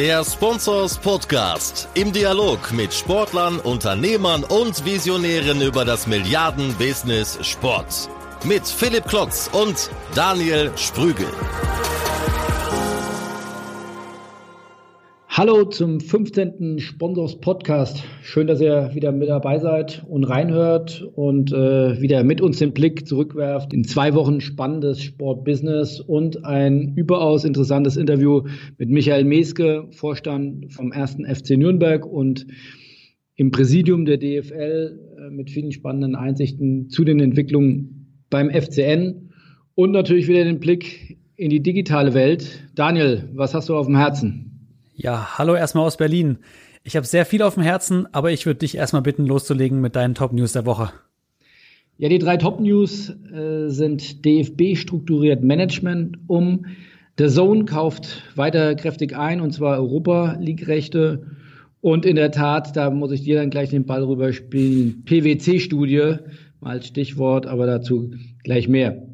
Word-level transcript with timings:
Der 0.00 0.24
Sponsors 0.24 0.96
Podcast 0.96 1.86
im 1.92 2.10
Dialog 2.10 2.72
mit 2.72 2.94
Sportlern, 2.94 3.60
Unternehmern 3.60 4.44
und 4.44 4.82
Visionären 4.82 5.60
über 5.60 5.84
das 5.84 6.06
Milliarden-Business 6.06 7.38
Sport. 7.42 8.08
Mit 8.42 8.66
Philipp 8.66 9.06
Klotz 9.06 9.50
und 9.52 9.90
Daniel 10.14 10.72
Sprügel. 10.76 11.28
Hallo 15.32 15.64
zum 15.64 16.00
15. 16.00 16.80
Sponsors 16.80 17.38
Podcast. 17.40 18.02
Schön, 18.20 18.48
dass 18.48 18.60
ihr 18.60 18.90
wieder 18.94 19.12
mit 19.12 19.28
dabei 19.28 19.60
seid 19.60 20.04
und 20.08 20.24
reinhört 20.24 21.08
und 21.14 21.52
äh, 21.52 22.00
wieder 22.00 22.24
mit 22.24 22.40
uns 22.40 22.58
den 22.58 22.72
Blick 22.72 23.06
zurückwerft 23.06 23.72
in 23.72 23.84
zwei 23.84 24.14
Wochen 24.14 24.40
spannendes 24.40 25.00
Sportbusiness 25.00 26.00
und 26.00 26.44
ein 26.44 26.94
überaus 26.96 27.44
interessantes 27.44 27.96
Interview 27.96 28.42
mit 28.76 28.90
Michael 28.90 29.22
Meske, 29.22 29.86
Vorstand 29.92 30.72
vom 30.72 30.90
ersten 30.90 31.24
FC 31.24 31.50
Nürnberg 31.50 32.04
und 32.04 32.48
im 33.36 33.52
Präsidium 33.52 34.06
der 34.06 34.18
DFL 34.18 34.98
äh, 35.16 35.30
mit 35.30 35.48
vielen 35.48 35.70
spannenden 35.70 36.16
Einsichten 36.16 36.88
zu 36.88 37.04
den 37.04 37.20
Entwicklungen 37.20 38.24
beim 38.30 38.50
FCN 38.50 39.30
und 39.76 39.92
natürlich 39.92 40.26
wieder 40.26 40.42
den 40.42 40.58
Blick 40.58 41.18
in 41.36 41.50
die 41.50 41.62
digitale 41.62 42.14
Welt. 42.14 42.68
Daniel, 42.74 43.28
was 43.32 43.54
hast 43.54 43.68
du 43.68 43.76
auf 43.76 43.86
dem 43.86 43.96
Herzen? 43.96 44.49
Ja, 45.02 45.38
hallo 45.38 45.54
erstmal 45.54 45.86
aus 45.86 45.96
Berlin. 45.96 46.40
Ich 46.84 46.94
habe 46.94 47.06
sehr 47.06 47.24
viel 47.24 47.40
auf 47.40 47.54
dem 47.54 47.62
Herzen, 47.62 48.06
aber 48.12 48.32
ich 48.32 48.44
würde 48.44 48.58
dich 48.58 48.76
erstmal 48.76 49.00
bitten, 49.00 49.24
loszulegen 49.24 49.80
mit 49.80 49.96
deinen 49.96 50.14
Top 50.14 50.34
News 50.34 50.52
der 50.52 50.66
Woche. 50.66 50.92
Ja, 51.96 52.10
die 52.10 52.18
drei 52.18 52.36
Top 52.36 52.60
News 52.60 53.08
äh, 53.32 53.68
sind 53.68 54.26
DFB 54.26 54.76
strukturiert 54.76 55.42
Management 55.42 56.18
um. 56.26 56.66
Der 57.16 57.30
Zone 57.30 57.64
kauft 57.64 58.24
weiter 58.36 58.74
kräftig 58.74 59.16
ein 59.16 59.40
und 59.40 59.52
zwar 59.52 59.78
Europa 59.78 60.36
League 60.38 60.68
Rechte. 60.68 61.28
Und 61.80 62.04
in 62.04 62.16
der 62.16 62.30
Tat, 62.30 62.76
da 62.76 62.90
muss 62.90 63.10
ich 63.10 63.22
dir 63.22 63.36
dann 63.36 63.48
gleich 63.48 63.70
den 63.70 63.86
Ball 63.86 64.04
rüberspielen. 64.04 65.04
PwC-Studie 65.06 66.16
mal 66.60 66.72
als 66.72 66.88
Stichwort, 66.88 67.46
aber 67.46 67.64
dazu 67.64 68.10
gleich 68.44 68.68
mehr. 68.68 69.09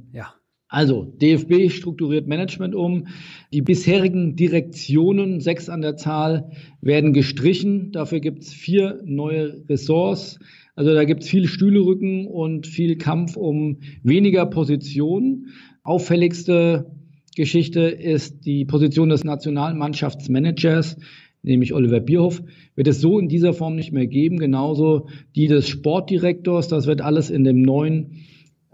Also, 0.69 1.05
DFB 1.05 1.70
strukturiert 1.70 2.27
Management 2.27 2.75
um. 2.75 3.06
Die 3.53 3.62
bisherigen 3.62 4.34
Direktionen, 4.34 5.41
sechs 5.41 5.69
an 5.69 5.81
der 5.81 5.97
Zahl, 5.97 6.50
werden 6.81 7.12
gestrichen. 7.12 7.92
Dafür 7.92 8.19
gibt 8.19 8.42
es 8.42 8.53
vier 8.53 9.00
neue 9.05 9.62
Ressorts. 9.69 10.41
Also 10.75 10.92
da 10.92 11.05
gibt 11.05 11.22
es 11.22 11.28
viel 11.28 11.47
Stühlerücken 11.47 12.27
und 12.27 12.67
viel 12.67 12.98
Kampf 12.98 13.37
um 13.37 13.78
weniger 14.03 14.44
Positionen. 14.44 15.53
Auffälligste 15.84 16.91
Geschichte 17.37 17.83
ist 17.83 18.44
die 18.44 18.64
Position 18.64 19.09
des 19.09 19.25
Nationalmannschaftsmanagers, 19.25 20.97
nämlich 21.42 21.75
Oliver 21.75 22.00
Bierhoff, 22.00 22.42
wird 22.75 22.89
es 22.89 23.00
so 23.00 23.19
in 23.19 23.28
dieser 23.28 23.55
Form 23.55 23.77
nicht 23.77 23.92
mehr 23.92 24.06
geben. 24.06 24.39
Genauso 24.39 25.09
die 25.37 25.47
des 25.47 25.69
Sportdirektors. 25.69 26.69
Das 26.69 26.87
wird 26.87 27.00
alles 27.00 27.31
in 27.31 27.44
dem 27.44 27.62
neuen 27.62 28.25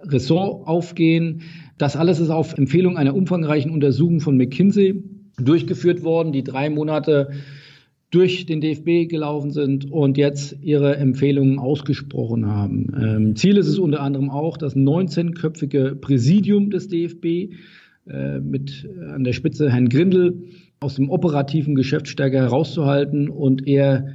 Ressort 0.05 0.67
aufgehen. 0.67 1.43
Das 1.79 1.97
alles 1.97 2.21
ist 2.21 2.31
auf 2.31 2.57
Empfehlung 2.57 2.97
einer 2.97 3.15
umfangreichen 3.15 3.71
Untersuchung 3.71 4.21
von 4.21 4.37
McKinsey 4.37 5.03
durchgeführt 5.41 6.03
worden, 6.03 6.33
die 6.33 6.45
drei 6.45 6.71
Monate 6.71 7.31
durch 8.11 8.45
den 8.45 8.61
DFB 8.61 9.09
gelaufen 9.09 9.51
sind 9.51 9.91
und 9.91 10.19
jetzt 10.19 10.57
ihre 10.61 10.97
Empfehlungen 10.97 11.59
ausgesprochen 11.59 12.47
haben. 12.47 12.89
Ähm, 13.01 13.37
Ziel 13.37 13.57
ist 13.57 13.69
es 13.69 13.79
unter 13.79 14.01
anderem 14.01 14.29
auch, 14.29 14.59
das 14.59 14.77
19-köpfige 14.77 15.95
Präsidium 15.95 16.69
des 16.69 16.89
DFB 16.89 17.55
äh, 18.07 18.39
mit 18.41 18.87
an 19.09 19.25
der 19.25 19.33
Spitze 19.33 19.71
Herrn 19.71 19.89
Grindel 19.89 20.43
aus 20.79 20.97
dem 20.97 21.09
operativen 21.09 21.75
Geschäft 21.75 22.07
stärker 22.09 22.41
herauszuhalten 22.41 23.31
und 23.31 23.67
eher 23.67 24.09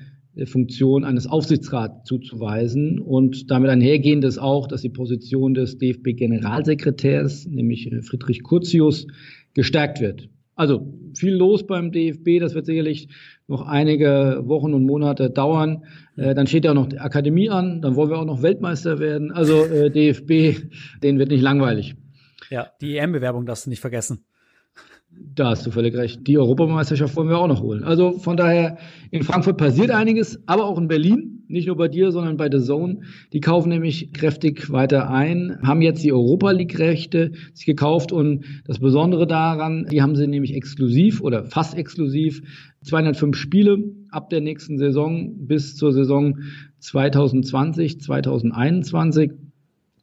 Funktion 0.45 1.03
eines 1.03 1.27
Aufsichtsrats 1.27 2.07
zuzuweisen. 2.07 2.99
Und 2.99 3.49
damit 3.49 3.69
einhergehend 3.69 4.23
ist 4.23 4.37
auch, 4.37 4.67
dass 4.67 4.81
die 4.81 4.89
Position 4.89 5.53
des 5.53 5.77
DFB-Generalsekretärs, 5.77 7.47
nämlich 7.47 7.91
äh, 7.91 8.01
Friedrich 8.01 8.43
Curtius, 8.43 9.07
gestärkt 9.53 10.01
wird. 10.01 10.29
Also 10.55 10.91
viel 11.15 11.35
los 11.35 11.67
beim 11.67 11.91
DFB, 11.91 12.39
das 12.39 12.55
wird 12.55 12.65
sicherlich 12.65 13.09
noch 13.47 13.61
einige 13.61 14.41
Wochen 14.45 14.73
und 14.73 14.85
Monate 14.85 15.29
dauern. 15.29 15.83
Äh, 16.15 16.33
dann 16.33 16.47
steht 16.47 16.65
ja 16.65 16.71
auch 16.71 16.75
noch 16.75 16.87
die 16.87 16.99
Akademie 16.99 17.49
an, 17.49 17.81
dann 17.81 17.95
wollen 17.95 18.09
wir 18.09 18.17
auch 18.17 18.25
noch 18.25 18.41
Weltmeister 18.41 18.99
werden. 18.99 19.31
Also 19.31 19.63
äh, 19.65 19.91
DFB, 19.91 20.67
den 21.03 21.19
wird 21.19 21.29
nicht 21.29 21.41
langweilig. 21.41 21.95
Ja, 22.49 22.71
die 22.81 22.97
EM-Bewerbung 22.97 23.45
darfst 23.45 23.65
du 23.65 23.69
nicht 23.69 23.81
vergessen. 23.81 24.25
Da 25.35 25.49
hast 25.49 25.65
du 25.67 25.71
völlig 25.71 25.95
recht. 25.95 26.25
Die 26.27 26.37
Europameisterschaft 26.37 27.15
wollen 27.15 27.29
wir 27.29 27.37
auch 27.37 27.47
noch 27.47 27.61
holen. 27.61 27.83
Also 27.83 28.13
von 28.13 28.37
daher, 28.37 28.77
in 29.11 29.23
Frankfurt 29.23 29.57
passiert 29.57 29.91
einiges, 29.91 30.41
aber 30.47 30.65
auch 30.65 30.77
in 30.77 30.87
Berlin, 30.87 31.43
nicht 31.47 31.67
nur 31.67 31.77
bei 31.77 31.87
dir, 31.87 32.11
sondern 32.11 32.37
bei 32.37 32.49
The 32.51 32.59
Zone. 32.59 33.01
Die 33.33 33.39
kaufen 33.39 33.69
nämlich 33.69 34.13
kräftig 34.13 34.71
weiter 34.71 35.09
ein, 35.09 35.59
haben 35.61 35.81
jetzt 35.81 36.03
die 36.03 36.11
Europa 36.11 36.51
League-Rechte 36.51 37.31
sich 37.53 37.65
gekauft 37.65 38.11
und 38.11 38.45
das 38.65 38.79
Besondere 38.79 39.27
daran, 39.27 39.87
die 39.91 40.01
haben 40.01 40.15
sie 40.15 40.27
nämlich 40.27 40.55
exklusiv 40.55 41.21
oder 41.21 41.45
fast 41.45 41.77
exklusiv 41.77 42.41
205 42.81 43.35
Spiele 43.35 43.83
ab 44.11 44.29
der 44.29 44.41
nächsten 44.41 44.77
Saison 44.77 45.47
bis 45.47 45.75
zur 45.75 45.93
Saison 45.93 46.39
2020, 46.79 48.01
2021 48.01 49.31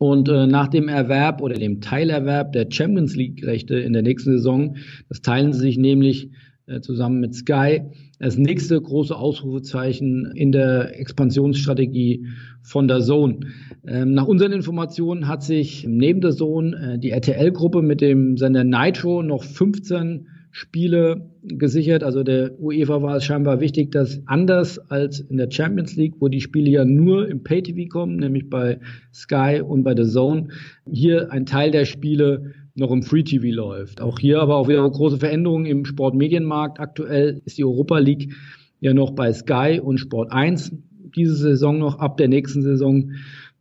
und 0.05 0.29
äh, 0.29 0.47
nach 0.47 0.69
dem 0.69 0.89
Erwerb 0.89 1.41
oder 1.41 1.55
dem 1.55 1.81
Teilerwerb 1.81 2.53
der 2.53 2.67
Champions 2.71 3.17
League-Rechte 3.17 3.79
in 3.79 3.95
der 3.95 4.03
nächsten 4.03 4.33
Saison, 4.33 4.77
das 5.09 5.23
teilen 5.23 5.55
sie 5.55 5.61
sich 5.61 5.79
nämlich 5.79 6.31
äh, 6.67 6.81
zusammen 6.81 7.21
mit 7.21 7.35
Sky, 7.35 7.81
das 8.19 8.37
nächste 8.37 8.79
große 8.79 9.17
Ausrufezeichen 9.17 10.31
in 10.35 10.53
der 10.53 11.01
Expansionsstrategie 11.01 12.27
von 12.61 12.87
der 12.87 13.01
Zone. 13.01 13.41
Ähm, 13.87 14.13
nach 14.13 14.27
unseren 14.27 14.53
Informationen 14.53 15.27
hat 15.27 15.43
sich 15.43 15.87
neben 15.89 16.21
der 16.21 16.33
Zone 16.33 16.97
äh, 16.97 16.99
die 16.99 17.11
RTL-Gruppe 17.11 17.81
mit 17.81 18.03
dem 18.03 18.37
Sender 18.37 18.65
Nitro 18.65 19.23
noch 19.23 19.43
15 19.43 20.27
Spiele 20.57 21.31
gesichert. 21.43 22.05
Also 22.05 22.23
der 22.23 22.59
UEFA 22.61 23.03
war 23.03 23.17
es 23.17 23.25
scheinbar 23.25 23.59
wichtig, 23.59 23.91
dass 23.91 24.23
anders 24.27 24.79
als 24.89 25.19
in 25.19 25.37
der 25.37 25.51
Champions 25.51 25.97
League, 25.97 26.15
wo 26.21 26.29
die 26.29 26.41
Spiele 26.41 26.71
ja 26.71 26.85
nur 26.85 27.29
im 27.29 27.43
Pay-TV 27.43 27.89
kommen, 27.89 28.19
nämlich 28.19 28.49
bei 28.49 28.79
Sky 29.13 29.61
und 29.67 29.83
bei 29.83 29.97
The 29.97 30.09
Zone, 30.09 30.49
hier 30.89 31.33
ein 31.33 31.45
Teil 31.45 31.73
der 31.73 31.85
Spiele 31.85 32.53
noch 32.77 32.93
im 32.93 33.03
Free 33.03 33.25
TV 33.25 33.53
läuft. 33.53 34.01
Auch 34.01 34.21
hier 34.21 34.41
aber 34.41 34.55
auch 34.55 34.69
wieder 34.69 34.89
große 34.89 35.19
Veränderungen 35.19 35.67
im 35.67 35.85
Sportmedienmarkt. 35.85 36.79
Aktuell 36.79 37.43
ist 37.45 37.59
die 37.59 37.65
Europa 37.65 37.99
League 37.99 38.33
ja 38.79 38.95
noch 38.95 39.11
bei 39.11 39.33
Sky 39.33 39.81
und 39.83 39.99
Sport 39.99 40.31
1 40.31 40.73
diese 41.17 41.35
Saison 41.35 41.79
noch 41.79 41.99
ab 41.99 42.17
der 42.17 42.29
nächsten 42.29 42.63
Saison 42.63 43.11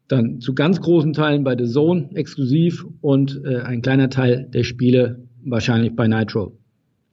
dann 0.07 0.41
zu 0.41 0.53
ganz 0.53 0.79
großen 0.79 1.13
Teilen 1.13 1.43
bei 1.43 1.57
The 1.57 1.65
Zone 1.65 2.11
exklusiv 2.13 2.85
und 3.01 3.41
äh, 3.45 3.61
ein 3.61 3.81
kleiner 3.81 4.11
Teil 4.11 4.47
der 4.53 4.63
Spiele 4.63 5.27
wahrscheinlich 5.43 5.95
bei 5.95 6.07
Nitro 6.07 6.59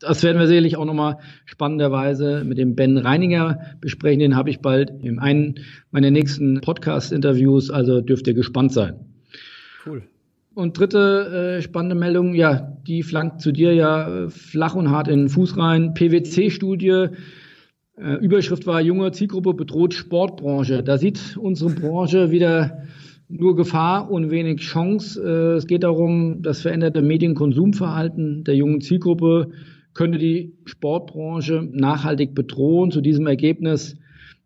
das 0.01 0.23
werden 0.23 0.39
wir 0.39 0.47
sicherlich 0.47 0.77
auch 0.77 0.85
nochmal 0.85 1.19
spannenderweise 1.45 2.43
mit 2.45 2.59
dem 2.59 2.75
Ben 2.75 2.99
Reininger 2.99 3.61
besprechen. 3.81 4.21
Den 4.21 4.37
habe 4.37 4.51
ich 4.51 4.61
bald 4.61 4.91
in 5.03 5.19
einem 5.19 5.55
meiner 5.91 6.11
nächsten 6.11 6.61
Podcast-Interviews, 6.61 7.71
also 7.71 8.01
dürft 8.01 8.27
ihr 8.27 8.35
gespannt 8.35 8.73
sein. 8.73 8.95
Cool. 9.87 10.03
Und 10.55 10.79
dritte 10.79 11.59
äh, 11.59 11.63
spannende 11.63 11.95
Meldung, 11.95 12.35
ja, 12.35 12.77
die 12.87 13.03
flankt 13.03 13.41
zu 13.41 13.53
dir 13.53 13.73
ja 13.73 14.25
äh, 14.25 14.31
flach 14.31 14.75
und 14.75 14.91
hart 14.91 15.09
in 15.09 15.21
den 15.21 15.29
Fuß 15.29 15.57
rein. 15.57 15.95
PwC-Studie, 15.95 17.09
äh, 17.97 18.15
Überschrift 18.21 18.67
war 18.67 18.81
junge 18.81 19.13
Zielgruppe 19.13 19.55
bedroht 19.55 19.95
Sportbranche. 19.95 20.83
Da 20.83 20.99
sieht 20.99 21.37
unsere 21.37 21.71
Branche 21.71 22.31
wieder 22.31 22.85
nur 23.29 23.55
Gefahr 23.55 24.11
und 24.11 24.31
wenig 24.31 24.61
Chance. 24.61 25.23
Äh, 25.23 25.57
es 25.57 25.67
geht 25.67 25.85
darum, 25.85 26.43
das 26.43 26.63
veränderte 26.63 27.03
Medienkonsumverhalten 27.03 28.45
der 28.45 28.57
jungen 28.57 28.81
Zielgruppe 28.81 29.53
könnte 30.01 30.17
die 30.17 30.55
Sportbranche 30.65 31.69
nachhaltig 31.73 32.35
bedrohen. 32.35 32.91
Zu 32.91 33.03
diesem 33.03 33.27
Ergebnis 33.27 33.99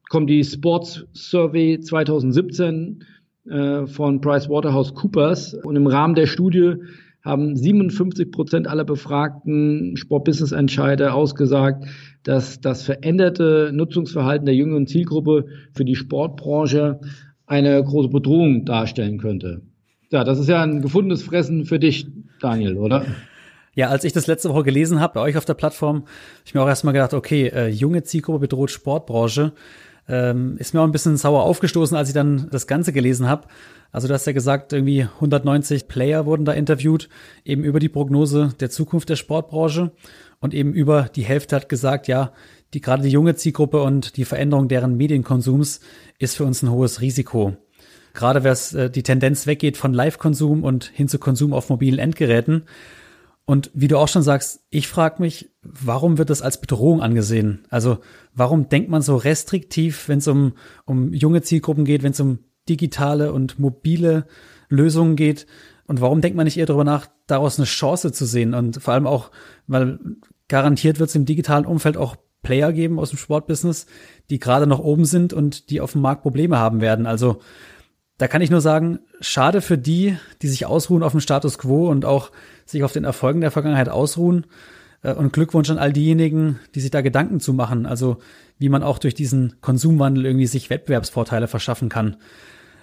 kommt 0.08 0.28
die 0.28 0.42
Sports 0.42 1.06
Survey 1.12 1.78
2017 1.78 3.04
äh, 3.48 3.86
von 3.86 4.20
PricewaterhouseCoopers. 4.20 5.54
Und 5.62 5.76
im 5.76 5.86
Rahmen 5.86 6.16
der 6.16 6.26
Studie 6.26 6.74
haben 7.24 7.54
57 7.54 8.32
Prozent 8.32 8.66
aller 8.66 8.82
befragten 8.82 9.96
Sportbusiness-Entscheider 9.96 11.14
ausgesagt, 11.14 11.84
dass 12.24 12.60
das 12.60 12.82
veränderte 12.82 13.70
Nutzungsverhalten 13.72 14.46
der 14.46 14.56
jüngeren 14.56 14.88
Zielgruppe 14.88 15.46
für 15.70 15.84
die 15.84 15.94
Sportbranche 15.94 16.98
eine 17.46 17.80
große 17.80 18.08
Bedrohung 18.08 18.64
darstellen 18.64 19.18
könnte. 19.18 19.62
Ja, 20.10 20.24
das 20.24 20.40
ist 20.40 20.48
ja 20.48 20.64
ein 20.64 20.82
gefundenes 20.82 21.22
Fressen 21.22 21.64
für 21.64 21.78
dich, 21.78 22.08
Daniel, 22.40 22.76
oder? 22.76 23.06
Ja, 23.74 23.88
als 23.88 24.04
ich 24.04 24.12
das 24.12 24.26
letzte 24.26 24.50
Woche 24.50 24.62
gelesen 24.64 25.00
habe 25.00 25.14
bei 25.14 25.20
euch 25.20 25.36
auf 25.36 25.44
der 25.44 25.54
Plattform, 25.54 25.96
habe 25.96 26.06
ich 26.44 26.54
mir 26.54 26.62
auch 26.62 26.68
erstmal 26.68 26.94
gedacht, 26.94 27.14
okay, 27.14 27.48
äh, 27.48 27.68
junge 27.68 28.02
Zielgruppe 28.04 28.40
bedroht 28.40 28.70
Sportbranche. 28.70 29.52
Ähm, 30.06 30.56
ist 30.58 30.74
mir 30.74 30.80
auch 30.80 30.86
ein 30.86 30.92
bisschen 30.92 31.16
sauer 31.16 31.44
aufgestoßen, 31.44 31.96
als 31.96 32.08
ich 32.08 32.14
dann 32.14 32.48
das 32.50 32.66
Ganze 32.66 32.92
gelesen 32.92 33.28
habe. 33.28 33.48
Also 33.90 34.06
du 34.06 34.14
hast 34.14 34.26
ja 34.26 34.32
gesagt, 34.32 34.72
irgendwie 34.72 35.02
190 35.02 35.88
Player 35.88 36.26
wurden 36.26 36.44
da 36.44 36.52
interviewt, 36.52 37.08
eben 37.44 37.64
über 37.64 37.78
die 37.78 37.88
Prognose 37.88 38.52
der 38.60 38.68
Zukunft 38.68 39.08
der 39.08 39.16
Sportbranche. 39.16 39.92
Und 40.40 40.52
eben 40.52 40.74
über 40.74 41.04
die 41.14 41.22
Hälfte 41.22 41.56
hat 41.56 41.68
gesagt, 41.70 42.06
ja, 42.06 42.32
die 42.74 42.80
gerade 42.80 43.02
die 43.02 43.08
junge 43.08 43.34
Zielgruppe 43.34 43.82
und 43.82 44.16
die 44.16 44.24
Veränderung 44.24 44.68
deren 44.68 44.96
Medienkonsums 44.96 45.80
ist 46.18 46.36
für 46.36 46.44
uns 46.44 46.62
ein 46.62 46.70
hohes 46.70 47.00
Risiko. 47.00 47.56
Gerade 48.12 48.44
wenn 48.44 48.78
äh, 48.78 48.90
die 48.90 49.02
Tendenz 49.02 49.46
weggeht 49.46 49.76
von 49.76 49.94
Live-Konsum 49.94 50.64
und 50.64 50.84
hin 50.92 51.08
zu 51.08 51.18
Konsum 51.18 51.52
auf 51.52 51.70
mobilen 51.70 51.98
Endgeräten. 51.98 52.64
Und 53.46 53.70
wie 53.74 53.88
du 53.88 53.98
auch 53.98 54.08
schon 54.08 54.22
sagst, 54.22 54.64
ich 54.70 54.88
frage 54.88 55.20
mich, 55.20 55.50
warum 55.62 56.16
wird 56.16 56.30
das 56.30 56.40
als 56.40 56.60
Bedrohung 56.60 57.02
angesehen? 57.02 57.66
Also 57.68 57.98
warum 58.34 58.68
denkt 58.68 58.88
man 58.88 59.02
so 59.02 59.16
restriktiv, 59.16 60.08
wenn 60.08 60.18
es 60.18 60.28
um, 60.28 60.54
um 60.86 61.12
junge 61.12 61.42
Zielgruppen 61.42 61.84
geht, 61.84 62.02
wenn 62.02 62.12
es 62.12 62.20
um 62.20 62.38
digitale 62.68 63.32
und 63.32 63.58
mobile 63.58 64.26
Lösungen 64.68 65.16
geht? 65.16 65.46
Und 65.86 66.00
warum 66.00 66.22
denkt 66.22 66.36
man 66.36 66.44
nicht 66.44 66.56
eher 66.56 66.64
darüber 66.64 66.84
nach, 66.84 67.08
daraus 67.26 67.58
eine 67.58 67.66
Chance 67.66 68.12
zu 68.12 68.24
sehen? 68.24 68.54
Und 68.54 68.82
vor 68.82 68.94
allem 68.94 69.06
auch, 69.06 69.30
weil 69.66 69.98
garantiert 70.48 70.98
wird 70.98 71.10
es 71.10 71.16
im 71.16 71.26
digitalen 71.26 71.66
Umfeld 71.66 71.98
auch 71.98 72.16
Player 72.42 72.72
geben 72.72 72.98
aus 72.98 73.10
dem 73.10 73.18
Sportbusiness, 73.18 73.86
die 74.30 74.38
gerade 74.38 74.66
noch 74.66 74.78
oben 74.78 75.04
sind 75.04 75.32
und 75.32 75.70
die 75.70 75.80
auf 75.80 75.92
dem 75.92 76.02
Markt 76.02 76.22
Probleme 76.22 76.58
haben 76.58 76.80
werden. 76.80 77.06
Also 77.06 77.40
da 78.16 78.28
kann 78.28 78.42
ich 78.42 78.50
nur 78.50 78.60
sagen, 78.60 79.00
schade 79.20 79.60
für 79.60 79.76
die, 79.76 80.16
die 80.40 80.48
sich 80.48 80.66
ausruhen 80.66 81.02
auf 81.02 81.12
dem 81.12 81.20
Status 81.20 81.58
quo 81.58 81.90
und 81.90 82.04
auch 82.04 82.30
sich 82.64 82.82
auf 82.82 82.92
den 82.92 83.04
Erfolgen 83.04 83.40
der 83.40 83.50
Vergangenheit 83.50 83.88
ausruhen. 83.88 84.46
Äh, 85.02 85.14
und 85.14 85.32
Glückwunsch 85.32 85.70
an 85.70 85.78
all 85.78 85.92
diejenigen, 85.92 86.58
die 86.74 86.80
sich 86.80 86.90
da 86.90 87.02
Gedanken 87.02 87.38
zu 87.38 87.52
machen, 87.52 87.86
also 87.86 88.18
wie 88.58 88.68
man 88.68 88.82
auch 88.82 88.98
durch 88.98 89.14
diesen 89.14 89.60
Konsumwandel 89.60 90.26
irgendwie 90.26 90.46
sich 90.46 90.70
Wettbewerbsvorteile 90.70 91.46
verschaffen 91.46 91.88
kann. 91.88 92.16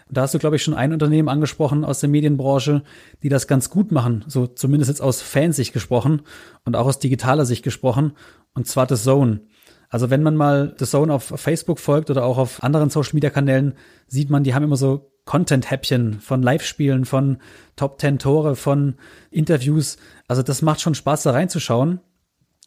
Da 0.10 0.24
hast 0.24 0.33
du, 0.33 0.39
glaube 0.39 0.57
ich, 0.57 0.63
schon 0.63 0.74
ein 0.74 0.92
Unternehmen 0.92 1.30
angesprochen 1.30 1.86
aus 1.86 2.01
der 2.01 2.10
Medienbranche, 2.10 2.83
die 3.24 3.30
das 3.30 3.48
ganz 3.48 3.69
gut 3.69 3.94
machen, 3.94 4.25
so 4.28 4.45
zumindest 4.45 4.89
jetzt 4.89 5.01
aus 5.01 5.22
Fansicht 5.22 5.72
gesprochen 5.72 6.24
und 6.66 6.75
auch 6.75 6.86
aus 6.86 7.00
digitaler 7.00 7.45
Sicht 7.45 7.63
gesprochen, 7.63 8.13
und 8.54 8.68
zwar 8.68 8.89
The 8.89 8.95
Zone. 8.95 9.42
Also 9.88 10.10
wenn 10.10 10.22
man 10.22 10.36
mal 10.36 10.75
The 10.78 10.86
Zone 10.86 11.13
auf 11.13 11.24
Facebook 11.24 11.80
folgt 11.80 12.10
oder 12.10 12.25
auch 12.25 12.38
auf 12.38 12.62
anderen 12.62 12.89
Social-Media-Kanälen, 12.89 13.74
sieht 14.07 14.30
man, 14.30 14.44
die 14.44 14.54
haben 14.54 14.63
immer 14.63 14.75
so 14.75 15.11
Content-Häppchen 15.25 16.19
von 16.19 16.41
Live-Spielen, 16.41 17.06
von 17.06 17.38
Top 17.75 18.00
10 18.00 18.19
Tore, 18.19 18.56
von 18.56 18.95
Interviews. 19.29 19.97
Also 20.27 20.44
das 20.44 20.62
macht 20.62 20.81
schon 20.81 20.95
Spaß, 20.95 21.23
da 21.23 21.31
reinzuschauen. 21.31 22.00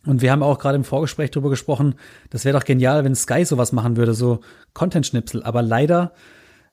Und 0.07 0.23
wir 0.23 0.31
haben 0.31 0.43
auch 0.43 0.59
gerade 0.59 0.77
im 0.77 0.85
Vorgespräch 0.85 1.31
darüber 1.31 1.51
gesprochen, 1.51 1.95
das 2.31 2.45
wäre 2.45 2.59
doch 2.59 2.65
genial, 2.65 3.05
wenn 3.05 3.15
Sky 3.15 3.45
sowas 3.45 3.73
machen 3.73 3.97
würde, 3.97 4.15
so 4.15 4.41
Content-Schnipsel. 4.75 5.43
Aber 5.43 5.63
leider 5.63 6.13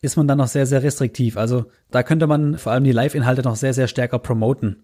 ist 0.01 0.17
man 0.17 0.27
dann 0.27 0.39
noch 0.39 0.47
sehr, 0.47 0.65
sehr 0.65 0.83
restriktiv. 0.83 1.37
Also 1.37 1.65
da 1.91 2.03
könnte 2.03 2.27
man 2.27 2.57
vor 2.57 2.71
allem 2.71 2.83
die 2.83 2.91
Live-Inhalte 2.91 3.43
noch 3.43 3.55
sehr, 3.55 3.73
sehr 3.73 3.87
stärker 3.87 4.19
promoten. 4.19 4.83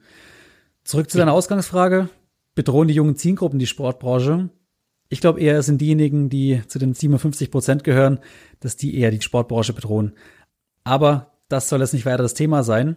Zurück 0.83 1.09
zu 1.09 1.17
deiner 1.17 1.33
Ausgangsfrage. 1.33 2.09
Bedrohen 2.55 2.87
die 2.87 2.93
jungen 2.93 3.15
Zielgruppen 3.15 3.59
die 3.59 3.67
Sportbranche? 3.67 4.49
Ich 5.09 5.21
glaube 5.21 5.39
eher, 5.39 5.57
es 5.57 5.65
sind 5.65 5.79
diejenigen, 5.79 6.29
die 6.29 6.61
zu 6.67 6.79
den 6.79 6.93
57 6.93 7.51
Prozent 7.51 7.83
gehören, 7.83 8.19
dass 8.59 8.75
die 8.75 8.97
eher 8.97 9.11
die 9.11 9.21
Sportbranche 9.21 9.73
bedrohen. 9.73 10.13
Aber 10.87 11.33
das 11.49 11.67
soll 11.67 11.81
jetzt 11.81 11.93
nicht 11.93 12.05
weiter 12.05 12.23
das 12.23 12.33
Thema 12.33 12.63
sein. 12.63 12.95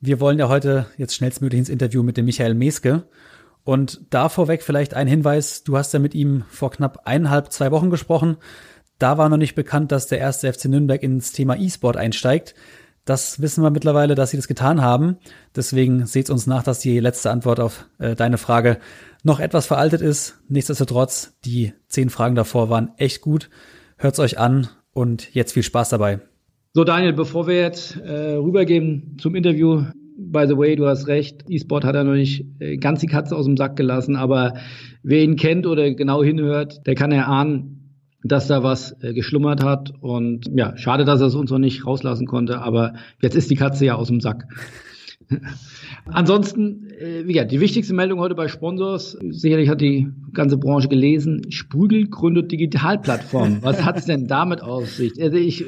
Wir 0.00 0.20
wollen 0.20 0.38
ja 0.38 0.48
heute 0.48 0.86
jetzt 0.96 1.14
schnellstmöglich 1.14 1.58
ins 1.58 1.68
Interview 1.68 2.02
mit 2.02 2.16
dem 2.16 2.24
Michael 2.24 2.54
Meske. 2.54 3.04
Und 3.62 4.00
da 4.08 4.30
vorweg 4.30 4.62
vielleicht 4.62 4.94
ein 4.94 5.06
Hinweis. 5.06 5.62
Du 5.62 5.76
hast 5.76 5.92
ja 5.92 5.98
mit 5.98 6.14
ihm 6.14 6.44
vor 6.48 6.70
knapp 6.70 7.02
eineinhalb, 7.04 7.52
zwei 7.52 7.70
Wochen 7.72 7.90
gesprochen. 7.90 8.38
Da 8.98 9.18
war 9.18 9.28
noch 9.28 9.36
nicht 9.36 9.54
bekannt, 9.54 9.92
dass 9.92 10.06
der 10.06 10.18
erste 10.18 10.50
FC 10.50 10.64
Nürnberg 10.64 11.02
ins 11.02 11.32
Thema 11.32 11.56
E-Sport 11.58 11.98
einsteigt. 11.98 12.54
Das 13.04 13.42
wissen 13.42 13.62
wir 13.62 13.70
mittlerweile, 13.70 14.14
dass 14.14 14.30
sie 14.30 14.38
das 14.38 14.48
getan 14.48 14.80
haben. 14.80 15.18
Deswegen 15.54 16.06
seht 16.06 16.30
uns 16.30 16.46
nach, 16.46 16.62
dass 16.62 16.78
die 16.78 17.00
letzte 17.00 17.30
Antwort 17.30 17.60
auf 17.60 17.86
äh, 17.98 18.14
deine 18.16 18.38
Frage 18.38 18.78
noch 19.22 19.40
etwas 19.40 19.66
veraltet 19.66 20.00
ist. 20.00 20.38
Nichtsdestotrotz, 20.48 21.34
die 21.44 21.74
zehn 21.86 22.08
Fragen 22.08 22.34
davor 22.34 22.70
waren 22.70 22.92
echt 22.96 23.20
gut. 23.20 23.50
Hört's 23.98 24.18
euch 24.20 24.38
an 24.38 24.68
und 24.94 25.34
jetzt 25.34 25.52
viel 25.52 25.62
Spaß 25.62 25.90
dabei. 25.90 26.20
So, 26.72 26.84
Daniel, 26.84 27.14
bevor 27.14 27.48
wir 27.48 27.56
jetzt 27.56 27.96
äh, 27.96 28.34
rübergehen 28.34 29.16
zum 29.20 29.34
Interview, 29.34 29.86
by 30.16 30.44
the 30.46 30.56
way, 30.56 30.76
du 30.76 30.86
hast 30.86 31.08
recht, 31.08 31.42
E-Sport 31.48 31.84
hat 31.84 31.96
er 31.96 32.04
noch 32.04 32.14
nicht 32.14 32.44
äh, 32.60 32.76
ganz 32.76 33.00
die 33.00 33.08
Katze 33.08 33.34
aus 33.34 33.46
dem 33.46 33.56
Sack 33.56 33.74
gelassen, 33.74 34.14
aber 34.14 34.54
wer 35.02 35.24
ihn 35.24 35.34
kennt 35.34 35.66
oder 35.66 35.92
genau 35.92 36.22
hinhört, 36.22 36.86
der 36.86 36.94
kann 36.94 37.10
erahnen, 37.10 38.06
dass 38.22 38.46
da 38.46 38.62
was 38.62 38.94
äh, 39.02 39.14
geschlummert 39.14 39.64
hat. 39.64 39.92
Und 40.00 40.48
ja, 40.54 40.76
schade, 40.76 41.04
dass 41.04 41.20
er 41.20 41.26
es 41.26 41.34
uns 41.34 41.50
noch 41.50 41.58
nicht 41.58 41.84
rauslassen 41.84 42.28
konnte, 42.28 42.60
aber 42.60 42.94
jetzt 43.20 43.34
ist 43.34 43.50
die 43.50 43.56
Katze 43.56 43.86
ja 43.86 43.96
aus 43.96 44.06
dem 44.06 44.20
Sack. 44.20 44.46
Ansonsten, 46.06 46.90
äh, 46.90 47.26
wie 47.26 47.34
gesagt, 47.34 47.52
die 47.52 47.60
wichtigste 47.60 47.94
Meldung 47.94 48.18
heute 48.18 48.34
bei 48.34 48.48
Sponsors, 48.48 49.16
sicherlich 49.30 49.68
hat 49.68 49.80
die 49.80 50.08
ganze 50.32 50.56
Branche 50.56 50.88
gelesen, 50.88 51.50
Sprügel 51.50 52.08
gründet 52.08 52.50
Digitalplattform. 52.50 53.58
Was 53.62 53.82
hat 53.84 53.98
es 53.98 54.06
denn 54.06 54.26
damit 54.26 54.62
auf 54.62 54.90
sich? 54.90 55.20
Also 55.22 55.36
ich, 55.36 55.64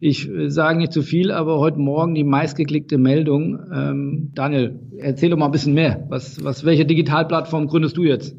ich 0.00 0.30
sage 0.46 0.78
nicht 0.78 0.92
zu 0.92 1.02
viel, 1.02 1.30
aber 1.30 1.58
heute 1.58 1.78
Morgen 1.78 2.14
die 2.14 2.24
meistgeklickte 2.24 2.96
Meldung. 2.96 3.58
Ähm, 3.72 4.30
Daniel, 4.34 4.80
erzähl 4.98 5.30
doch 5.30 5.36
mal 5.36 5.46
ein 5.46 5.52
bisschen 5.52 5.74
mehr. 5.74 6.06
Was, 6.08 6.42
was, 6.42 6.64
welche 6.64 6.86
Digitalplattform 6.86 7.66
gründest 7.66 7.96
du 7.96 8.04
jetzt? 8.04 8.34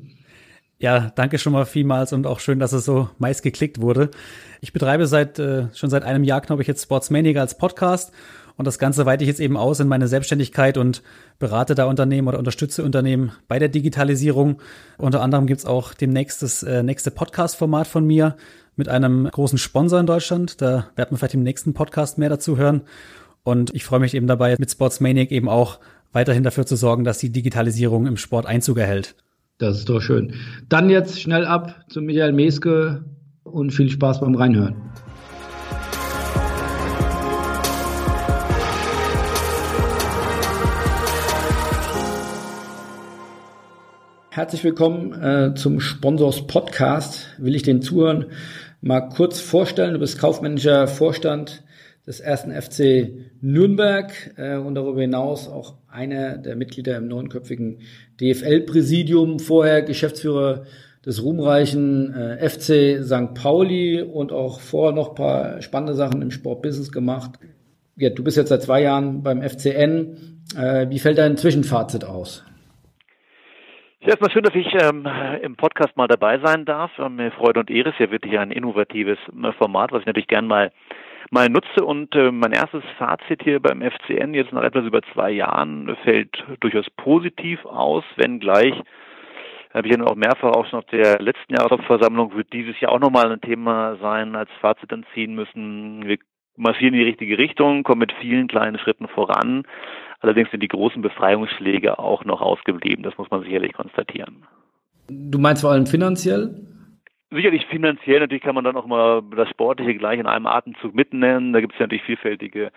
Ja, 0.79 1.11
danke 1.15 1.37
schon 1.37 1.53
mal 1.53 1.65
vielmals 1.65 2.11
und 2.13 2.27
auch 2.27 2.39
schön, 2.39 2.59
dass 2.59 2.73
es 2.73 2.83
so 2.83 3.09
meist 3.17 3.43
geklickt 3.43 3.79
wurde. 3.79 4.09
Ich 4.59 4.73
betreibe 4.73 5.07
seit 5.07 5.39
äh, 5.39 5.67
schon 5.73 5.89
seit 5.89 6.03
einem 6.03 6.23
Jahr, 6.23 6.41
glaube 6.41 6.61
ich, 6.61 6.67
jetzt 6.67 6.83
Sportsmania 6.83 7.39
als 7.39 7.57
Podcast 7.57 8.11
und 8.55 8.65
das 8.65 8.79
Ganze 8.79 9.05
weite 9.05 9.23
ich 9.23 9.27
jetzt 9.27 9.39
eben 9.39 9.57
aus 9.57 9.79
in 9.79 9.87
meine 9.87 10.07
Selbstständigkeit 10.07 10.77
und 10.77 11.01
berate 11.39 11.75
da 11.75 11.85
Unternehmen 11.85 12.27
oder 12.27 12.39
unterstütze 12.39 12.83
Unternehmen 12.83 13.31
bei 13.47 13.59
der 13.59 13.69
Digitalisierung. 13.69 14.61
Unter 14.97 15.21
anderem 15.21 15.47
gibt's 15.47 15.65
auch 15.65 15.93
demnächst 15.93 16.43
das 16.43 16.63
äh, 16.63 16.83
nächste 16.83 17.11
Podcast-Format 17.11 17.87
von 17.87 18.05
mir 18.05 18.35
mit 18.75 18.89
einem 18.89 19.25
großen 19.25 19.57
Sponsor 19.57 19.99
in 19.99 20.05
Deutschland. 20.05 20.61
Da 20.61 20.87
wird 20.95 21.11
man 21.11 21.17
vielleicht 21.17 21.33
im 21.33 21.43
nächsten 21.43 21.73
Podcast 21.73 22.17
mehr 22.17 22.29
dazu 22.29 22.57
hören. 22.57 22.81
Und 23.43 23.73
ich 23.73 23.83
freue 23.83 23.99
mich 23.99 24.13
eben 24.13 24.27
dabei, 24.27 24.55
mit 24.57 24.71
Sportsmaniac 24.71 25.31
eben 25.31 25.49
auch 25.49 25.79
weiterhin 26.11 26.43
dafür 26.43 26.65
zu 26.65 26.75
sorgen, 26.75 27.03
dass 27.03 27.17
die 27.17 27.31
Digitalisierung 27.31 28.07
im 28.07 28.17
Sport 28.17 28.45
Einzug 28.45 28.77
erhält. 28.77 29.15
Das 29.57 29.77
ist 29.77 29.89
doch 29.89 30.01
schön. 30.01 30.33
Dann 30.69 30.89
jetzt 30.89 31.21
schnell 31.21 31.45
ab 31.45 31.85
zu 31.89 32.01
Michael 32.01 32.33
Meske 32.33 33.03
und 33.43 33.71
viel 33.71 33.89
Spaß 33.89 34.21
beim 34.21 34.35
Reinhören. 34.35 34.75
Herzlich 44.35 44.63
willkommen 44.63 45.13
äh, 45.21 45.53
zum 45.53 45.79
Sponsors 45.79 46.47
Podcast. 46.47 47.27
Will 47.37 47.53
ich 47.53 47.61
den 47.61 47.83
Zuhörern 47.83 48.31
mal 48.81 49.01
kurz 49.01 49.39
vorstellen. 49.39 49.93
Du 49.93 49.99
bist 49.99 50.17
kaufmännischer 50.17 50.87
Vorstand 50.87 51.63
des 52.07 52.19
ersten 52.19 52.51
FC 52.51 53.11
Nürnberg 53.41 54.11
äh, 54.37 54.55
und 54.55 54.73
darüber 54.73 55.01
hinaus 55.01 55.47
auch 55.47 55.75
einer 55.87 56.39
der 56.39 56.55
Mitglieder 56.55 56.97
im 56.97 57.07
neunköpfigen 57.09 57.81
DFL-Präsidium, 58.19 59.37
vorher 59.37 59.83
Geschäftsführer 59.83 60.63
des 61.05 61.21
ruhmreichen 61.21 62.15
äh, 62.15 62.49
FC 62.49 63.05
St. 63.05 63.35
Pauli 63.35 64.01
und 64.01 64.31
auch 64.31 64.61
vorher 64.61 64.95
noch 64.95 65.13
paar 65.13 65.61
spannende 65.61 65.93
Sachen 65.93 66.23
im 66.23 66.31
Sportbusiness 66.31 66.91
gemacht. 66.91 67.33
Ja, 67.97 68.09
du 68.09 68.23
bist 68.23 68.37
jetzt 68.37 68.49
seit 68.49 68.63
zwei 68.63 68.81
Jahren 68.81 69.21
beim 69.21 69.43
FCN. 69.43 70.39
Äh, 70.57 70.89
wie 70.89 70.97
fällt 70.97 71.19
dein 71.19 71.37
Zwischenfazit 71.37 72.03
aus? 72.03 72.43
Erstmal 74.05 74.31
schön, 74.31 74.43
dass 74.43 74.53
ich 74.53 74.67
ähm, 74.81 75.07
im 75.41 75.55
Podcast 75.55 75.95
mal 75.95 76.07
dabei 76.07 76.37
sein 76.39 76.65
darf. 76.65 76.91
Ähm, 76.99 77.31
Freude 77.37 77.61
und 77.61 77.71
Ehre 77.71 77.91
ist 77.91 77.99
ja 77.99 78.11
wirklich 78.11 78.37
ein 78.37 78.51
innovatives 78.51 79.17
äh, 79.29 79.51
Format, 79.53 79.93
was 79.93 80.01
ich 80.01 80.05
natürlich 80.05 80.27
gern 80.27 80.45
mal 80.45 80.73
mal 81.31 81.47
nutze. 81.47 81.85
Und 81.85 82.13
äh, 82.13 82.29
mein 82.29 82.51
erstes 82.51 82.83
Fazit 82.97 83.41
hier 83.43 83.61
beim 83.61 83.81
FCN 83.81 84.33
jetzt 84.33 84.51
nach 84.51 84.63
etwas 84.63 84.83
über 84.83 85.01
zwei 85.13 85.31
Jahren 85.31 85.95
fällt 86.03 86.43
durchaus 86.59 86.89
positiv 86.97 87.63
aus, 87.63 88.03
wenngleich 88.17 88.75
habe 89.73 89.87
ich 89.87 89.95
ja 89.95 90.03
auch 90.03 90.15
mehrfach 90.15 90.51
auch 90.51 90.67
schon 90.67 90.79
auf 90.79 90.85
der 90.85 91.19
letzten 91.19 91.55
Jahresversammlung 91.55 92.35
wird 92.35 92.51
dieses 92.53 92.79
Jahr 92.81 92.91
auch 92.91 92.99
nochmal 92.99 93.31
ein 93.31 93.41
Thema 93.41 93.95
sein, 94.01 94.35
als 94.35 94.49
Fazit 94.59 94.91
dann 94.91 95.05
ziehen 95.13 95.33
müssen. 95.33 96.05
Wir 96.05 96.17
marschieren 96.57 96.93
in 96.93 96.99
die 96.99 97.05
richtige 97.05 97.37
Richtung, 97.37 97.83
kommen 97.83 97.99
mit 97.99 98.13
vielen 98.21 98.47
kleinen 98.47 98.77
Schritten 98.77 99.07
voran. 99.07 99.63
Allerdings 100.23 100.49
sind 100.51 100.63
die 100.63 100.69
großen 100.69 101.01
Befreiungsschläge 101.01 101.99
auch 101.99 102.23
noch 102.23 102.39
ausgeblieben. 102.39 103.03
Das 103.03 103.17
muss 103.17 103.29
man 103.29 103.43
sicherlich 103.43 103.73
konstatieren. 103.73 104.45
Du 105.09 105.37
meinst 105.37 105.61
vor 105.61 105.71
allem 105.71 105.85
finanziell? 105.85 106.55
Sicherlich 107.29 107.65
finanziell, 107.65 108.21
natürlich 108.21 108.43
kann 108.43 108.55
man 108.55 108.63
dann 108.63 108.77
auch 108.77 108.85
mal 108.85 109.21
das 109.35 109.49
Sportliche 109.49 109.95
gleich 109.95 110.19
in 110.19 110.27
einem 110.27 110.45
Atemzug 110.45 110.95
mitnennen. 110.95 111.51
Da 111.51 111.59
gibt 111.59 111.73
es 111.73 111.79
natürlich 111.79 112.03
vielfältige 112.03 112.71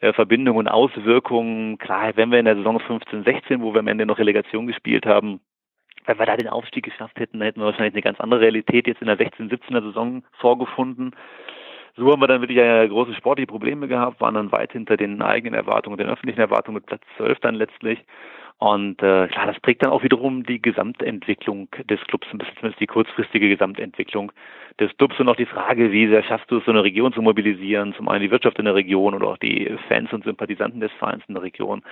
äh, 0.00 0.12
Verbindungen 0.12 0.58
und 0.58 0.68
Auswirkungen. 0.68 1.78
Klar, 1.78 2.12
wenn 2.16 2.30
wir 2.30 2.38
in 2.38 2.44
der 2.44 2.56
Saison 2.56 2.80
15, 2.80 3.24
16, 3.24 3.62
wo 3.62 3.72
wir 3.72 3.80
am 3.80 3.86
Ende 3.86 4.04
noch 4.04 4.18
Relegation 4.18 4.66
gespielt 4.66 5.06
haben, 5.06 5.40
wenn 6.04 6.18
wir 6.18 6.26
da 6.26 6.36
den 6.36 6.48
Aufstieg 6.48 6.84
geschafft 6.84 7.18
hätten, 7.18 7.38
dann 7.38 7.46
hätten 7.46 7.60
wir 7.60 7.66
wahrscheinlich 7.66 7.94
eine 7.94 8.02
ganz 8.02 8.20
andere 8.20 8.40
Realität 8.40 8.86
jetzt 8.86 9.00
in 9.00 9.06
der 9.06 9.16
16, 9.16 9.48
17er 9.48 9.82
Saison 9.82 10.22
vorgefunden. 10.38 11.12
So 11.96 12.10
haben 12.10 12.20
wir 12.20 12.26
dann 12.26 12.40
wirklich 12.40 12.58
ja 12.58 12.86
große 12.86 13.14
sportliche 13.14 13.46
Probleme 13.46 13.88
gehabt, 13.88 14.20
waren 14.20 14.34
dann 14.34 14.52
weit 14.52 14.72
hinter 14.72 14.96
den 14.96 15.22
eigenen 15.22 15.54
Erwartungen, 15.54 15.98
den 15.98 16.08
öffentlichen 16.08 16.40
Erwartungen 16.40 16.76
mit 16.76 16.86
Platz 16.86 17.02
12 17.16 17.40
dann 17.40 17.54
letztlich. 17.54 17.98
Und 18.60 19.02
äh, 19.02 19.26
klar, 19.28 19.46
das 19.46 19.58
prägt 19.60 19.82
dann 19.82 19.90
auch 19.90 20.02
wiederum 20.02 20.44
die 20.44 20.60
Gesamtentwicklung 20.60 21.68
des 21.88 21.98
Clubs, 22.02 22.26
ein 22.30 22.36
bisschen 22.36 22.56
zumindest 22.56 22.80
die 22.80 22.86
kurzfristige 22.86 23.48
Gesamtentwicklung 23.48 24.32
des 24.78 24.94
Clubs 24.98 25.18
und 25.18 25.30
auch 25.30 25.36
die 25.36 25.46
Frage, 25.46 25.90
wie 25.92 26.08
sehr 26.08 26.22
schaffst 26.22 26.50
du 26.50 26.58
es, 26.58 26.64
so 26.66 26.70
eine 26.70 26.84
Region 26.84 27.14
zu 27.14 27.22
mobilisieren, 27.22 27.94
zum 27.94 28.10
einen 28.10 28.22
die 28.22 28.30
Wirtschaft 28.30 28.58
in 28.58 28.66
der 28.66 28.74
Region 28.74 29.14
oder 29.14 29.28
auch 29.28 29.38
die 29.38 29.74
Fans 29.88 30.12
und 30.12 30.24
Sympathisanten 30.24 30.80
des 30.80 30.92
Vereins 30.98 31.22
in 31.26 31.34
der 31.34 31.42
Region. 31.42 31.82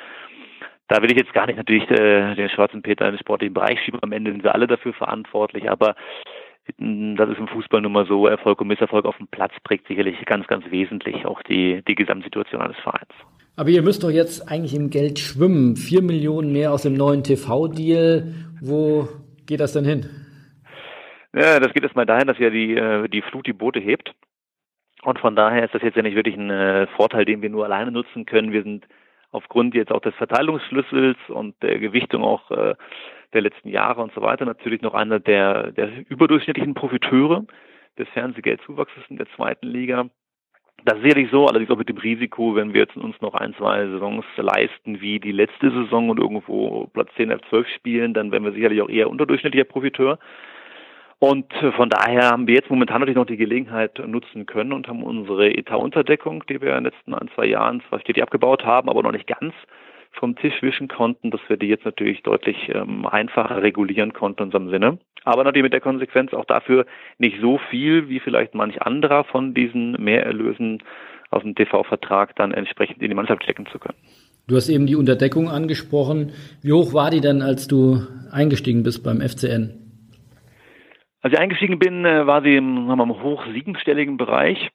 Da 0.88 1.02
will 1.02 1.10
ich 1.10 1.16
jetzt 1.16 1.32
gar 1.32 1.46
nicht 1.46 1.56
natürlich 1.56 1.88
äh, 1.90 2.34
den 2.34 2.50
schwarzen 2.50 2.82
Peter 2.82 3.06
in 3.06 3.12
den 3.12 3.20
sportlichen 3.20 3.54
Bereich 3.54 3.80
schieben. 3.80 4.00
Am 4.02 4.12
Ende 4.12 4.32
sind 4.32 4.44
wir 4.44 4.54
alle 4.54 4.66
dafür 4.66 4.92
verantwortlich, 4.92 5.70
aber 5.70 5.96
das 6.76 7.30
ist 7.30 7.38
im 7.38 7.48
Fußball 7.48 7.80
nun 7.80 7.92
mal 7.92 8.06
so, 8.06 8.26
Erfolg 8.26 8.60
und 8.60 8.68
Misserfolg 8.68 9.04
auf 9.06 9.16
dem 9.16 9.28
Platz 9.28 9.52
prägt 9.64 9.88
sicherlich 9.88 10.16
ganz, 10.26 10.46
ganz 10.46 10.70
wesentlich 10.70 11.24
auch 11.24 11.42
die, 11.42 11.82
die 11.88 11.94
Gesamtsituation 11.94 12.60
eines 12.60 12.76
Vereins. 12.78 13.12
Aber 13.56 13.70
ihr 13.70 13.82
müsst 13.82 14.04
doch 14.04 14.10
jetzt 14.10 14.48
eigentlich 14.48 14.74
im 14.74 14.90
Geld 14.90 15.18
schwimmen. 15.18 15.76
Vier 15.76 16.02
Millionen 16.02 16.52
mehr 16.52 16.72
aus 16.72 16.82
dem 16.82 16.94
neuen 16.94 17.24
TV-Deal. 17.24 18.32
Wo 18.60 19.08
geht 19.46 19.60
das 19.60 19.72
denn 19.72 19.84
hin? 19.84 20.06
Ja, 21.34 21.58
das 21.58 21.72
geht 21.72 21.82
erstmal 21.82 22.06
dahin, 22.06 22.28
dass 22.28 22.38
ja 22.38 22.50
die, 22.50 22.76
äh, 22.76 23.08
die 23.08 23.22
Flut 23.22 23.46
die 23.46 23.52
Boote 23.52 23.80
hebt. 23.80 24.14
Und 25.02 25.18
von 25.18 25.34
daher 25.36 25.64
ist 25.64 25.74
das 25.74 25.82
jetzt 25.82 25.96
ja 25.96 26.02
nicht 26.02 26.14
wirklich 26.14 26.36
ein 26.36 26.50
äh, 26.50 26.86
Vorteil, 26.96 27.24
den 27.24 27.42
wir 27.42 27.50
nur 27.50 27.64
alleine 27.64 27.90
nutzen 27.90 28.26
können. 28.26 28.52
Wir 28.52 28.62
sind 28.62 28.86
aufgrund 29.30 29.74
jetzt 29.74 29.92
auch 29.92 30.00
des 30.00 30.14
Verteilungsschlüssels 30.14 31.18
und 31.28 31.60
der 31.62 31.78
Gewichtung 31.78 32.22
auch 32.22 32.50
äh, 32.50 32.74
der 33.32 33.42
letzten 33.42 33.68
Jahre 33.68 34.02
und 34.02 34.12
so 34.14 34.22
weiter 34.22 34.44
natürlich 34.44 34.82
noch 34.82 34.94
einer 34.94 35.20
der, 35.20 35.72
der 35.72 35.90
überdurchschnittlichen 36.08 36.74
Profiteure 36.74 37.44
des 37.98 38.08
Fernsehgeldzuwachses 38.10 39.04
in 39.08 39.16
der 39.16 39.26
zweiten 39.36 39.66
Liga. 39.66 40.08
Das 40.84 40.96
ist 40.96 41.02
sicherlich 41.02 41.30
so, 41.30 41.46
allerdings 41.46 41.70
auch 41.70 41.76
mit 41.76 41.88
dem 41.88 41.98
Risiko, 41.98 42.54
wenn 42.54 42.72
wir 42.72 42.82
jetzt 42.82 42.96
uns 42.96 43.20
noch 43.20 43.34
ein, 43.34 43.54
zwei 43.54 43.86
Saisons 43.86 44.24
leisten 44.36 45.00
wie 45.00 45.18
die 45.18 45.32
letzte 45.32 45.70
Saison 45.70 46.08
und 46.08 46.20
irgendwo 46.20 46.86
Platz 46.92 47.10
10, 47.16 47.30
11, 47.30 47.40
12 47.48 47.68
spielen, 47.68 48.14
dann 48.14 48.30
wären 48.30 48.44
wir 48.44 48.52
sicherlich 48.52 48.80
auch 48.80 48.88
eher 48.88 49.10
unterdurchschnittlicher 49.10 49.64
Profiteur. 49.64 50.18
Und 51.18 51.52
von 51.74 51.90
daher 51.90 52.30
haben 52.30 52.46
wir 52.46 52.54
jetzt 52.54 52.70
momentan 52.70 53.00
natürlich 53.00 53.16
noch 53.16 53.26
die 53.26 53.36
Gelegenheit 53.36 53.98
nutzen 54.06 54.46
können 54.46 54.72
und 54.72 54.86
haben 54.86 55.02
unsere 55.02 55.52
Etatunterdeckung, 55.52 56.44
die 56.48 56.60
wir 56.60 56.76
in 56.76 56.84
den 56.84 56.92
letzten 56.92 57.12
ein, 57.12 57.28
zwei 57.34 57.46
Jahren 57.46 57.82
zwar 57.88 57.98
stetig 57.98 58.22
abgebaut 58.22 58.64
haben, 58.64 58.88
aber 58.88 59.02
noch 59.02 59.10
nicht 59.10 59.26
ganz 59.26 59.52
vom 60.18 60.36
Tisch 60.36 60.62
wischen 60.62 60.88
konnten, 60.88 61.30
dass 61.30 61.40
wir 61.48 61.56
die 61.56 61.68
jetzt 61.68 61.84
natürlich 61.84 62.22
deutlich 62.22 62.56
ähm, 62.74 63.06
einfacher 63.06 63.62
regulieren 63.62 64.12
konnten 64.12 64.42
in 64.42 64.46
unserem 64.46 64.70
Sinne. 64.70 64.98
Aber 65.24 65.44
natürlich 65.44 65.64
mit 65.64 65.72
der 65.72 65.80
Konsequenz 65.80 66.32
auch 66.32 66.44
dafür 66.44 66.86
nicht 67.18 67.40
so 67.40 67.58
viel, 67.70 68.08
wie 68.08 68.20
vielleicht 68.20 68.54
manch 68.54 68.82
anderer 68.82 69.24
von 69.24 69.54
diesen 69.54 69.92
Mehrerlösen 69.92 70.82
aus 71.30 71.42
dem 71.42 71.54
TV-Vertrag 71.54 72.34
dann 72.36 72.52
entsprechend 72.52 73.02
in 73.02 73.08
die 73.08 73.14
Mannschaft 73.14 73.42
stecken 73.44 73.66
zu 73.66 73.78
können. 73.78 73.98
Du 74.46 74.56
hast 74.56 74.68
eben 74.68 74.86
die 74.86 74.96
Unterdeckung 74.96 75.48
angesprochen. 75.48 76.32
Wie 76.62 76.72
hoch 76.72 76.94
war 76.94 77.10
die 77.10 77.20
denn, 77.20 77.42
als 77.42 77.68
du 77.68 78.00
eingestiegen 78.32 78.82
bist 78.82 79.04
beim 79.04 79.20
FCN? 79.20 79.88
Als 81.20 81.34
ich 81.34 81.38
eingestiegen 81.38 81.78
bin, 81.78 82.04
äh, 82.04 82.26
war 82.26 82.42
sie 82.42 82.56
im, 82.56 82.86
mal, 82.86 83.08
hoch 83.08 83.44
siebenstelligen 83.52 84.16
Bereich. 84.16 84.70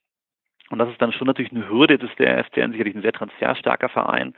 Und 0.69 0.79
das 0.79 0.89
ist 0.89 1.01
dann 1.01 1.13
schon 1.13 1.27
natürlich 1.27 1.51
eine 1.51 1.69
Hürde. 1.69 1.97
Das 1.97 2.09
ist 2.09 2.19
der 2.19 2.43
FCN 2.43 2.71
sicherlich 2.71 2.95
ein 2.95 3.01
sehr 3.01 3.13
transferstarker 3.13 3.89
Verein. 3.89 4.33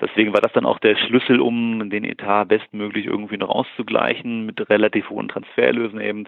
Deswegen 0.00 0.32
war 0.32 0.40
das 0.40 0.52
dann 0.52 0.66
auch 0.66 0.78
der 0.78 0.96
Schlüssel, 0.96 1.40
um 1.40 1.90
den 1.90 2.04
Etat 2.04 2.44
bestmöglich 2.44 3.06
irgendwie 3.06 3.36
noch 3.36 3.48
auszugleichen 3.48 4.46
mit 4.46 4.68
relativ 4.70 5.10
hohen 5.10 5.28
Transfererlösen 5.28 6.00
eben 6.00 6.26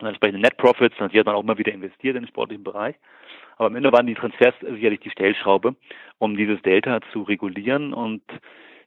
und 0.00 0.06
entsprechenden 0.06 0.42
Net 0.42 0.56
Profits. 0.56 0.98
Und 0.98 1.12
hat 1.12 1.26
man 1.26 1.34
auch 1.34 1.42
mal 1.42 1.58
wieder 1.58 1.72
investiert 1.72 2.16
in 2.16 2.22
den 2.22 2.28
sportlichen 2.28 2.64
Bereich. 2.64 2.96
Aber 3.56 3.66
am 3.66 3.76
Ende 3.76 3.92
waren 3.92 4.06
die 4.06 4.14
Transfers 4.14 4.54
sicherlich 4.60 5.00
die 5.00 5.10
Stellschraube, 5.10 5.74
um 6.18 6.36
dieses 6.36 6.62
Delta 6.62 7.00
zu 7.12 7.22
regulieren. 7.22 7.92
Und 7.92 8.22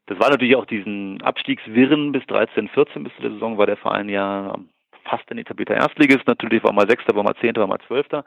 das 0.08 0.20
war 0.20 0.30
natürlich 0.30 0.56
auch 0.56 0.66
diesen 0.66 1.22
Abstiegswirren 1.22 2.12
bis 2.12 2.26
13, 2.28 2.70
14 2.70 3.04
bis 3.04 3.14
zu 3.16 3.22
der 3.22 3.32
Saison 3.32 3.58
war 3.58 3.66
der 3.66 3.78
Verein 3.78 4.10
ja 4.10 4.58
fast 5.04 5.30
ein 5.30 5.38
etablierter 5.38 5.76
Erstligist. 5.76 6.28
Natürlich 6.28 6.64
war 6.64 6.74
mal 6.74 6.90
Sechster, 6.90 7.16
war 7.16 7.24
mal 7.24 7.36
Zehnter, 7.36 7.62
war 7.62 7.68
mal 7.68 7.80
Zwölfter 7.88 8.24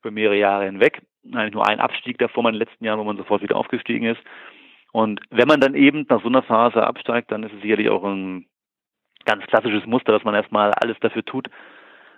über 0.00 0.10
mehrere 0.10 0.36
Jahre 0.36 0.64
hinweg. 0.66 1.02
Eigentlich 1.32 1.54
nur 1.54 1.66
ein 1.66 1.80
Abstieg 1.80 2.18
davor 2.18 2.44
in 2.46 2.54
den 2.54 2.60
letzten 2.60 2.84
Jahren, 2.84 2.98
wo 2.98 3.04
man 3.04 3.16
sofort 3.16 3.42
wieder 3.42 3.56
aufgestiegen 3.56 4.06
ist. 4.06 4.20
Und 4.96 5.20
wenn 5.28 5.46
man 5.46 5.60
dann 5.60 5.74
eben 5.74 6.06
nach 6.08 6.22
so 6.22 6.28
einer 6.28 6.42
Phase 6.42 6.82
absteigt, 6.82 7.30
dann 7.30 7.42
ist 7.42 7.52
es 7.52 7.60
sicherlich 7.60 7.90
auch 7.90 8.02
ein 8.02 8.46
ganz 9.26 9.44
klassisches 9.44 9.84
Muster, 9.84 10.10
dass 10.10 10.24
man 10.24 10.34
erstmal 10.34 10.72
alles 10.72 10.96
dafür 11.00 11.22
tut, 11.22 11.50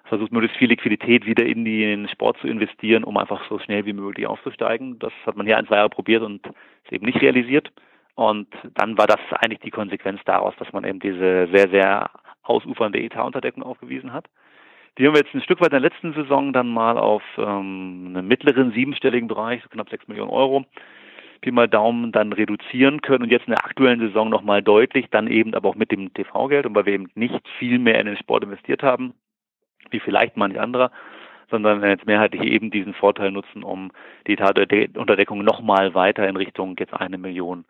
versucht 0.05 0.31
möglichst 0.31 0.59
viel 0.59 0.69
Liquidität 0.69 1.27
wieder 1.27 1.45
in 1.45 1.65
den 1.65 2.09
Sport 2.09 2.39
zu 2.39 2.47
investieren, 2.47 3.03
um 3.03 3.17
einfach 3.17 3.43
so 3.49 3.59
schnell 3.59 3.85
wie 3.85 3.93
möglich 3.93 4.29
aufzusteigen. 4.29 4.97
Das 5.01 5.13
hat 5.27 5.35
man 5.35 5.45
hier 5.45 5.59
ein, 5.59 5.67
zwei 5.67 5.75
Jahre 5.75 5.89
probiert 5.89 6.23
und 6.23 6.47
ist 6.47 6.93
eben 6.93 7.05
nicht 7.05 7.21
realisiert. 7.21 7.73
Und 8.15 8.47
dann 8.75 8.97
war 8.97 9.09
das 9.09 9.19
eigentlich 9.33 9.59
die 9.59 9.73
Konsequenz 9.73 10.21
daraus, 10.25 10.55
dass 10.61 10.73
man 10.73 10.85
eben 10.85 11.01
diese 11.01 11.49
sehr, 11.53 11.69
sehr 11.71 12.11
ausufernde 12.45 13.03
Etatunterdeckung 13.03 13.65
aufgewiesen 13.65 14.13
hat. 14.13 14.27
Die 14.99 15.05
haben 15.05 15.15
wir 15.15 15.23
jetzt 15.23 15.35
ein 15.35 15.43
Stück 15.43 15.61
weit 15.61 15.73
in 15.73 15.83
der 15.83 15.91
letzten 15.91 16.13
Saison 16.13 16.53
dann 16.53 16.69
mal 16.69 16.97
auf 16.97 17.25
ähm, 17.39 18.15
einen 18.15 18.29
mittleren 18.29 18.71
siebenstelligen 18.71 19.27
Bereich, 19.27 19.65
so 19.65 19.69
knapp 19.69 19.91
sechs 19.91 20.07
Millionen 20.07 20.31
Euro, 20.31 20.65
Pi 21.41 21.51
mal 21.51 21.69
Daumen 21.69 22.13
dann 22.13 22.33
reduzieren 22.33 23.03
können 23.03 23.25
und 23.25 23.31
jetzt 23.31 23.47
in 23.47 23.55
der 23.55 23.65
aktuellen 23.65 24.01
Saison 24.01 24.29
nochmal 24.29 24.63
deutlich, 24.63 25.07
dann 25.11 25.27
eben 25.29 25.55
aber 25.55 25.69
auch 25.69 25.75
mit 25.75 25.91
dem 25.91 26.13
TV-Geld 26.15 26.67
und 26.67 26.75
weil 26.75 26.87
wir 26.87 26.95
eben 26.95 27.11
nicht 27.15 27.47
viel 27.59 27.79
mehr 27.79 28.01
in 28.01 28.07
den 28.07 28.17
Sport 28.17 28.45
investiert 28.45 28.83
haben, 28.83 29.15
wie 29.91 30.01
vielleicht 30.01 30.37
manch 30.37 30.59
anderer, 30.61 30.91
sondern 31.51 31.83
jetzt 31.83 32.07
mehrheitlich 32.07 32.43
eben 32.43 32.71
diesen 32.71 32.95
Vorteil 32.95 33.31
nutzen, 33.31 33.63
um 33.63 33.91
die 34.27 34.37
Unterdeckung 34.97 35.45
nochmal 35.45 35.95
weiter 35.95 36.29
in 36.29 36.37
Richtung 36.37 36.77
jetzt 36.79 36.95
eine 36.95 37.19
Million 37.19 37.65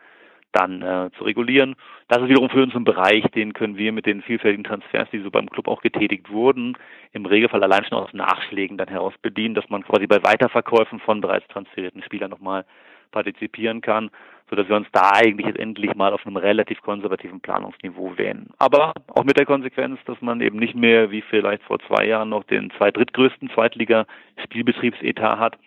dann 0.52 0.82
äh, 0.82 1.10
zu 1.16 1.24
regulieren. 1.24 1.76
Das 2.08 2.22
ist 2.22 2.28
wiederum 2.28 2.48
für 2.48 2.62
uns 2.62 2.74
ein 2.74 2.84
Bereich, 2.84 3.22
den 3.34 3.52
können 3.52 3.76
wir 3.76 3.92
mit 3.92 4.06
den 4.06 4.22
vielfältigen 4.22 4.64
Transfers, 4.64 5.08
die 5.12 5.20
so 5.20 5.30
beim 5.30 5.50
Club 5.50 5.68
auch 5.68 5.82
getätigt 5.82 6.30
wurden, 6.30 6.76
im 7.12 7.26
Regelfall 7.26 7.62
allein 7.62 7.84
schon 7.84 7.98
aus 7.98 8.12
Nachschlägen 8.12 8.78
dann 8.78 8.88
heraus 8.88 9.12
bedienen, 9.20 9.54
dass 9.54 9.68
man 9.68 9.84
quasi 9.84 10.06
bei 10.06 10.22
Weiterverkäufen 10.22 11.00
von 11.00 11.20
bereits 11.20 11.46
transferierten 11.48 12.02
Spielern 12.02 12.30
nochmal 12.30 12.64
partizipieren 13.10 13.80
kann, 13.80 14.10
sodass 14.50 14.68
wir 14.68 14.76
uns 14.76 14.86
da 14.92 15.10
eigentlich 15.12 15.46
jetzt 15.46 15.58
endlich 15.58 15.94
mal 15.94 16.12
auf 16.12 16.26
einem 16.26 16.36
relativ 16.36 16.80
konservativen 16.82 17.40
Planungsniveau 17.40 18.16
wähnen. 18.16 18.50
Aber 18.58 18.94
auch 19.08 19.24
mit 19.24 19.38
der 19.38 19.46
Konsequenz, 19.46 19.98
dass 20.06 20.20
man 20.20 20.40
eben 20.40 20.58
nicht 20.58 20.74
mehr 20.74 21.10
wie 21.10 21.22
vielleicht 21.22 21.62
vor 21.62 21.78
zwei 21.80 22.06
Jahren 22.06 22.30
noch 22.30 22.44
den 22.44 22.70
zwei 22.78 22.90
drittgrößten 22.90 23.50
Zweitliga-Spielbetriebsetat 23.50 25.38
hat, 25.38 25.58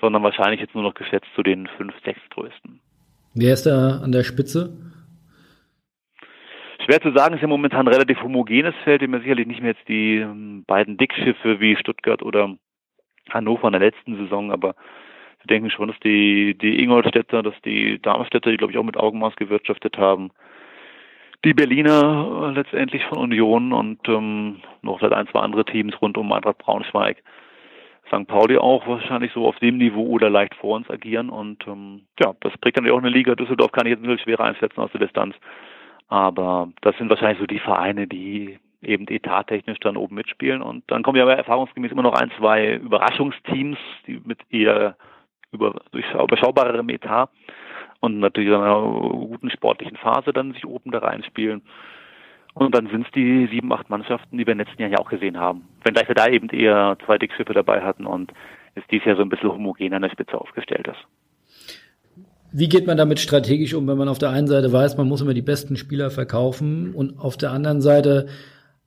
sondern 0.00 0.22
wahrscheinlich 0.22 0.60
jetzt 0.60 0.74
nur 0.74 0.84
noch 0.84 0.94
geschätzt 0.94 1.28
zu 1.34 1.42
den 1.42 1.66
fünf, 1.76 1.94
sechs 2.04 2.20
größten. 2.30 2.80
Wer 3.34 3.52
ist 3.52 3.66
da 3.66 4.00
an 4.02 4.12
der 4.12 4.22
Spitze? 4.22 4.76
Schwer 6.84 7.00
zu 7.00 7.12
sagen, 7.12 7.34
ist 7.34 7.40
ja 7.40 7.48
momentan 7.48 7.86
ein 7.88 7.92
relativ 7.92 8.20
homogenes 8.22 8.74
Feld, 8.84 9.02
immer 9.02 9.20
sicherlich 9.20 9.46
nicht 9.46 9.60
mehr 9.60 9.72
jetzt 9.72 9.88
die 9.88 10.16
ähm, 10.18 10.64
beiden 10.66 10.98
Dickschiffe 10.98 11.58
wie 11.58 11.76
Stuttgart 11.76 12.22
oder 12.22 12.56
Hannover 13.30 13.68
in 13.68 13.72
der 13.72 13.80
letzten 13.80 14.16
Saison, 14.16 14.52
aber 14.52 14.74
wir 15.44 15.48
denken 15.48 15.70
schon, 15.70 15.88
dass 15.88 16.00
die, 16.00 16.56
die 16.56 16.82
Ingolstädter, 16.82 17.42
dass 17.42 17.54
die 17.64 18.00
Darmstädter, 18.00 18.50
die 18.50 18.56
glaube 18.56 18.72
ich 18.72 18.78
auch 18.78 18.84
mit 18.84 18.96
Augenmaß 18.96 19.36
gewirtschaftet 19.36 19.98
haben, 19.98 20.30
die 21.44 21.52
Berliner 21.52 22.48
äh, 22.48 22.54
letztendlich 22.54 23.04
von 23.04 23.18
Union 23.18 23.72
und 23.72 24.00
ähm, 24.08 24.62
noch 24.80 24.98
vielleicht 24.98 25.14
ein, 25.14 25.28
zwei 25.28 25.40
andere 25.40 25.64
Teams 25.66 26.00
rund 26.00 26.16
um 26.16 26.32
Eintracht 26.32 26.58
Braunschweig, 26.58 27.22
St. 28.06 28.26
Pauli 28.26 28.56
auch 28.56 28.86
wahrscheinlich 28.86 29.32
so 29.32 29.46
auf 29.46 29.58
dem 29.58 29.76
Niveau 29.76 30.06
oder 30.06 30.30
leicht 30.30 30.54
vor 30.54 30.76
uns 30.76 30.88
agieren 30.88 31.28
und 31.28 31.66
ähm, 31.66 32.02
ja, 32.18 32.34
das 32.40 32.56
prägt 32.58 32.78
dann 32.78 32.88
auch 32.88 32.98
eine 32.98 33.10
Liga. 33.10 33.34
Düsseldorf 33.34 33.72
kann 33.72 33.86
ich 33.86 33.90
jetzt 33.90 34.00
natürlich 34.00 34.22
schwerer 34.22 34.44
einschätzen 34.44 34.80
aus 34.80 34.92
der 34.92 35.00
Distanz, 35.00 35.34
aber 36.08 36.70
das 36.80 36.96
sind 36.96 37.10
wahrscheinlich 37.10 37.40
so 37.40 37.46
die 37.46 37.58
Vereine, 37.58 38.06
die 38.06 38.58
eben 38.82 39.06
etattechnisch 39.08 39.78
dann 39.80 39.96
oben 39.96 40.14
mitspielen 40.14 40.62
und 40.62 40.84
dann 40.86 41.02
kommen 41.02 41.18
ja 41.18 41.28
erfahrungsgemäß 41.28 41.92
immer 41.92 42.02
noch 42.02 42.14
ein, 42.14 42.30
zwei 42.38 42.76
Überraschungsteams, 42.76 43.78
die 44.06 44.20
mit 44.24 44.38
eher 44.50 44.96
über 45.54 45.74
überschaubarerem 45.92 46.88
Etat 46.90 47.30
und 48.00 48.20
natürlich 48.20 48.48
in 48.48 48.54
einer 48.54 48.80
guten 48.80 49.50
sportlichen 49.50 49.96
Phase 49.96 50.32
dann 50.32 50.52
sich 50.52 50.66
oben 50.66 50.90
da 50.90 50.98
reinspielen. 50.98 51.62
Und 52.54 52.74
dann 52.74 52.86
sind 52.88 53.06
es 53.06 53.12
die 53.12 53.48
sieben, 53.50 53.72
acht 53.72 53.90
Mannschaften, 53.90 54.38
die 54.38 54.46
wir 54.46 54.52
in 54.52 54.58
den 54.58 54.66
letzten 54.66 54.80
Jahren 54.80 54.92
ja 54.92 54.98
auch 54.98 55.10
gesehen 55.10 55.38
haben. 55.38 55.62
Wenngleich 55.82 56.06
wir 56.06 56.14
da 56.14 56.28
eben 56.28 56.48
eher 56.50 56.96
zwei 57.04 57.18
Dickschiffe 57.18 57.52
dabei 57.52 57.82
hatten 57.82 58.06
und 58.06 58.32
es 58.76 58.84
dies 58.90 59.04
Jahr 59.04 59.16
so 59.16 59.22
ein 59.22 59.28
bisschen 59.28 59.50
homogen 59.50 59.92
an 59.92 60.02
der 60.02 60.10
Spitze 60.10 60.40
aufgestellt 60.40 60.86
ist. 60.86 62.24
Wie 62.52 62.68
geht 62.68 62.86
man 62.86 62.96
damit 62.96 63.18
strategisch 63.18 63.74
um, 63.74 63.88
wenn 63.88 63.98
man 63.98 64.08
auf 64.08 64.18
der 64.18 64.30
einen 64.30 64.46
Seite 64.46 64.72
weiß, 64.72 64.96
man 64.96 65.08
muss 65.08 65.20
immer 65.20 65.34
die 65.34 65.42
besten 65.42 65.76
Spieler 65.76 66.10
verkaufen 66.10 66.94
und 66.94 67.18
auf 67.18 67.36
der 67.36 67.50
anderen 67.50 67.80
Seite 67.80 68.28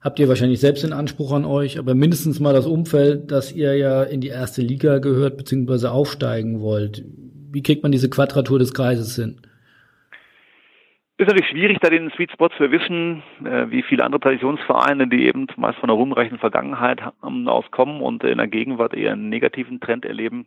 habt 0.00 0.18
ihr 0.18 0.28
wahrscheinlich 0.28 0.60
selbst 0.60 0.84
den 0.84 0.92
Anspruch 0.92 1.32
an 1.32 1.44
euch, 1.44 1.78
aber 1.78 1.94
mindestens 1.94 2.40
mal 2.40 2.52
das 2.54 2.66
Umfeld, 2.66 3.30
dass 3.30 3.52
ihr 3.52 3.76
ja 3.76 4.02
in 4.02 4.20
die 4.20 4.28
erste 4.28 4.62
Liga 4.62 4.98
gehört 4.98 5.36
bzw. 5.36 5.88
aufsteigen 5.88 6.60
wollt. 6.60 7.04
Wie 7.50 7.62
kriegt 7.62 7.82
man 7.82 7.92
diese 7.92 8.10
Quadratur 8.10 8.58
des 8.58 8.74
Kreises 8.74 9.16
hin? 9.16 9.40
ist 11.18 11.26
natürlich 11.26 11.50
schwierig, 11.50 11.78
da 11.80 11.90
den 11.90 12.10
Sweet 12.12 12.30
Spot 12.30 12.48
zu 12.48 12.62
erwischen, 12.62 13.24
äh, 13.44 13.68
wie 13.70 13.82
viele 13.82 14.04
andere 14.04 14.20
Traditionsvereine, 14.20 15.08
die 15.08 15.26
eben 15.26 15.48
meist 15.56 15.78
von 15.78 15.90
einer 15.90 15.98
ruhmreichen 15.98 16.38
Vergangenheit 16.38 17.00
auskommen 17.20 18.00
und 18.00 18.22
in 18.22 18.38
der 18.38 18.46
Gegenwart 18.46 18.94
eher 18.94 19.12
einen 19.12 19.28
negativen 19.28 19.80
Trend 19.80 20.04
erleben, 20.04 20.46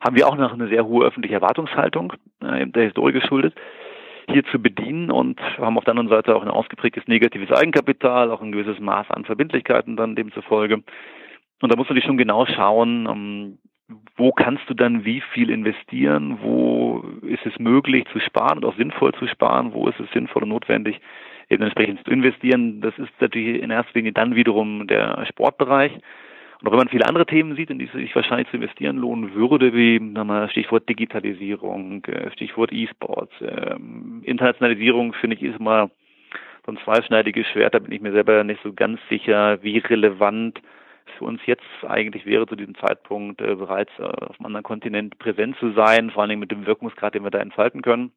haben 0.00 0.16
wir 0.16 0.28
auch 0.28 0.36
noch 0.36 0.52
eine 0.52 0.68
sehr 0.68 0.86
hohe 0.86 1.06
öffentliche 1.06 1.34
Erwartungshaltung, 1.34 2.12
äh, 2.40 2.66
der 2.68 2.84
Historie 2.84 3.12
geschuldet, 3.12 3.54
hier 4.30 4.44
zu 4.44 4.60
bedienen 4.60 5.10
und 5.10 5.40
haben 5.58 5.78
auf 5.78 5.84
der 5.84 5.92
anderen 5.92 6.08
Seite 6.08 6.34
auch 6.34 6.42
ein 6.42 6.48
ausgeprägtes 6.48 7.06
negatives 7.06 7.50
Eigenkapital, 7.50 8.30
auch 8.30 8.42
ein 8.42 8.52
gewisses 8.52 8.80
Maß 8.80 9.10
an 9.10 9.24
Verbindlichkeiten 9.24 9.96
dann 9.96 10.16
demzufolge. 10.16 10.82
Und 11.62 11.72
da 11.72 11.76
muss 11.76 11.88
man 11.88 11.96
sich 11.96 12.04
schon 12.04 12.18
genau 12.18 12.46
schauen, 12.46 13.06
ähm, 13.08 13.58
wo 14.16 14.32
kannst 14.32 14.68
du 14.68 14.74
dann 14.74 15.04
wie 15.04 15.20
viel 15.32 15.50
investieren, 15.50 16.38
wo 16.42 17.04
ist 17.22 17.44
es 17.44 17.58
möglich 17.58 18.04
zu 18.12 18.20
sparen 18.20 18.58
und 18.58 18.64
auch 18.64 18.76
sinnvoll 18.76 19.12
zu 19.14 19.26
sparen, 19.26 19.72
wo 19.72 19.88
ist 19.88 20.00
es 20.00 20.10
sinnvoll 20.12 20.44
und 20.44 20.50
notwendig, 20.50 21.00
eben 21.48 21.62
entsprechend 21.62 22.04
zu 22.04 22.10
investieren. 22.10 22.80
Das 22.80 22.96
ist 22.98 23.10
natürlich 23.20 23.62
in 23.62 23.70
erster 23.70 23.92
Linie 23.94 24.12
dann 24.12 24.34
wiederum 24.34 24.86
der 24.86 25.24
Sportbereich. 25.26 25.92
Und 26.62 26.68
auch 26.68 26.72
wenn 26.72 26.78
man 26.78 26.88
viele 26.88 27.06
andere 27.06 27.26
Themen 27.26 27.56
sieht, 27.56 27.70
in 27.70 27.80
die 27.80 27.86
sich 27.86 28.14
wahrscheinlich 28.14 28.48
zu 28.50 28.56
investieren 28.56 28.96
lohnen 28.96 29.34
würde, 29.34 29.74
wie 29.74 29.98
mal, 29.98 30.48
Stichwort 30.48 30.88
Digitalisierung, 30.88 32.04
äh, 32.04 32.30
Stichwort 32.30 32.72
E-Sports, 32.72 33.32
ähm, 33.40 34.22
Internationalisierung, 34.24 35.12
finde 35.14 35.36
ich, 35.36 35.42
ist 35.42 35.58
mal 35.58 35.90
so 36.64 36.70
ein 36.70 36.78
zweischneidiges 36.84 37.48
Schwert. 37.48 37.74
Da 37.74 37.80
bin 37.80 37.90
ich 37.90 38.00
mir 38.00 38.12
selber 38.12 38.44
nicht 38.44 38.62
so 38.62 38.72
ganz 38.72 39.00
sicher, 39.08 39.60
wie 39.62 39.78
relevant 39.78 40.60
für 41.18 41.24
uns 41.24 41.40
jetzt 41.46 41.64
eigentlich 41.84 42.26
wäre 42.26 42.46
zu 42.46 42.54
diesem 42.54 42.76
Zeitpunkt 42.76 43.40
äh, 43.40 43.56
bereits 43.56 43.90
äh, 43.98 44.04
auf 44.04 44.38
einem 44.38 44.46
anderen 44.46 44.62
Kontinent 44.62 45.18
präsent 45.18 45.56
zu 45.58 45.72
sein, 45.72 46.12
vor 46.12 46.22
allen 46.22 46.30
Dingen 46.30 46.40
mit 46.40 46.52
dem 46.52 46.64
Wirkungsgrad, 46.64 47.16
den 47.16 47.24
wir 47.24 47.30
da 47.30 47.40
entfalten 47.40 47.82
können. 47.82 48.12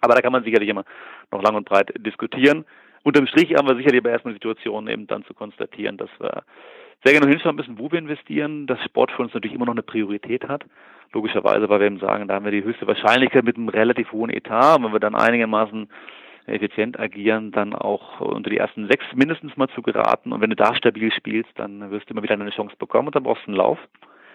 Aber 0.00 0.14
da 0.14 0.20
kann 0.20 0.32
man 0.32 0.42
sicherlich 0.42 0.68
immer 0.68 0.84
noch 1.30 1.42
lang 1.42 1.54
und 1.54 1.68
breit 1.68 1.92
diskutieren. 1.96 2.64
Unterm 3.04 3.28
Strich 3.28 3.54
haben 3.54 3.68
wir 3.68 3.76
sicherlich 3.76 4.00
aber 4.00 4.10
erstmal 4.10 4.34
die 4.34 4.38
Situation 4.38 4.88
eben 4.88 5.06
dann 5.06 5.24
zu 5.24 5.34
konstatieren, 5.34 5.96
dass 5.96 6.10
wir 6.18 6.42
sehr 7.04 7.12
gerne 7.12 7.28
hinschauen 7.28 7.56
müssen, 7.56 7.78
wo 7.78 7.90
wir 7.90 7.98
investieren, 7.98 8.66
dass 8.66 8.82
Sport 8.84 9.12
für 9.12 9.22
uns 9.22 9.34
natürlich 9.34 9.54
immer 9.54 9.66
noch 9.66 9.74
eine 9.74 9.82
Priorität 9.82 10.48
hat. 10.48 10.64
Logischerweise, 11.12 11.68
weil 11.68 11.80
wir 11.80 11.86
eben 11.86 12.00
sagen, 12.00 12.28
da 12.28 12.34
haben 12.34 12.44
wir 12.44 12.52
die 12.52 12.64
höchste 12.64 12.86
Wahrscheinlichkeit 12.86 13.44
mit 13.44 13.56
einem 13.56 13.68
relativ 13.68 14.12
hohen 14.12 14.30
Etat. 14.30 14.76
Und 14.76 14.84
wenn 14.84 14.92
wir 14.92 15.00
dann 15.00 15.14
einigermaßen 15.14 15.88
effizient 16.46 16.98
agieren, 16.98 17.52
dann 17.52 17.74
auch 17.74 18.20
unter 18.20 18.50
die 18.50 18.56
ersten 18.56 18.88
sechs 18.88 19.04
mindestens 19.14 19.56
mal 19.56 19.68
zu 19.68 19.82
geraten. 19.82 20.32
Und 20.32 20.40
wenn 20.40 20.50
du 20.50 20.56
da 20.56 20.74
stabil 20.74 21.12
spielst, 21.12 21.50
dann 21.56 21.90
wirst 21.90 22.08
du 22.08 22.14
immer 22.14 22.22
wieder 22.22 22.34
eine 22.34 22.50
Chance 22.50 22.76
bekommen 22.78 23.08
und 23.08 23.16
dann 23.16 23.22
brauchst 23.22 23.46
du 23.46 23.50
einen 23.50 23.56
Lauf 23.56 23.78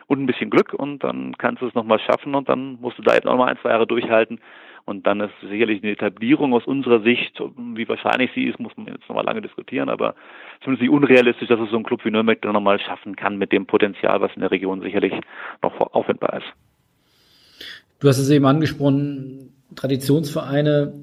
und 0.08 0.22
ein 0.22 0.25
bisschen 0.25 0.50
Glück 0.50 0.74
und 0.74 1.03
dann 1.03 1.38
kannst 1.38 1.62
du 1.62 1.67
es 1.67 1.75
nochmal 1.75 2.00
schaffen 2.00 2.36
und 2.36 2.50
dann 2.50 2.79
musst 2.82 2.98
du 2.98 3.01
da 3.01 3.15
eben 3.15 3.27
nochmal 3.27 3.50
ein, 3.50 3.58
zwei 3.62 3.70
Jahre 3.70 3.88
durchhalten. 3.88 4.39
Und 4.85 5.07
dann 5.07 5.21
ist 5.21 5.31
sicherlich 5.41 5.81
eine 5.81 5.93
Etablierung 5.93 6.53
aus 6.53 6.65
unserer 6.65 7.01
Sicht, 7.01 7.39
wie 7.39 7.87
wahrscheinlich 7.87 8.31
sie 8.35 8.43
ist, 8.43 8.59
muss 8.59 8.75
man 8.75 8.87
jetzt 8.87 9.07
nochmal 9.07 9.23
lange 9.23 9.41
diskutieren, 9.41 9.87
aber 9.87 10.15
zumindest 10.61 10.81
nicht 10.81 10.91
unrealistisch, 10.91 11.47
dass 11.47 11.59
es 11.59 11.69
so 11.69 11.77
ein 11.77 11.83
Club 11.83 12.03
wie 12.03 12.11
Nürnberg 12.11 12.41
dann 12.41 12.53
nochmal 12.53 12.79
schaffen 12.79 13.15
kann 13.15 13.37
mit 13.37 13.53
dem 13.53 13.65
Potenzial, 13.65 14.19
was 14.19 14.33
in 14.35 14.41
der 14.41 14.51
Region 14.51 14.81
sicherlich 14.81 15.13
noch 15.61 15.79
aufwendbar 15.93 16.37
ist. 16.37 17.65
Du 17.99 18.09
hast 18.09 18.17
es 18.17 18.29
eben 18.29 18.45
angesprochen, 18.45 19.53
Traditionsvereine 19.75 20.93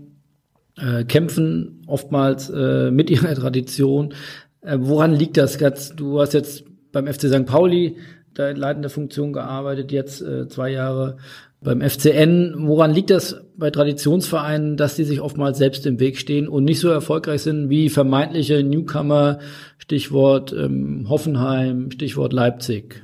äh, 0.76 1.04
kämpfen 1.04 1.82
oftmals 1.86 2.50
äh, 2.50 2.90
mit 2.90 3.08
ihrer 3.08 3.34
Tradition. 3.34 4.12
Äh, 4.60 4.76
woran 4.80 5.14
liegt 5.14 5.38
das? 5.38 5.56
Du 5.96 6.20
hast 6.20 6.34
jetzt 6.34 6.64
beim 6.92 7.06
FC 7.06 7.22
St. 7.22 7.46
Pauli 7.46 7.96
da 8.34 8.50
in 8.50 8.56
leitender 8.56 8.90
Funktion 8.90 9.32
gearbeitet, 9.32 9.92
jetzt 9.92 10.20
äh, 10.22 10.46
zwei 10.48 10.70
Jahre 10.70 11.16
beim 11.62 11.80
FCN. 11.80 12.54
Woran 12.58 12.92
liegt 12.92 13.10
das 13.10 13.46
bei 13.58 13.70
Traditionsvereinen, 13.70 14.76
dass 14.76 14.96
die 14.96 15.04
sich 15.04 15.20
oftmals 15.20 15.58
selbst 15.58 15.86
im 15.86 16.00
Weg 16.00 16.16
stehen 16.16 16.48
und 16.48 16.64
nicht 16.64 16.80
so 16.80 16.88
erfolgreich 16.90 17.42
sind 17.42 17.68
wie 17.68 17.88
vermeintliche 17.88 18.62
Newcomer, 18.62 19.38
Stichwort 19.78 20.52
ähm, 20.52 21.06
Hoffenheim, 21.08 21.90
Stichwort 21.90 22.32
Leipzig? 22.32 23.02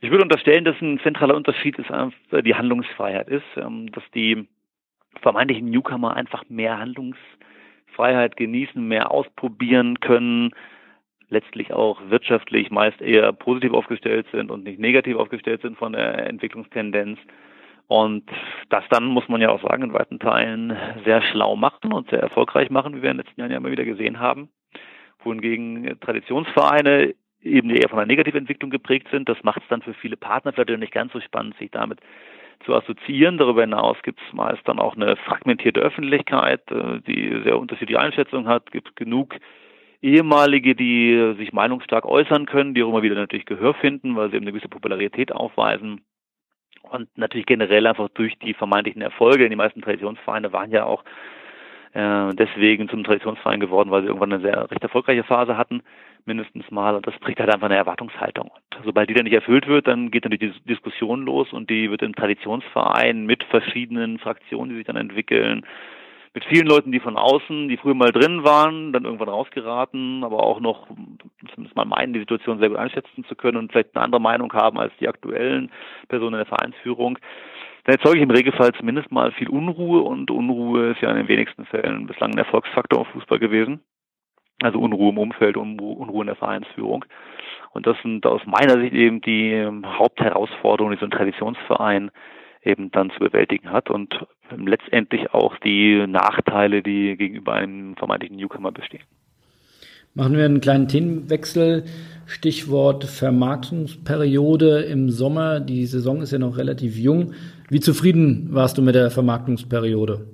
Ich 0.00 0.10
würde 0.10 0.22
unterstellen, 0.22 0.64
dass 0.64 0.80
ein 0.80 1.00
zentraler 1.02 1.34
Unterschied 1.34 1.76
ist, 1.78 1.88
die 2.44 2.54
Handlungsfreiheit 2.54 3.28
ist, 3.28 3.44
ähm, 3.56 3.90
dass 3.92 4.04
die 4.14 4.46
vermeintlichen 5.20 5.68
Newcomer 5.68 6.14
einfach 6.14 6.44
mehr 6.48 6.78
Handlungsfreiheit 6.78 8.36
genießen, 8.36 8.86
mehr 8.86 9.10
ausprobieren 9.10 9.98
können, 9.98 10.52
letztlich 11.28 11.72
auch 11.72 12.00
wirtschaftlich 12.08 12.70
meist 12.70 13.00
eher 13.00 13.32
positiv 13.32 13.72
aufgestellt 13.72 14.26
sind 14.32 14.50
und 14.50 14.64
nicht 14.64 14.78
negativ 14.78 15.16
aufgestellt 15.16 15.62
sind 15.62 15.76
von 15.76 15.92
der 15.92 16.26
Entwicklungstendenz. 16.26 17.18
Und 17.88 18.24
das 18.68 18.84
dann, 18.90 19.04
muss 19.06 19.28
man 19.28 19.40
ja 19.40 19.50
auch 19.50 19.62
sagen, 19.62 19.84
in 19.84 19.92
weiten 19.92 20.18
Teilen 20.18 20.76
sehr 21.04 21.22
schlau 21.22 21.56
machen 21.56 21.92
und 21.92 22.10
sehr 22.10 22.20
erfolgreich 22.20 22.70
machen, 22.70 22.96
wie 22.96 23.02
wir 23.02 23.10
in 23.10 23.16
den 23.16 23.24
letzten 23.24 23.40
Jahren 23.40 23.50
ja 23.52 23.58
immer 23.58 23.70
wieder 23.70 23.84
gesehen 23.84 24.18
haben. 24.18 24.48
Wohingegen 25.22 25.98
Traditionsvereine 26.00 27.14
eben 27.42 27.70
eher 27.70 27.88
von 27.88 27.98
einer 27.98 28.06
Negativentwicklung 28.06 28.70
geprägt 28.70 29.08
sind. 29.10 29.28
Das 29.28 29.42
macht 29.42 29.62
es 29.62 29.68
dann 29.68 29.82
für 29.82 29.94
viele 29.94 30.16
Partner 30.16 30.52
vielleicht 30.52 30.80
nicht 30.80 30.92
ganz 30.92 31.12
so 31.12 31.20
spannend, 31.20 31.56
sich 31.58 31.70
damit 31.70 32.00
zu 32.64 32.74
assoziieren. 32.74 33.38
Darüber 33.38 33.60
hinaus 33.60 33.96
gibt 34.02 34.20
es 34.26 34.32
meist 34.34 34.66
dann 34.66 34.78
auch 34.78 34.96
eine 34.96 35.16
fragmentierte 35.16 35.80
Öffentlichkeit, 35.80 36.62
äh, 36.70 37.00
die 37.06 37.40
sehr 37.44 37.58
unterschiedliche 37.58 38.00
Einschätzungen 38.00 38.48
hat. 38.48 38.72
Gibt 38.72 38.96
genug 38.96 39.36
ehemalige, 40.02 40.74
die 40.74 41.34
sich 41.38 41.52
meinungsstark 41.52 42.04
äußern 42.04 42.46
können, 42.46 42.74
die 42.74 42.82
auch 42.82 42.88
immer 42.88 43.02
wieder 43.02 43.14
natürlich 43.14 43.46
Gehör 43.46 43.74
finden, 43.74 44.16
weil 44.16 44.30
sie 44.30 44.36
eben 44.36 44.44
eine 44.44 44.52
gewisse 44.52 44.68
Popularität 44.68 45.32
aufweisen. 45.32 46.02
Und 46.82 47.08
natürlich 47.16 47.46
generell 47.46 47.86
einfach 47.86 48.08
durch 48.10 48.38
die 48.38 48.54
vermeintlichen 48.54 49.02
Erfolge. 49.02 49.48
Die 49.48 49.56
meisten 49.56 49.82
Traditionsvereine 49.82 50.52
waren 50.52 50.70
ja 50.70 50.84
auch 50.84 51.02
äh, 51.92 52.34
deswegen 52.34 52.88
zum 52.88 53.02
Traditionsverein 53.02 53.58
geworden, 53.58 53.90
weil 53.90 54.02
sie 54.02 54.08
irgendwann 54.08 54.32
eine 54.32 54.42
sehr 54.42 54.70
recht 54.70 54.82
erfolgreiche 54.82 55.24
Phase 55.24 55.56
hatten 55.56 55.82
mindestens 56.26 56.70
mal. 56.70 56.94
Und 56.94 57.06
das 57.06 57.14
trägt 57.20 57.40
halt 57.40 57.52
einfach 57.52 57.66
eine 57.66 57.76
Erwartungshaltung. 57.76 58.50
Und 58.50 58.84
sobald 58.84 59.08
die 59.08 59.14
dann 59.14 59.24
nicht 59.24 59.32
erfüllt 59.32 59.66
wird, 59.66 59.86
dann 59.86 60.10
geht 60.10 60.24
natürlich 60.24 60.54
die 60.62 60.68
Diskussion 60.68 61.24
los 61.24 61.52
und 61.52 61.70
die 61.70 61.90
wird 61.90 62.02
im 62.02 62.14
Traditionsverein 62.14 63.26
mit 63.26 63.42
verschiedenen 63.44 64.18
Fraktionen, 64.18 64.70
die 64.70 64.76
sich 64.76 64.86
dann 64.86 64.96
entwickeln, 64.96 65.64
mit 66.36 66.44
vielen 66.44 66.66
Leuten, 66.66 66.92
die 66.92 67.00
von 67.00 67.16
außen, 67.16 67.66
die 67.66 67.78
früher 67.78 67.94
mal 67.94 68.12
drin 68.12 68.44
waren, 68.44 68.92
dann 68.92 69.06
irgendwann 69.06 69.30
rausgeraten, 69.30 70.22
aber 70.22 70.42
auch 70.42 70.60
noch 70.60 70.86
zumindest 71.54 71.74
mal 71.74 71.86
meinen, 71.86 72.12
die 72.12 72.20
Situation 72.20 72.58
sehr 72.58 72.68
gut 72.68 72.76
einschätzen 72.76 73.24
zu 73.24 73.34
können 73.34 73.56
und 73.56 73.72
vielleicht 73.72 73.96
eine 73.96 74.04
andere 74.04 74.20
Meinung 74.20 74.52
haben 74.52 74.78
als 74.78 74.92
die 75.00 75.08
aktuellen 75.08 75.70
Personen 76.08 76.34
in 76.34 76.44
der 76.44 76.46
Vereinsführung. 76.46 77.18
Dann 77.84 77.94
erzeuge 77.94 78.18
ich 78.18 78.22
im 78.22 78.30
Regelfall 78.30 78.74
zumindest 78.74 79.10
mal 79.10 79.32
viel 79.32 79.48
Unruhe 79.48 80.02
und 80.02 80.30
Unruhe 80.30 80.90
ist 80.90 81.00
ja 81.00 81.10
in 81.10 81.16
den 81.16 81.28
wenigsten 81.28 81.64
Fällen 81.64 82.06
bislang 82.06 82.32
ein 82.32 82.38
Erfolgsfaktor 82.38 82.98
im 82.98 83.12
Fußball 83.12 83.38
gewesen. 83.38 83.80
Also 84.60 84.78
Unruhe 84.78 85.12
im 85.12 85.18
Umfeld, 85.18 85.56
Unruhe 85.56 86.20
in 86.20 86.26
der 86.26 86.36
Vereinsführung. 86.36 87.06
Und 87.72 87.86
das 87.86 87.96
sind 88.02 88.26
aus 88.26 88.42
meiner 88.44 88.78
Sicht 88.78 88.92
eben 88.92 89.22
die 89.22 89.66
Hauptherausforderungen, 89.86 90.96
die 90.96 91.00
so 91.00 91.06
ein 91.06 91.10
Traditionsverein 91.10 92.10
eben 92.66 92.90
dann 92.90 93.10
zu 93.10 93.20
bewältigen 93.20 93.70
hat 93.70 93.90
und 93.90 94.26
letztendlich 94.56 95.32
auch 95.32 95.56
die 95.58 96.06
Nachteile, 96.06 96.82
die 96.82 97.16
gegenüber 97.16 97.54
einem 97.54 97.96
vermeintlichen 97.96 98.36
Newcomer 98.36 98.72
bestehen. 98.72 99.02
Machen 100.14 100.36
wir 100.36 100.46
einen 100.46 100.62
kleinen 100.62 100.88
Themenwechsel. 100.88 101.84
Stichwort 102.24 103.04
Vermarktungsperiode 103.04 104.80
im 104.80 105.10
Sommer. 105.10 105.60
Die 105.60 105.84
Saison 105.84 106.22
ist 106.22 106.32
ja 106.32 106.38
noch 106.38 106.56
relativ 106.56 106.96
jung. 106.96 107.34
Wie 107.68 107.80
zufrieden 107.80 108.48
warst 108.50 108.78
du 108.78 108.82
mit 108.82 108.94
der 108.94 109.10
Vermarktungsperiode? 109.10 110.26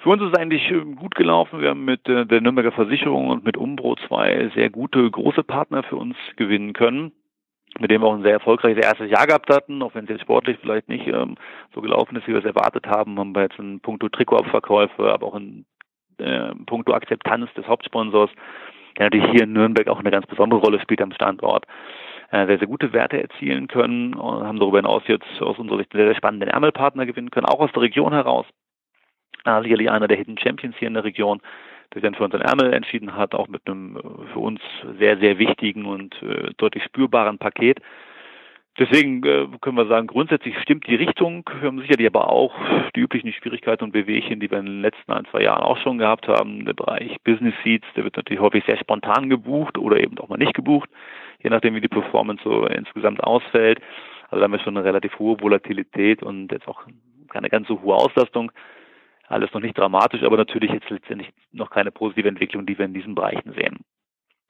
Für 0.00 0.10
uns 0.10 0.22
ist 0.22 0.28
es 0.32 0.38
eigentlich 0.38 0.70
ähm, 0.70 0.96
gut 0.96 1.14
gelaufen. 1.14 1.60
Wir 1.60 1.70
haben 1.70 1.84
mit 1.84 2.08
äh, 2.08 2.24
der 2.24 2.40
Nürnberger 2.40 2.72
Versicherung 2.72 3.28
und 3.28 3.44
mit 3.44 3.56
Umbro 3.56 3.96
zwei 4.06 4.50
sehr 4.54 4.70
gute, 4.70 5.10
große 5.10 5.42
Partner 5.42 5.82
für 5.82 5.96
uns 5.96 6.16
gewinnen 6.36 6.72
können, 6.72 7.12
mit 7.78 7.90
denen 7.90 8.02
wir 8.02 8.08
auch 8.08 8.14
ein 8.14 8.22
sehr 8.22 8.32
erfolgreiches 8.32 8.84
erstes 8.84 9.10
Jahr 9.10 9.26
gehabt 9.26 9.50
hatten, 9.50 9.82
auch 9.82 9.94
wenn 9.94 10.04
es 10.04 10.10
jetzt 10.10 10.22
sportlich 10.22 10.58
vielleicht 10.60 10.88
nicht 10.88 11.06
ähm, 11.06 11.36
so 11.74 11.80
gelaufen 11.80 12.16
ist, 12.16 12.26
wie 12.26 12.32
wir 12.32 12.38
es 12.38 12.44
erwartet 12.44 12.86
haben, 12.86 13.18
haben 13.18 13.34
wir 13.34 13.42
jetzt 13.42 13.58
in 13.58 13.80
puncto 13.80 14.08
Trikotabverkäufe, 14.08 15.12
aber 15.12 15.26
auch 15.26 15.34
in 15.34 15.64
äh, 16.18 16.54
puncto 16.66 16.92
Akzeptanz 16.92 17.52
des 17.54 17.66
Hauptsponsors, 17.66 18.30
der 18.96 19.06
natürlich 19.06 19.30
hier 19.30 19.44
in 19.44 19.52
Nürnberg 19.52 19.88
auch 19.88 20.00
eine 20.00 20.10
ganz 20.10 20.26
besondere 20.26 20.60
Rolle 20.60 20.80
spielt 20.80 21.02
am 21.02 21.12
Standort 21.12 21.66
äh, 22.30 22.46
sehr, 22.46 22.58
sehr 22.58 22.66
gute 22.66 22.92
Werte 22.92 23.20
erzielen 23.20 23.68
können 23.68 24.14
und 24.14 24.46
haben 24.46 24.58
darüber 24.58 24.78
hinaus 24.78 25.02
jetzt 25.06 25.40
aus 25.40 25.58
unserer 25.58 25.78
Sicht 25.78 25.92
einen 25.92 26.00
sehr, 26.00 26.08
sehr 26.08 26.16
spannenden 26.16 26.50
Ärmelpartner 26.50 27.06
gewinnen 27.06 27.30
können, 27.30 27.46
auch 27.46 27.60
aus 27.60 27.72
der 27.72 27.82
Region 27.82 28.12
heraus. 28.12 28.46
Äh, 29.44 29.62
sicherlich 29.62 29.90
einer 29.90 30.08
der 30.08 30.16
Hidden 30.16 30.38
Champions 30.38 30.76
hier 30.78 30.88
in 30.88 30.94
der 30.94 31.04
Region, 31.04 31.40
der 31.94 32.00
sich 32.00 32.02
dann 32.02 32.14
für 32.14 32.24
unseren 32.24 32.42
Ärmel 32.42 32.72
entschieden 32.72 33.16
hat, 33.16 33.34
auch 33.34 33.48
mit 33.48 33.62
einem 33.66 33.96
äh, 33.96 34.32
für 34.32 34.40
uns 34.40 34.60
sehr, 34.98 35.18
sehr 35.18 35.38
wichtigen 35.38 35.86
und 35.86 36.20
äh, 36.22 36.52
deutlich 36.56 36.84
spürbaren 36.84 37.38
Paket. 37.38 37.80
Deswegen 38.78 39.24
äh, 39.24 39.48
können 39.60 39.76
wir 39.76 39.86
sagen, 39.86 40.06
grundsätzlich 40.06 40.56
stimmt 40.60 40.86
die 40.86 40.94
Richtung. 40.94 41.48
Wir 41.60 41.66
haben 41.66 41.80
sicherlich 41.80 42.06
aber 42.06 42.30
auch 42.30 42.54
die 42.94 43.00
üblichen 43.00 43.32
Schwierigkeiten 43.32 43.82
und 43.82 43.92
Bewegchen, 43.92 44.38
die 44.38 44.50
wir 44.50 44.58
in 44.58 44.66
den 44.66 44.82
letzten 44.82 45.10
ein, 45.10 45.24
zwei 45.32 45.42
Jahren 45.42 45.64
auch 45.64 45.78
schon 45.78 45.98
gehabt 45.98 46.28
haben. 46.28 46.64
Der 46.64 46.74
Bereich 46.74 47.16
Business 47.24 47.54
Seats, 47.64 47.86
der 47.96 48.04
wird 48.04 48.16
natürlich 48.16 48.40
häufig 48.40 48.64
sehr 48.66 48.78
spontan 48.78 49.30
gebucht 49.30 49.78
oder 49.78 49.98
eben 49.98 50.16
auch 50.18 50.28
mal 50.28 50.36
nicht 50.36 50.54
gebucht, 50.54 50.88
je 51.42 51.50
nachdem, 51.50 51.74
wie 51.74 51.80
die 51.80 51.88
Performance 51.88 52.42
so 52.44 52.66
insgesamt 52.66 53.22
ausfällt. 53.24 53.80
Also 54.30 54.36
da 54.36 54.44
haben 54.44 54.52
wir 54.52 54.60
schon 54.60 54.76
eine 54.76 54.86
relativ 54.86 55.18
hohe 55.18 55.40
Volatilität 55.40 56.22
und 56.22 56.52
jetzt 56.52 56.68
auch 56.68 56.82
keine 57.30 57.48
ganz 57.48 57.66
so 57.66 57.82
hohe 57.82 57.96
Auslastung. 57.96 58.52
Alles 59.28 59.52
noch 59.52 59.60
nicht 59.60 59.76
dramatisch, 59.76 60.22
aber 60.22 60.36
natürlich 60.36 60.70
jetzt 60.70 60.88
letztendlich 60.88 61.30
noch 61.52 61.70
keine 61.70 61.90
positive 61.90 62.28
Entwicklung, 62.28 62.66
die 62.66 62.78
wir 62.78 62.86
in 62.86 62.94
diesen 62.94 63.14
Bereichen 63.14 63.52
sehen. 63.52 63.84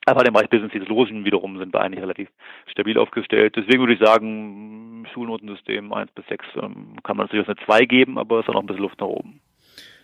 Aber 0.05 0.25
im 0.25 0.33
Bereich 0.33 0.49
Business 0.49 0.73
Losen 0.87 1.25
wiederum 1.25 1.57
sind 1.59 1.73
wir 1.73 1.81
eigentlich 1.81 2.01
relativ 2.01 2.29
stabil 2.67 2.97
aufgestellt. 2.97 3.55
Deswegen 3.55 3.79
würde 3.79 3.93
ich 3.93 3.99
sagen, 3.99 5.05
Schulnotensystem 5.13 5.91
1 5.93 6.11
bis 6.11 6.25
6 6.27 6.45
ähm, 6.55 6.95
kann 7.03 7.17
man 7.17 7.25
natürlich 7.25 7.47
eine 7.47 7.57
2 7.65 7.85
geben, 7.85 8.17
aber 8.17 8.39
es 8.39 8.45
ist 8.45 8.49
auch 8.49 8.53
noch 8.53 8.61
ein 8.61 8.67
bisschen 8.67 8.83
Luft 8.83 8.99
nach 8.99 9.07
oben. 9.07 9.41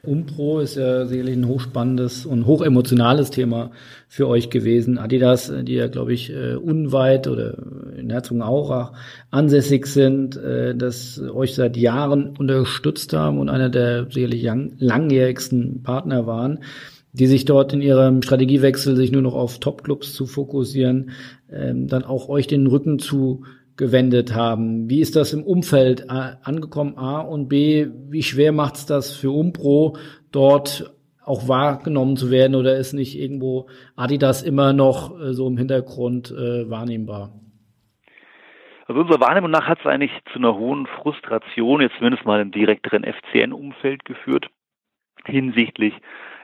Umpro 0.07 0.59
ist 0.59 0.75
ja 0.75 1.05
sicherlich 1.05 1.35
ein 1.35 1.47
hochspannendes 1.47 2.25
und 2.25 2.45
hochemotionales 2.45 3.31
Thema 3.31 3.71
für 4.07 4.27
euch 4.27 4.49
gewesen. 4.49 4.97
Adidas, 4.97 5.51
die 5.63 5.73
ja, 5.73 5.87
glaube 5.87 6.13
ich, 6.13 6.31
äh, 6.31 6.55
unweit 6.55 7.27
oder 7.27 7.57
in 7.97 8.09
Herzogenaurach 8.09 8.93
ansässig 9.31 9.87
sind, 9.87 10.37
äh, 10.37 10.75
das 10.75 11.21
euch 11.33 11.55
seit 11.55 11.77
Jahren 11.77 12.35
unterstützt 12.37 13.13
haben 13.13 13.39
und 13.39 13.49
einer 13.49 13.69
der 13.69 14.07
sicherlich 14.09 14.43
langjährigsten 14.77 15.83
Partner 15.83 16.27
waren 16.27 16.59
die 17.17 17.27
sich 17.27 17.45
dort 17.45 17.71
in 17.71 17.81
ihrem 17.81 18.21
Strategiewechsel 18.21 18.97
sich 18.97 19.09
nur 19.09 19.21
noch 19.21 19.35
auf 19.35 19.59
Topclubs 19.59 20.13
zu 20.13 20.25
fokussieren, 20.25 21.11
ähm, 21.49 21.87
dann 21.87 22.03
auch 22.03 22.27
euch 22.27 22.47
den 22.47 22.67
Rücken 22.67 22.99
zu 22.99 23.45
gewendet 23.77 24.33
haben. 24.33 24.89
Wie 24.89 25.01
ist 25.01 25.15
das 25.15 25.33
im 25.33 25.43
Umfeld 25.43 26.09
angekommen? 26.09 26.97
A 26.97 27.19
und 27.19 27.49
B, 27.49 27.87
wie 28.09 28.23
schwer 28.23 28.51
macht 28.51 28.75
es 28.75 28.85
das 28.85 29.15
für 29.15 29.31
Umpro, 29.31 29.97
dort 30.31 30.95
auch 31.23 31.47
wahrgenommen 31.47 32.17
zu 32.17 32.29
werden 32.29 32.55
oder 32.55 32.77
ist 32.77 32.93
nicht 32.93 33.17
irgendwo 33.17 33.67
Adidas 33.95 34.43
immer 34.43 34.73
noch 34.73 35.19
äh, 35.19 35.33
so 35.33 35.47
im 35.47 35.57
Hintergrund 35.57 36.31
äh, 36.31 36.69
wahrnehmbar? 36.69 37.33
Also 38.87 39.01
unserer 39.01 39.19
Wahrnehmung 39.19 39.49
nach 39.49 39.67
hat 39.67 39.79
es 39.79 39.87
eigentlich 39.87 40.11
zu 40.31 40.37
einer 40.37 40.55
hohen 40.55 40.85
Frustration, 40.85 41.81
jetzt 41.81 41.95
zumindest 41.97 42.25
mal 42.25 42.39
im 42.39 42.51
direkteren 42.51 43.03
FCN-Umfeld 43.03 44.05
geführt, 44.05 44.47
hinsichtlich 45.25 45.95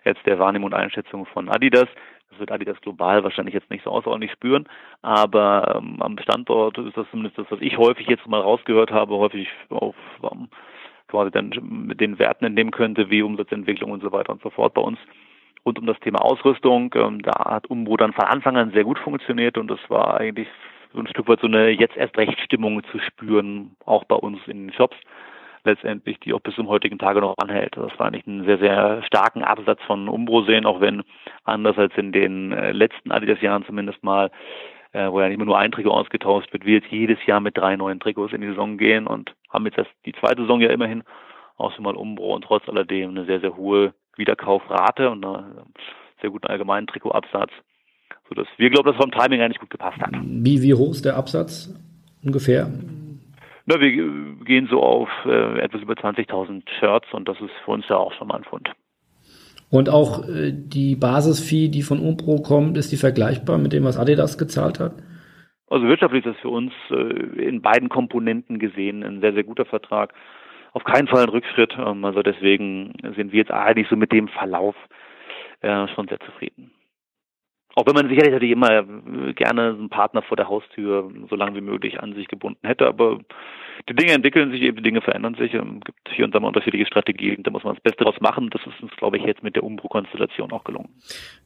jetzt 0.04 0.26
der 0.26 0.40
Wahrnehmung 0.40 0.68
und 0.68 0.74
Einschätzung 0.74 1.28
von 1.28 1.50
Adidas. 1.50 1.88
Wird 2.42 2.52
Adidas 2.52 2.82
global 2.82 3.24
wahrscheinlich 3.24 3.54
jetzt 3.54 3.70
nicht 3.70 3.86
so 3.86 3.92
außerordentlich 3.92 4.34
spüren, 4.34 4.68
aber 5.02 5.76
ähm, 5.78 6.02
am 6.02 6.18
Standort 6.20 6.78
ist 6.78 6.98
das 6.98 7.08
zumindest 7.12 7.38
das, 7.38 7.46
was 7.50 7.62
ich 7.62 7.78
häufig 7.78 8.08
jetzt 8.08 8.28
mal 8.28 8.42
rausgehört 8.42 8.92
habe, 8.92 9.16
häufig 9.16 9.48
auf 9.70 9.96
ähm, 10.24 10.50
quasi 11.08 11.32
dann 11.32 11.52
mit 11.62 12.02
den 12.02 12.20
Werten 12.20 12.46
entnehmen 12.46 12.72
könnte, 12.72 13.10
wie 13.10 13.22
Umsatzentwicklung 13.22 13.92
und 13.92 14.02
so 14.02 14.12
weiter 14.12 14.32
und 14.34 14.42
so 14.42 14.50
fort 14.50 14.74
bei 14.74 14.82
uns. 14.82 15.00
Rund 15.66 15.78
um 15.78 15.86
das 15.86 16.00
Thema 16.00 16.20
Ausrüstung, 16.22 16.94
ähm, 16.96 17.22
da 17.22 17.52
hat 17.52 17.68
Umbro 17.68 17.96
dann 17.96 18.14
von 18.14 18.26
Anfang 18.26 18.58
an 18.58 18.72
sehr 18.72 18.84
gut 18.84 19.00
funktioniert 19.00 19.58
und 19.58 19.70
das 19.70 19.80
war 19.90 20.20
eigentlich 20.20 20.48
so 20.94 21.00
ein 21.00 21.08
Stück 21.08 21.28
weit 21.28 21.40
so 21.40 21.48
eine 21.48 21.70
jetzt 21.70 21.96
erst 21.96 22.18
recht 22.18 22.40
Stimmung 22.42 22.84
zu 22.92 23.00
spüren, 23.00 23.76
auch 23.86 24.04
bei 24.06 24.16
uns 24.16 24.40
in 24.48 24.68
den 24.68 24.74
Shops 24.74 24.98
letztendlich, 25.66 26.20
die 26.20 26.34
auch 26.34 26.42
bis 26.42 26.56
zum 26.56 26.68
heutigen 26.68 26.98
Tage 26.98 27.22
noch 27.22 27.36
anhält. 27.38 27.76
Das 27.76 27.98
war 27.98 28.08
eigentlich 28.08 28.28
einen 28.28 28.46
sehr, 28.46 28.58
sehr 28.58 29.04
starken 29.04 29.44
Absatz 29.44 29.80
von 29.86 30.10
Umbro 30.10 30.44
sehen, 30.44 30.66
auch 30.66 30.82
wenn 30.82 31.04
anders 31.44 31.78
als 31.78 31.94
in 31.98 32.12
den 32.12 32.52
äh, 32.52 32.72
letzten 32.72 33.12
Adidas-Jahren 33.12 33.66
zumindest 33.66 34.04
mal, 34.04 34.32
äh, 34.94 35.10
wo 35.10 35.22
ja 35.22 35.30
nicht 35.30 35.38
mehr 35.38 35.46
nur 35.46 35.58
ein 35.58 35.72
Trikot 35.72 35.92
ausgetauscht 35.92 36.52
wird, 36.54 36.66
wir 36.66 36.76
jetzt 36.76 36.92
jedes 36.92 37.18
Jahr 37.26 37.40
mit 37.40 37.58
drei 37.58 37.76
neuen 37.76 38.00
Trikots 38.00 38.34
in 38.34 38.42
die 38.42 38.48
Saison 38.48 38.78
gehen 38.78 39.08
und 39.08 39.34
haben 39.50 39.66
jetzt 39.66 39.78
erst 39.78 39.92
die 40.06 40.14
zweite 40.14 40.42
Saison 40.42 40.62
ja 40.62 40.70
immerhin 40.70 41.04
auch 41.58 41.74
schon 41.74 41.84
mal 41.84 41.96
Umbro 41.96 42.34
und 42.36 42.44
trotz 42.44 42.68
alledem 42.68 43.12
eine 43.12 43.26
sehr, 43.26 43.40
sehr 43.40 43.56
hohe 43.56 43.94
Wiederkaufrate 44.18 45.10
und 45.10 45.26
einen 45.26 45.74
sehr 46.22 46.30
guten 46.30 46.48
allgemeinen 46.48 46.88
Trikotabsatz, 46.88 47.52
sodass 48.30 48.48
wir 48.58 48.70
glauben, 48.70 48.88
dass 48.88 48.96
es 48.96 49.02
vom 49.02 49.12
Timing 49.12 49.42
eigentlich 49.42 49.60
gut 49.60 49.70
gepasst 49.70 50.00
hat. 50.00 50.12
Wie, 50.24 50.62
wie 50.62 50.74
hoch 50.74 50.92
ist 50.92 51.06
der 51.06 51.16
Absatz 51.16 51.74
ungefähr? 52.24 52.70
Na, 53.72 53.80
wir 53.80 54.44
gehen 54.44 54.68
so 54.70 54.84
auf 54.84 55.08
äh, 55.26 55.60
etwas 55.62 55.82
über 55.82 55.94
20.000 55.94 56.64
Shirts 56.78 57.08
und 57.14 57.30
das 57.30 57.40
ist 57.40 57.54
für 57.64 57.72
uns 57.72 57.86
ja 57.88 57.96
auch 57.96 58.12
schon 58.14 58.28
mal 58.28 58.36
ein 58.36 58.44
Fund. 58.44 58.70
Und 59.70 59.90
auch 59.90 60.28
äh, 60.28 60.52
die 60.52 60.98
Basisfee, 60.98 61.70
die 61.70 61.82
von 61.82 62.00
Umpro 62.00 62.42
kommt, 62.42 62.76
ist 62.76 62.92
die 62.92 62.98
vergleichbar 62.98 63.58
mit 63.58 63.72
dem, 63.72 63.86
was 63.86 63.98
Adidas 63.98 64.38
gezahlt 64.38 64.82
hat? 64.82 64.96
Also 65.70 65.88
wirtschaftlich 65.88 66.26
ist 66.26 66.34
das 66.34 66.42
für 66.42 66.50
uns 66.50 66.74
äh, 66.90 67.46
in 67.48 67.62
beiden 67.62 67.88
Komponenten 67.88 68.60
gesehen 68.60 69.04
ein 69.04 69.22
sehr, 69.22 69.32
sehr 69.32 69.46
guter 69.46 69.64
Vertrag. 69.64 70.14
Auf 70.74 70.84
keinen 70.84 71.08
Fall 71.08 71.24
ein 71.24 71.30
Rückschritt. 71.30 71.74
Ähm, 71.80 72.04
also 72.04 72.24
deswegen 72.24 72.92
sind 73.16 73.32
wir 73.32 73.40
jetzt 73.40 73.52
eigentlich 73.52 73.88
so 73.90 73.96
mit 73.96 74.12
dem 74.12 74.28
Verlauf 74.28 74.76
äh, 75.62 75.88
schon 75.96 76.10
sehr 76.10 76.20
zufrieden. 76.20 76.72
Auch 77.76 77.86
wenn 77.86 77.96
man 77.96 78.10
sicherlich 78.10 78.34
natürlich 78.34 78.52
immer 78.52 78.80
äh, 78.80 79.34
gerne 79.34 79.70
einen 79.70 79.90
Partner 79.90 80.24
vor 80.24 80.36
der 80.36 80.50
Haustür 80.50 81.10
so 81.30 81.38
lange 81.38 81.56
wie 81.56 81.62
möglich 81.62 82.02
an 82.02 82.14
sich 82.16 82.28
gebunden 82.28 82.68
hätte, 82.68 82.86
aber 82.86 83.20
die 83.90 83.96
Dinge 83.96 84.14
entwickeln 84.14 84.52
sich 84.52 84.62
eben, 84.62 84.78
die 84.78 84.84
Dinge 84.84 85.02
verändern 85.02 85.36
sich. 85.36 85.54
Es 85.54 85.62
gibt 85.86 86.10
hier 86.14 86.26
und 86.26 86.36
da 86.36 86.40
mal 86.40 86.48
unterschiedliche 86.48 86.86
Strategien, 86.86 87.44
da 87.44 87.52
muss 87.52 87.64
man 87.64 87.76
das 87.76 87.84
Beste 87.84 88.04
draus 88.04 88.16
machen. 88.20 88.50
Das 88.52 88.62
ist 88.62 88.82
uns, 88.82 88.92
glaube 88.98 89.18
ich, 89.18 89.24
jetzt 89.24 89.44
mit 89.44 89.56
der 89.56 89.64
Umbro-Konstellation 89.64 90.52
auch 90.52 90.64
gelungen. 90.64 90.90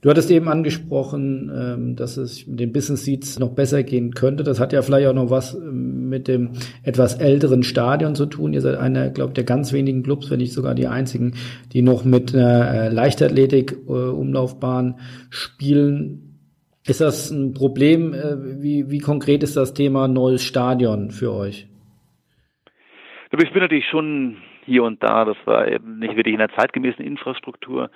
Du 0.02 0.10
hattest 0.10 0.32
eben 0.32 0.48
angesprochen, 0.48 1.52
ähm, 1.56 1.96
dass 1.96 2.18
es 2.18 2.48
mit 2.48 2.60
den 2.60 2.74
Business 2.74 3.06
Seats 3.06 3.40
noch 3.40 3.56
besser 3.56 3.84
gehen 3.84 4.14
könnte. 4.14 4.44
Das 4.44 4.60
hat 4.60 4.74
ja 4.74 4.82
vielleicht 4.82 5.08
auch 5.08 5.14
noch 5.14 5.30
was 5.30 5.56
ähm, 5.56 6.10
mit 6.10 6.28
dem 6.28 6.52
etwas 6.84 7.16
älteren 7.16 7.64
Stadion 7.64 8.16
zu 8.16 8.26
tun. 8.26 8.54
Ihr 8.54 8.62
seid 8.62 8.78
einer, 8.78 9.10
glaube 9.10 9.32
ich, 9.32 9.36
der 9.36 9.44
ganz 9.44 9.74
wenigen 9.74 10.04
Clubs, 10.04 10.32
wenn 10.32 10.40
nicht 10.40 10.54
sogar 10.54 10.76
die 10.76 10.88
einzigen, 10.88 11.34
die 11.74 11.82
noch 11.82 12.06
mit 12.06 12.36
einer 12.36 12.72
äh, 12.72 12.90
Leichtathletik-Umlaufbahn 12.90 15.00
spielen. 15.30 16.22
Ist 16.88 17.02
das 17.02 17.32
ein 17.32 17.54
Problem? 17.54 18.14
Äh, 18.14 18.62
wie, 18.62 18.92
wie 18.92 19.00
konkret 19.00 19.42
ist 19.44 19.58
das 19.58 19.74
Thema 19.74 20.08
neues 20.08 20.44
Stadion 20.44 21.12
für 21.12 21.34
euch? 21.34 21.68
Ich 23.38 23.52
bin 23.52 23.62
natürlich 23.62 23.88
schon 23.88 24.38
hier 24.66 24.84
und 24.84 25.04
da, 25.04 25.26
dass 25.26 25.38
wir 25.46 25.68
eben 25.68 26.00
nicht 26.00 26.16
wirklich 26.16 26.34
in 26.34 26.42
einer 26.42 26.54
zeitgemäßen 26.54 27.04
Infrastruktur 27.04 27.90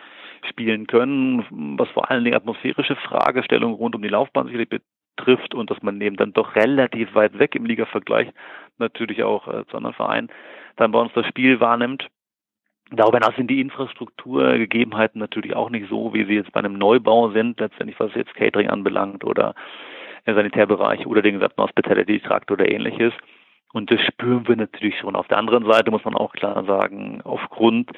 spielen 0.47 0.85
können, 0.87 1.45
was 1.77 1.89
vor 1.89 2.09
allen 2.09 2.23
Dingen 2.23 2.35
atmosphärische 2.35 2.95
Fragestellungen 2.95 3.75
rund 3.75 3.95
um 3.95 4.01
die 4.01 4.09
Laufbahn 4.09 4.47
sicherlich 4.47 4.69
betrifft 4.69 5.55
und 5.55 5.69
dass 5.69 5.81
man 5.81 5.99
eben 6.01 6.17
dann 6.17 6.33
doch 6.33 6.55
relativ 6.55 7.13
weit 7.15 7.39
weg 7.39 7.55
im 7.55 7.65
Liga-Vergleich 7.65 8.29
natürlich 8.79 9.23
auch 9.23 9.47
äh, 9.47 9.65
zu 9.67 9.77
anderen 9.77 9.95
Vereinen 9.95 10.29
dann 10.75 10.91
bei 10.91 10.99
uns 10.99 11.11
das 11.13 11.25
Spiel 11.27 11.59
wahrnimmt. 11.59 12.07
Darüber 12.91 13.19
hinaus 13.19 13.35
sind 13.35 13.49
die 13.49 13.61
Infrastrukturgegebenheiten 13.61 15.19
natürlich 15.19 15.55
auch 15.55 15.69
nicht 15.69 15.89
so, 15.89 16.13
wie 16.13 16.25
sie 16.25 16.35
jetzt 16.35 16.51
bei 16.51 16.59
einem 16.59 16.73
Neubau 16.73 17.29
sind, 17.31 17.59
letztendlich 17.59 17.99
was 17.99 18.13
jetzt 18.15 18.33
Catering 18.33 18.69
anbelangt 18.69 19.23
oder 19.23 19.53
der 20.25 20.35
Sanitärbereich 20.35 21.05
oder 21.05 21.21
den 21.21 21.35
gesamten 21.35 21.61
Hospitality-Trakt 21.61 22.51
oder 22.51 22.69
ähnliches. 22.69 23.13
Und 23.73 23.91
das 23.91 24.01
spüren 24.01 24.47
wir 24.47 24.55
natürlich 24.55 24.97
schon. 24.97 25.15
Auf 25.15 25.27
der 25.27 25.37
anderen 25.37 25.65
Seite 25.65 25.91
muss 25.91 26.03
man 26.03 26.15
auch 26.15 26.33
klar 26.33 26.63
sagen, 26.65 27.21
aufgrund 27.23 27.91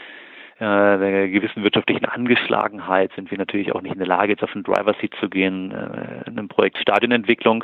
äh, 0.60 0.98
der 0.98 1.30
gewissen 1.30 1.64
wirtschaftlichen 1.64 2.06
Angeschlagenheit 2.06 3.12
sind 3.16 3.32
wir 3.32 3.38
natürlich 3.38 3.74
auch 3.74 3.82
nicht 3.82 3.94
in 3.94 4.00
der 4.00 4.08
Lage, 4.08 4.34
jetzt 4.34 4.44
auf 4.44 4.52
den 4.52 4.64
Driver 4.64 4.94
Seat 5.00 5.14
zu 5.20 5.30
gehen 5.30 5.72
äh, 5.72 6.30
in 6.30 6.38
einem 6.38 6.50
Projekt 6.50 6.78
Stadionentwicklung, 6.78 7.64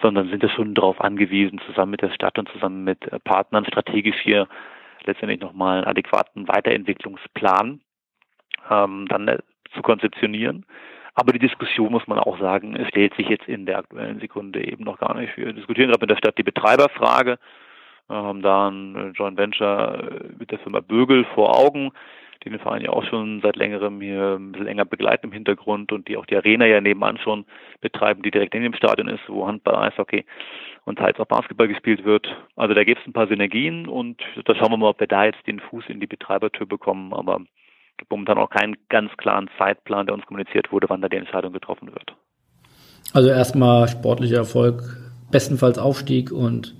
sondern 0.00 0.28
sind 0.30 0.42
da 0.42 0.48
schon 0.48 0.74
darauf 0.74 1.00
angewiesen, 1.00 1.60
zusammen 1.66 1.90
mit 1.90 2.02
der 2.02 2.12
Stadt 2.12 2.38
und 2.38 2.48
zusammen 2.50 2.84
mit 2.84 3.10
äh, 3.12 3.18
Partnern 3.18 3.64
strategisch 3.64 4.16
hier 4.22 4.48
letztendlich 5.04 5.40
nochmal 5.40 5.78
einen 5.78 5.86
adäquaten 5.86 6.48
Weiterentwicklungsplan 6.48 7.80
ähm, 8.70 9.06
dann 9.08 9.38
zu 9.74 9.82
konzeptionieren. 9.82 10.64
Aber 11.14 11.32
die 11.32 11.38
Diskussion, 11.38 11.92
muss 11.92 12.06
man 12.06 12.18
auch 12.18 12.38
sagen, 12.40 12.76
stellt 12.88 13.14
sich 13.14 13.28
jetzt 13.28 13.48
in 13.48 13.66
der 13.66 13.78
aktuellen 13.78 14.18
Sekunde 14.18 14.66
eben 14.66 14.84
noch 14.84 14.98
gar 14.98 15.14
nicht. 15.14 15.36
Wir 15.36 15.52
diskutieren 15.52 15.88
gerade 15.88 16.02
mit 16.02 16.10
der 16.10 16.16
Stadt 16.16 16.36
die 16.38 16.42
Betreiberfrage, 16.42 17.38
wir 18.08 18.16
haben 18.16 18.42
da 18.42 18.68
ein 18.68 19.12
Joint 19.14 19.38
Venture 19.38 20.10
äh, 20.10 20.28
mit 20.38 20.50
der 20.50 20.58
Firma 20.58 20.80
Bögel 20.80 21.24
vor 21.34 21.56
Augen, 21.56 21.90
die 22.44 22.50
den 22.50 22.58
Verein 22.58 22.82
ja 22.82 22.90
auch 22.90 23.04
schon 23.04 23.40
seit 23.40 23.56
längerem 23.56 24.00
hier 24.00 24.36
ein 24.38 24.52
bisschen 24.52 24.66
enger 24.66 24.84
begleiten 24.84 25.28
im 25.28 25.32
Hintergrund 25.32 25.90
und 25.90 26.08
die 26.08 26.18
auch 26.18 26.26
die 26.26 26.36
Arena 26.36 26.66
ja 26.66 26.82
nebenan 26.82 27.16
schon 27.16 27.46
betreiben, 27.80 28.22
die 28.22 28.30
direkt 28.30 28.54
in 28.54 28.62
dem 28.62 28.74
Stadion 28.74 29.08
ist, 29.08 29.26
wo 29.28 29.46
Handball, 29.46 29.76
Eishockey 29.76 30.26
und 30.84 30.98
teils 30.98 31.18
auch 31.18 31.26
Basketball 31.26 31.68
gespielt 31.68 32.04
wird. 32.04 32.26
Also 32.56 32.74
da 32.74 32.84
gibt 32.84 33.00
es 33.00 33.06
ein 33.06 33.14
paar 33.14 33.28
Synergien 33.28 33.88
und 33.88 34.22
da 34.44 34.54
schauen 34.54 34.72
wir 34.72 34.76
mal, 34.76 34.90
ob 34.90 35.00
wir 35.00 35.06
da 35.06 35.24
jetzt 35.24 35.46
den 35.46 35.60
Fuß 35.60 35.84
in 35.88 36.00
die 36.00 36.06
Betreibertür 36.06 36.66
bekommen. 36.66 37.14
Aber 37.14 37.36
es 37.36 37.63
gibt 38.04 38.10
momentan 38.10 38.36
auch 38.36 38.50
keinen 38.50 38.76
ganz 38.90 39.10
klaren 39.16 39.48
Zeitplan, 39.56 40.04
der 40.04 40.14
uns 40.14 40.26
kommuniziert 40.26 40.70
wurde, 40.70 40.90
wann 40.90 41.00
da 41.00 41.08
die 41.08 41.16
Entscheidung 41.16 41.54
getroffen 41.54 41.88
wird. 41.88 42.14
Also 43.14 43.30
erstmal 43.30 43.88
sportlicher 43.88 44.36
Erfolg, 44.36 44.82
bestenfalls 45.30 45.78
Aufstieg 45.78 46.30
und 46.30 46.76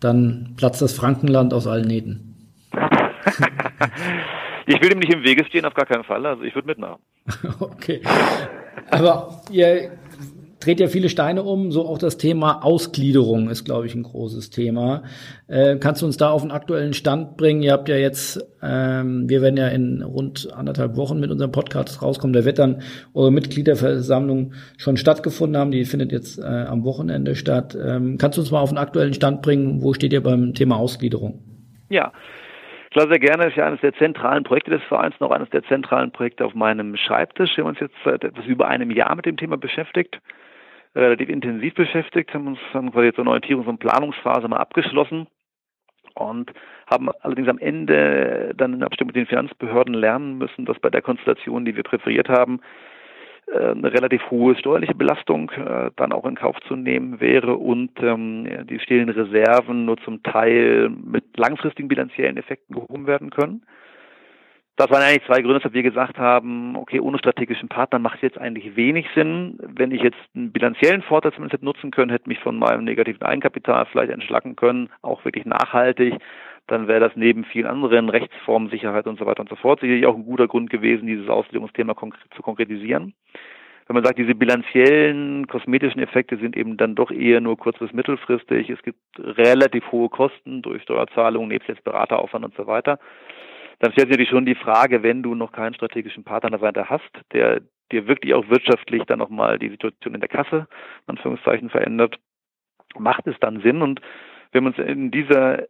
dann 0.00 0.54
platzt 0.58 0.82
das 0.82 0.92
Frankenland 0.92 1.54
aus 1.54 1.66
allen 1.66 1.86
Nähten. 1.86 2.52
ich 4.66 4.82
will 4.82 4.92
ihm 4.92 4.98
nicht 4.98 5.14
im 5.14 5.24
Wege 5.24 5.46
stehen, 5.46 5.64
auf 5.64 5.72
gar 5.72 5.86
keinen 5.86 6.04
Fall. 6.04 6.26
Also 6.26 6.42
ich 6.42 6.54
würde 6.54 6.68
mitmachen. 6.68 7.00
okay. 7.60 8.02
Aber 8.90 9.40
ihr 9.50 9.92
dreht 10.60 10.80
ja 10.80 10.88
viele 10.88 11.08
Steine 11.08 11.42
um, 11.42 11.70
so 11.70 11.86
auch 11.86 11.98
das 11.98 12.16
Thema 12.16 12.64
Ausgliederung 12.64 13.50
ist, 13.50 13.64
glaube 13.64 13.86
ich, 13.86 13.94
ein 13.94 14.02
großes 14.02 14.50
Thema. 14.50 15.02
Äh, 15.48 15.76
kannst 15.76 16.02
du 16.02 16.06
uns 16.06 16.16
da 16.16 16.30
auf 16.30 16.42
einen 16.42 16.50
aktuellen 16.50 16.94
Stand 16.94 17.36
bringen? 17.36 17.62
Ihr 17.62 17.72
habt 17.72 17.88
ja 17.88 17.96
jetzt, 17.96 18.44
ähm, 18.62 19.28
wir 19.28 19.42
werden 19.42 19.56
ja 19.56 19.68
in 19.68 20.02
rund 20.02 20.48
anderthalb 20.54 20.96
Wochen 20.96 21.20
mit 21.20 21.30
unserem 21.30 21.52
Podcast 21.52 22.02
rauskommen. 22.02 22.32
Da 22.32 22.44
wird 22.44 22.58
dann 22.58 22.82
eure 23.14 23.30
Mitgliederversammlung 23.30 24.54
schon 24.78 24.96
stattgefunden 24.96 25.60
haben. 25.60 25.70
Die 25.70 25.84
findet 25.84 26.12
jetzt 26.12 26.38
äh, 26.38 26.44
am 26.44 26.84
Wochenende 26.84 27.34
statt. 27.34 27.76
Ähm, 27.80 28.16
kannst 28.18 28.38
du 28.38 28.42
uns 28.42 28.50
mal 28.50 28.60
auf 28.60 28.70
einen 28.70 28.78
aktuellen 28.78 29.14
Stand 29.14 29.42
bringen? 29.42 29.82
Wo 29.82 29.92
steht 29.92 30.12
ihr 30.12 30.22
beim 30.22 30.54
Thema 30.54 30.76
Ausgliederung? 30.76 31.42
Ja. 31.90 32.12
Klar, 32.96 33.08
sehr 33.08 33.18
gerne. 33.18 33.48
Ist 33.48 33.56
ja 33.56 33.66
eines 33.66 33.82
der 33.82 33.92
zentralen 33.94 34.42
Projekte 34.42 34.70
des 34.70 34.82
Vereins, 34.84 35.14
noch 35.20 35.30
eines 35.30 35.50
der 35.50 35.62
zentralen 35.64 36.12
Projekte 36.12 36.46
auf 36.46 36.54
meinem 36.54 36.96
Schreibtisch. 36.96 37.54
Wir 37.54 37.64
haben 37.64 37.70
uns 37.70 37.80
jetzt 37.80 37.94
seit 38.06 38.24
etwas 38.24 38.46
über 38.46 38.68
einem 38.68 38.90
Jahr 38.90 39.14
mit 39.14 39.26
dem 39.26 39.36
Thema 39.36 39.58
beschäftigt, 39.58 40.18
relativ 40.96 41.28
intensiv 41.28 41.74
beschäftigt, 41.74 42.32
haben 42.34 42.48
uns 42.48 42.58
dann 42.72 42.92
quasi 42.92 43.12
eine 43.16 43.30
Orientierungs- 43.30 43.66
und 43.66 43.78
Planungsphase 43.78 44.48
mal 44.48 44.56
abgeschlossen 44.56 45.26
und 46.14 46.52
haben 46.90 47.10
allerdings 47.20 47.48
am 47.48 47.58
Ende 47.58 48.54
dann 48.56 48.74
in 48.74 48.82
Abstimmung 48.82 49.08
mit 49.08 49.16
den 49.16 49.26
Finanzbehörden 49.26 49.94
lernen 49.94 50.38
müssen, 50.38 50.64
dass 50.64 50.78
bei 50.78 50.90
der 50.90 51.02
Konstellation, 51.02 51.64
die 51.64 51.76
wir 51.76 51.82
präferiert 51.82 52.28
haben, 52.28 52.60
äh, 53.52 53.70
eine 53.70 53.92
relativ 53.92 54.22
hohe 54.30 54.56
steuerliche 54.56 54.94
Belastung 54.94 55.50
äh, 55.50 55.90
dann 55.96 56.12
auch 56.12 56.24
in 56.24 56.34
Kauf 56.34 56.56
zu 56.66 56.74
nehmen 56.74 57.20
wäre 57.20 57.56
und 57.56 57.90
ähm, 58.00 58.66
die 58.66 58.80
stillen 58.80 59.10
Reserven 59.10 59.84
nur 59.84 59.98
zum 59.98 60.22
Teil 60.22 60.88
mit 60.88 61.36
langfristigen 61.36 61.88
bilanziellen 61.88 62.38
Effekten 62.38 62.74
gehoben 62.74 63.06
werden 63.06 63.30
können. 63.30 63.62
Das 64.76 64.90
waren 64.90 65.02
eigentlich 65.02 65.24
zwei 65.24 65.40
Gründe, 65.40 65.56
weshalb 65.56 65.72
wir 65.72 65.82
gesagt 65.82 66.18
haben, 66.18 66.76
okay, 66.76 67.00
ohne 67.00 67.16
strategischen 67.16 67.68
Partner 67.68 67.98
macht 67.98 68.16
es 68.16 68.22
jetzt 68.22 68.38
eigentlich 68.38 68.76
wenig 68.76 69.06
Sinn. 69.14 69.58
Wenn 69.58 69.90
ich 69.90 70.02
jetzt 70.02 70.18
einen 70.34 70.52
bilanziellen 70.52 71.00
Vorteil 71.00 71.32
zumindest 71.32 71.54
hätte 71.54 71.64
nutzen 71.64 71.90
können, 71.90 72.10
hätte 72.10 72.28
mich 72.28 72.40
von 72.40 72.58
meinem 72.58 72.84
negativen 72.84 73.22
Eigenkapital 73.22 73.86
vielleicht 73.86 74.12
entschlacken 74.12 74.54
können, 74.54 74.90
auch 75.00 75.24
wirklich 75.24 75.46
nachhaltig, 75.46 76.16
dann 76.66 76.88
wäre 76.88 77.00
das 77.00 77.12
neben 77.16 77.44
vielen 77.44 77.66
anderen 77.66 78.10
Rechtsformen, 78.10 78.68
Sicherheit 78.68 79.06
und 79.06 79.18
so 79.18 79.24
weiter 79.24 79.40
und 79.40 79.48
so 79.48 79.56
fort 79.56 79.80
sicherlich 79.80 80.04
auch 80.04 80.16
ein 80.16 80.26
guter 80.26 80.46
Grund 80.46 80.68
gewesen, 80.68 81.06
dieses 81.06 81.28
Auslegungsthema 81.30 81.94
zu 82.34 82.42
konkretisieren. 82.42 83.14
Wenn 83.86 83.94
man 83.94 84.04
sagt, 84.04 84.18
diese 84.18 84.34
bilanziellen 84.34 85.46
kosmetischen 85.46 86.02
Effekte 86.02 86.36
sind 86.36 86.56
eben 86.56 86.76
dann 86.76 86.96
doch 86.96 87.10
eher 87.10 87.40
nur 87.40 87.56
kurz- 87.56 87.78
bis 87.78 87.92
mittelfristig, 87.92 88.68
es 88.68 88.82
gibt 88.82 88.98
relativ 89.16 89.90
hohe 89.90 90.10
Kosten 90.10 90.60
durch 90.60 90.82
Steuerzahlungen, 90.82 91.48
nebst 91.48 91.68
jetzt 91.68 91.84
Berateraufwand 91.84 92.44
und 92.44 92.56
so 92.56 92.66
weiter, 92.66 92.98
dann 93.78 93.92
stellt 93.92 94.12
sich 94.12 94.28
schon 94.28 94.46
die 94.46 94.54
Frage, 94.54 95.02
wenn 95.02 95.22
du 95.22 95.34
noch 95.34 95.52
keinen 95.52 95.74
strategischen 95.74 96.24
Partner 96.24 96.46
an 96.46 96.52
der 96.52 96.60
Seite 96.60 96.90
hast, 96.90 97.10
der 97.32 97.60
dir 97.92 98.08
wirklich 98.08 98.34
auch 98.34 98.48
wirtschaftlich 98.48 99.04
dann 99.04 99.18
nochmal 99.18 99.58
die 99.58 99.68
Situation 99.68 100.14
in 100.14 100.20
der 100.20 100.28
Kasse, 100.28 100.66
in 101.06 101.16
Anführungszeichen, 101.16 101.70
verändert, 101.70 102.18
macht 102.98 103.26
es 103.26 103.36
dann 103.40 103.60
Sinn? 103.60 103.82
Und 103.82 104.00
wir 104.50 104.60
haben 104.60 104.66
uns 104.66 104.78
in 104.78 105.10
dieser 105.10 105.64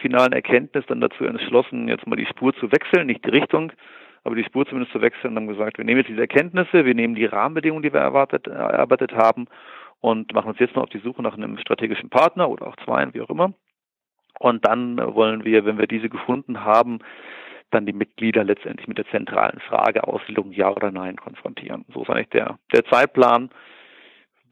finalen 0.00 0.32
Erkenntnis 0.32 0.84
dann 0.86 1.00
dazu 1.00 1.24
entschlossen, 1.24 1.88
jetzt 1.88 2.06
mal 2.06 2.16
die 2.16 2.26
Spur 2.26 2.54
zu 2.54 2.70
wechseln, 2.70 3.06
nicht 3.06 3.24
die 3.24 3.30
Richtung, 3.30 3.72
aber 4.24 4.34
die 4.34 4.44
Spur 4.44 4.66
zumindest 4.66 4.92
zu 4.92 5.00
wechseln 5.00 5.30
und 5.30 5.36
haben 5.36 5.46
gesagt, 5.48 5.78
wir 5.78 5.84
nehmen 5.84 5.98
jetzt 5.98 6.08
diese 6.08 6.20
Erkenntnisse, 6.20 6.84
wir 6.84 6.94
nehmen 6.94 7.14
die 7.14 7.26
Rahmenbedingungen, 7.26 7.82
die 7.82 7.92
wir 7.92 8.00
erwartet, 8.00 8.46
erarbeitet 8.46 9.12
haben 9.14 9.46
und 10.00 10.32
machen 10.34 10.50
uns 10.50 10.58
jetzt 10.58 10.76
mal 10.76 10.82
auf 10.82 10.90
die 10.90 10.98
Suche 10.98 11.22
nach 11.22 11.36
einem 11.36 11.58
strategischen 11.58 12.10
Partner 12.10 12.48
oder 12.48 12.66
auch 12.66 12.76
zwei, 12.84 13.12
wie 13.14 13.20
auch 13.20 13.30
immer 13.30 13.54
und 14.38 14.66
dann 14.66 14.98
wollen 15.14 15.44
wir, 15.44 15.64
wenn 15.64 15.78
wir 15.78 15.86
diese 15.86 16.08
gefunden 16.08 16.64
haben, 16.64 16.98
dann 17.70 17.86
die 17.86 17.92
Mitglieder 17.92 18.44
letztendlich 18.44 18.86
mit 18.86 18.98
der 18.98 19.08
zentralen 19.08 19.60
Frage 19.60 20.06
Ausbildung 20.06 20.52
ja 20.52 20.70
oder 20.70 20.90
nein 20.90 21.16
konfrontieren. 21.16 21.84
So 21.92 22.02
ist 22.02 22.10
eigentlich 22.10 22.28
der, 22.30 22.58
der 22.72 22.84
Zeitplan. 22.84 23.50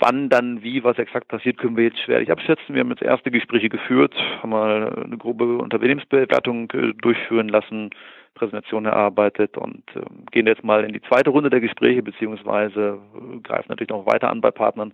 Wann 0.01 0.29
dann 0.29 0.62
wie 0.62 0.83
was 0.83 0.99
exakt 0.99 1.29
passiert, 1.29 1.57
können 1.57 1.77
wir 1.77 1.85
jetzt 1.85 2.01
schwerlich 2.01 2.31
abschätzen. 2.31 2.75
Wir 2.75 2.81
haben 2.81 2.90
jetzt 2.90 3.03
erste 3.03 3.31
Gespräche 3.31 3.68
geführt, 3.68 4.14
haben 4.42 4.51
mal 4.51 4.92
eine 5.05 5.16
grobe 5.16 5.59
Unternehmensbewertung 5.59 6.70
äh, 6.73 6.92
durchführen 7.01 7.49
lassen, 7.49 7.90
Präsentation 8.35 8.87
erarbeitet 8.87 9.57
und 9.57 9.85
äh, 9.94 10.01
gehen 10.33 10.49
jetzt 10.49 10.64
mal 10.64 10.85
in 10.85 10.92
die 10.92 11.03
zweite 11.03 11.31
Runde 11.31 11.51
der 11.51 11.61
Gespräche, 11.61 12.03
beziehungsweise 12.03 12.99
äh, 13.14 13.38
greifen 13.40 13.66
natürlich 13.68 13.90
noch 13.90 14.07
weiter 14.07 14.31
an 14.31 14.40
bei 14.40 14.51
Partnern, 14.51 14.92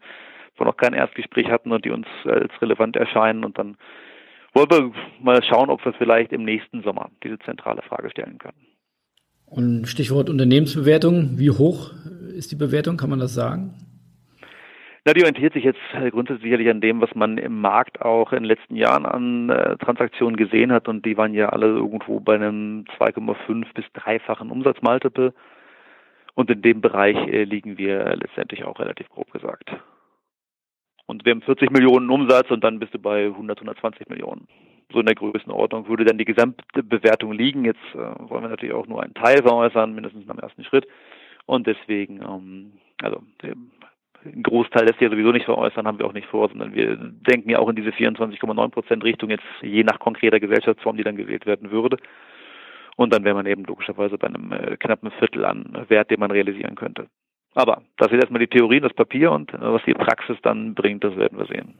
wo 0.57 0.65
noch 0.65 0.77
kein 0.77 0.93
Erstgespräch 0.93 1.51
hatten 1.51 1.73
und 1.73 1.87
die 1.87 1.91
uns 1.91 2.07
als 2.27 2.53
relevant 2.61 2.97
erscheinen 2.97 3.45
und 3.45 3.57
dann 3.57 3.79
wollen 4.53 4.71
wir 4.71 4.93
mal 5.21 5.43
schauen, 5.43 5.71
ob 5.71 5.85
wir 5.85 5.93
vielleicht 5.93 6.33
im 6.33 6.45
nächsten 6.45 6.83
Sommer 6.83 7.11
diese 7.23 7.39
zentrale 7.41 7.83
Frage 7.83 8.11
stellen 8.11 8.39
können. 8.39 8.67
Und 9.47 9.87
Stichwort 9.87 10.31
Unternehmensbewertung, 10.31 11.39
wie 11.39 11.51
hoch 11.51 11.93
ist 12.37 12.53
die 12.53 12.57
Bewertung, 12.57 12.97
kann 12.97 13.11
man 13.11 13.19
das 13.19 13.35
sagen? 13.35 13.75
Na, 15.05 15.15
die 15.15 15.23
orientiert 15.23 15.55
sich 15.55 15.65
jetzt 15.65 15.81
grundsätzlich 16.11 16.45
sicherlich 16.45 16.69
an 16.69 16.81
dem, 16.83 17.01
was 17.01 17.15
man 17.15 17.39
im 17.39 17.61
Markt 17.61 18.03
auch 18.03 18.33
in 18.33 18.43
den 18.43 18.49
letzten 18.49 18.77
Jahren 18.77 19.07
an 19.07 19.49
äh, 19.49 19.77
Transaktionen 19.79 20.37
gesehen 20.37 20.71
hat 20.71 20.89
und 20.89 21.07
die 21.07 21.17
waren 21.17 21.33
ja 21.33 21.49
alle 21.49 21.67
irgendwo 21.67 22.21
bei 22.21 22.35
einem 22.35 22.85
2,5 22.99 23.65
bis 23.75 23.87
dreifachen 23.95 24.51
Umsatzmultiple 24.51 25.33
und 26.35 26.51
in 26.51 26.61
dem 26.61 26.83
Bereich 26.83 27.17
äh, 27.17 27.45
liegen 27.45 27.79
wir 27.79 28.15
letztendlich 28.17 28.65
auch 28.65 28.79
relativ 28.79 29.09
grob 29.09 29.31
gesagt. 29.33 29.71
Und 31.11 31.25
wir 31.25 31.33
haben 31.33 31.43
40 31.43 31.73
Millionen 31.73 32.09
Umsatz 32.09 32.53
und 32.53 32.63
dann 32.63 32.79
bist 32.79 32.95
du 32.95 33.01
bei 33.01 33.25
100, 33.25 33.59
120 33.59 34.09
Millionen. 34.09 34.47
So 34.93 35.01
in 35.01 35.07
der 35.07 35.17
Größenordnung 35.17 35.89
würde 35.89 36.05
dann 36.05 36.19
die 36.19 36.25
gesamte 36.25 36.85
Bewertung 36.85 37.33
liegen. 37.33 37.65
Jetzt 37.65 37.83
äh, 37.95 37.99
wollen 37.99 38.45
wir 38.45 38.49
natürlich 38.49 38.75
auch 38.77 38.87
nur 38.87 39.03
einen 39.03 39.15
Teil 39.15 39.43
veräußern, 39.43 39.93
mindestens 39.93 40.31
am 40.31 40.39
ersten 40.39 40.63
Schritt. 40.63 40.87
Und 41.47 41.67
deswegen, 41.67 42.23
ähm, 42.23 42.73
also 43.03 43.25
ein 43.43 44.43
Großteil 44.45 44.85
lässt 44.85 45.01
sich 45.01 45.09
ja 45.09 45.11
sowieso 45.11 45.33
nicht 45.33 45.47
veräußern, 45.47 45.85
haben 45.85 45.99
wir 45.99 46.07
auch 46.07 46.13
nicht 46.13 46.29
vor, 46.29 46.49
sondern 46.49 46.75
wir 46.75 46.97
denken 46.97 47.51
ja 47.51 47.59
auch 47.59 47.69
in 47.69 47.77
diese 47.77 47.91
24,9 47.91 48.69
Prozent 48.69 49.03
Richtung 49.03 49.31
jetzt 49.31 49.45
je 49.63 49.83
nach 49.83 49.99
konkreter 49.99 50.39
Gesellschaftsform, 50.39 50.97
die 50.97 51.05
dann 51.05 51.17
gewählt 51.17 51.45
werden 51.45 51.73
würde. 51.73 51.97
Und 52.95 53.13
dann 53.13 53.25
wäre 53.25 53.35
man 53.35 53.47
eben 53.47 53.65
logischerweise 53.65 54.17
bei 54.17 54.29
einem 54.29 54.53
äh, 54.53 54.77
knappen 54.77 55.11
Viertel 55.19 55.45
an 55.45 55.87
Wert, 55.89 56.13
den 56.13 56.21
man 56.21 56.31
realisieren 56.31 56.77
könnte. 56.77 57.09
Aber 57.55 57.83
das 57.97 58.13
ist 58.13 58.19
erstmal 58.19 58.41
die 58.41 58.47
Theorie, 58.47 58.81
das 58.81 58.95
Papier 58.95 59.33
und 59.33 59.53
äh, 59.53 59.61
was 59.61 59.83
die 59.87 59.95
Praxis 59.95 60.37
dann 60.43 60.75
bringt, 60.75 61.05
das 61.05 61.17
werden 61.17 61.39
wir 61.39 61.47
sehen. 61.47 61.75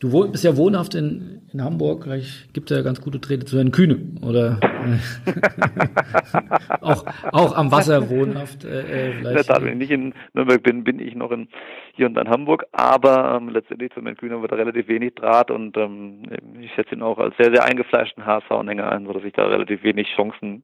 Du 0.00 0.30
bist 0.30 0.44
ja 0.44 0.56
wohnhaft 0.56 0.94
in, 0.94 1.42
in 1.52 1.64
Hamburg, 1.64 2.04
vielleicht 2.04 2.54
gibt 2.54 2.70
es 2.70 2.76
ja 2.76 2.84
ganz 2.84 3.00
gute 3.00 3.20
Träte 3.20 3.46
zu 3.46 3.56
Herrn 3.56 3.72
Kühne 3.72 3.98
oder 4.22 4.60
auch, 6.80 7.04
auch 7.32 7.56
am 7.56 7.72
Wasser 7.72 8.08
wohnhaft. 8.08 8.64
Äh, 8.64 9.08
äh 9.08 9.12
vielleicht. 9.14 9.48
Ja, 9.48 9.60
wenn 9.60 9.72
ich 9.72 9.78
nicht 9.78 9.90
in 9.90 10.14
Nürnberg 10.34 10.62
bin, 10.62 10.84
bin 10.84 11.00
ich 11.00 11.16
noch 11.16 11.32
in, 11.32 11.48
hier 11.94 12.06
und 12.06 12.14
dann 12.14 12.28
Hamburg, 12.28 12.64
aber 12.70 13.36
ähm, 13.36 13.48
letztendlich 13.48 13.90
zu 13.90 14.00
Herrn 14.00 14.16
Kühne 14.16 14.40
wird 14.40 14.52
da 14.52 14.56
relativ 14.56 14.86
wenig 14.86 15.16
Draht 15.16 15.50
und 15.50 15.76
ähm, 15.76 16.22
ich 16.60 16.72
schätze 16.74 16.94
ihn 16.94 17.02
auch 17.02 17.18
als 17.18 17.36
sehr, 17.36 17.52
sehr 17.52 17.64
eingefleischten 17.64 18.24
HSV-Anhänger 18.24 18.92
ein, 18.92 19.04
sodass 19.04 19.24
ich 19.24 19.32
da 19.32 19.48
relativ 19.48 19.82
wenig 19.82 20.06
Chancen 20.14 20.62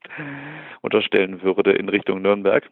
unterstellen 0.80 1.42
würde 1.42 1.72
in 1.72 1.88
Richtung 1.88 2.22
Nürnberg 2.22 2.70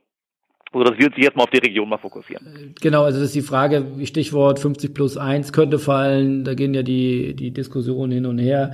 so 0.73 0.83
dass 0.83 0.99
wir 0.99 1.07
uns 1.07 1.17
jetzt 1.17 1.37
mal 1.37 1.45
auf 1.45 1.51
die 1.51 1.59
Region 1.59 1.89
mal 1.89 1.99
fokussieren. 1.99 2.75
Genau, 2.81 3.05
also 3.05 3.19
das 3.19 3.29
ist 3.29 3.35
die 3.35 3.43
Frage, 3.43 3.85
Stichwort 4.05 4.59
50 4.59 4.95
plus 4.95 5.17
1 5.17 5.53
könnte 5.53 5.79
fallen, 5.79 6.45
da 6.45 6.55
gehen 6.55 6.73
ja 6.73 6.83
die, 6.83 7.35
die 7.35 7.51
Diskussionen 7.51 8.13
hin 8.13 8.27
und 8.27 8.39
her. 8.39 8.73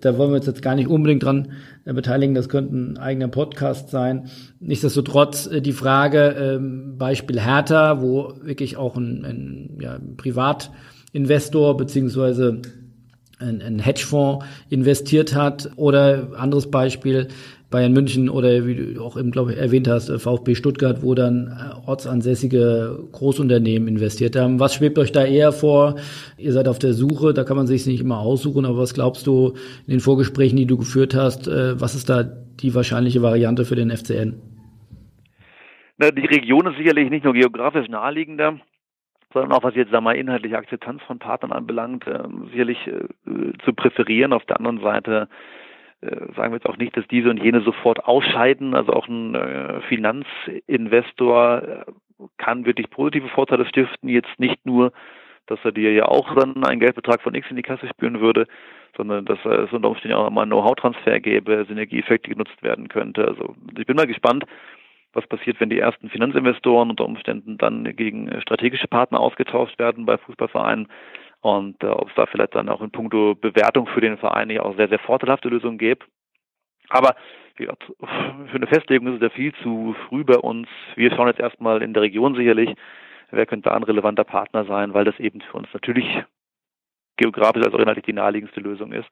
Da 0.00 0.18
wollen 0.18 0.30
wir 0.30 0.36
uns 0.36 0.46
jetzt 0.46 0.62
gar 0.62 0.74
nicht 0.74 0.88
unbedingt 0.88 1.22
dran 1.22 1.52
äh, 1.84 1.92
beteiligen, 1.92 2.34
das 2.34 2.48
könnte 2.48 2.76
ein 2.76 2.98
eigener 2.98 3.28
Podcast 3.28 3.90
sein. 3.90 4.28
Nichtsdestotrotz 4.60 5.46
äh, 5.46 5.62
die 5.62 5.72
Frage, 5.72 6.36
ähm, 6.38 6.96
Beispiel 6.98 7.40
Hertha, 7.40 8.02
wo 8.02 8.34
wirklich 8.42 8.76
auch 8.76 8.96
ein, 8.96 9.24
ein 9.24 9.78
ja, 9.80 9.98
Privatinvestor 10.16 11.76
beziehungsweise 11.76 12.60
ein, 13.38 13.62
ein 13.62 13.78
Hedgefonds 13.78 14.44
investiert 14.68 15.34
hat 15.34 15.70
oder 15.76 16.32
anderes 16.36 16.70
Beispiel 16.70 17.28
Bayern 17.70 17.92
München 17.92 18.30
oder 18.30 18.66
wie 18.66 18.94
du 18.94 19.02
auch 19.02 19.18
eben, 19.18 19.30
glaube 19.30 19.52
ich, 19.52 19.58
erwähnt 19.58 19.88
hast, 19.88 20.10
VfB 20.10 20.54
Stuttgart, 20.54 21.02
wo 21.02 21.14
dann 21.14 21.48
äh, 21.48 21.88
ortsansässige 21.88 22.98
Großunternehmen 23.12 23.88
investiert 23.88 24.36
haben. 24.36 24.58
Was 24.58 24.74
schwebt 24.74 24.98
euch 24.98 25.12
da 25.12 25.24
eher 25.24 25.52
vor? 25.52 25.96
Ihr 26.38 26.52
seid 26.52 26.66
auf 26.66 26.78
der 26.78 26.94
Suche, 26.94 27.34
da 27.34 27.44
kann 27.44 27.58
man 27.58 27.66
sich 27.66 27.86
nicht 27.86 28.00
immer 28.00 28.20
aussuchen, 28.20 28.64
aber 28.64 28.78
was 28.78 28.94
glaubst 28.94 29.26
du 29.26 29.54
in 29.86 29.92
den 29.92 30.00
Vorgesprächen, 30.00 30.56
die 30.56 30.66
du 30.66 30.78
geführt 30.78 31.14
hast, 31.14 31.46
äh, 31.46 31.78
was 31.78 31.94
ist 31.94 32.08
da 32.08 32.22
die 32.22 32.74
wahrscheinliche 32.74 33.20
Variante 33.20 33.66
für 33.66 33.76
den 33.76 33.90
FCN? 33.90 34.40
Na, 35.98 36.10
die 36.10 36.26
Region 36.26 36.66
ist 36.68 36.78
sicherlich 36.78 37.10
nicht 37.10 37.24
nur 37.24 37.34
geografisch 37.34 37.88
naheliegender, 37.88 38.58
sondern 39.34 39.52
auch 39.52 39.62
was 39.62 39.74
jetzt 39.74 39.90
sagen 39.90 40.04
wir, 40.04 40.14
inhaltliche 40.14 40.56
Akzeptanz 40.56 41.02
von 41.02 41.18
Partnern 41.18 41.52
anbelangt, 41.52 42.06
äh, 42.06 42.22
sicherlich 42.50 42.78
äh, 42.86 43.52
zu 43.62 43.74
präferieren. 43.74 44.32
Auf 44.32 44.46
der 44.46 44.56
anderen 44.56 44.80
Seite 44.80 45.28
äh, 45.30 45.34
sagen 46.00 46.52
wir 46.52 46.56
jetzt 46.56 46.68
auch 46.68 46.76
nicht, 46.76 46.96
dass 46.96 47.06
diese 47.08 47.30
und 47.30 47.42
jene 47.42 47.60
sofort 47.62 48.04
ausscheiden. 48.04 48.74
Also 48.74 48.92
auch 48.92 49.08
ein 49.08 49.34
äh, 49.34 49.80
Finanzinvestor 49.82 51.62
äh, 51.62 51.84
kann 52.36 52.66
wirklich 52.66 52.90
positive 52.90 53.28
Vorteile 53.28 53.66
stiften, 53.66 54.08
jetzt 54.08 54.38
nicht 54.38 54.64
nur, 54.64 54.92
dass 55.46 55.58
er 55.64 55.72
dir 55.72 55.92
ja 55.92 56.06
auch 56.06 56.34
dann 56.34 56.64
einen 56.64 56.80
Geldbetrag 56.80 57.22
von 57.22 57.34
X 57.34 57.48
in 57.50 57.56
die 57.56 57.62
Kasse 57.62 57.88
spüren 57.88 58.20
würde, 58.20 58.46
sondern 58.96 59.24
dass 59.24 59.38
es 59.44 59.72
unter 59.72 59.88
Umständen 59.88 60.16
auch 60.16 60.30
mal 60.30 60.42
einen 60.42 60.50
Know-how-Transfer 60.50 61.20
gäbe, 61.20 61.64
Synergieeffekte 61.66 62.30
genutzt 62.30 62.62
werden 62.62 62.88
könnte. 62.88 63.26
Also 63.26 63.54
ich 63.76 63.86
bin 63.86 63.96
mal 63.96 64.06
gespannt, 64.06 64.44
was 65.12 65.26
passiert, 65.26 65.58
wenn 65.60 65.70
die 65.70 65.78
ersten 65.78 66.10
Finanzinvestoren 66.10 66.90
unter 66.90 67.04
Umständen 67.04 67.56
dann 67.56 67.84
gegen 67.96 68.40
strategische 68.42 68.88
Partner 68.88 69.20
ausgetauscht 69.20 69.78
werden 69.78 70.04
bei 70.04 70.18
Fußballvereinen 70.18 70.88
und 71.40 71.82
äh, 71.82 71.86
ob 71.86 72.08
es 72.08 72.14
da 72.14 72.26
vielleicht 72.26 72.54
dann 72.54 72.68
auch 72.68 72.80
in 72.80 72.90
puncto 72.90 73.34
Bewertung 73.34 73.86
für 73.86 74.00
den 74.00 74.18
Verein 74.18 74.48
nicht 74.48 74.60
auch 74.60 74.76
sehr, 74.76 74.88
sehr 74.88 74.98
vorteilhafte 74.98 75.48
Lösungen 75.48 75.78
gäbe. 75.78 76.04
Aber 76.88 77.14
wie 77.56 77.64
gesagt, 77.64 77.84
für 77.98 78.54
eine 78.54 78.66
Festlegung 78.66 79.08
ist 79.08 79.16
es 79.16 79.22
ja 79.22 79.30
viel 79.30 79.52
zu 79.62 79.94
früh 80.08 80.24
bei 80.24 80.36
uns. 80.36 80.68
Wir 80.94 81.10
schauen 81.10 81.28
jetzt 81.28 81.40
erstmal 81.40 81.82
in 81.82 81.92
der 81.92 82.02
Region 82.02 82.34
sicherlich, 82.34 82.74
wer 83.30 83.46
könnte 83.46 83.68
da 83.68 83.76
ein 83.76 83.82
relevanter 83.82 84.24
Partner 84.24 84.64
sein, 84.64 84.94
weil 84.94 85.04
das 85.04 85.18
eben 85.18 85.40
für 85.40 85.58
uns 85.58 85.68
natürlich 85.72 86.06
geografisch 87.16 87.64
als 87.64 87.74
auch 87.74 87.80
inhaltlich 87.80 88.06
die 88.06 88.12
naheliegendste 88.12 88.60
Lösung 88.60 88.92
ist. 88.92 89.08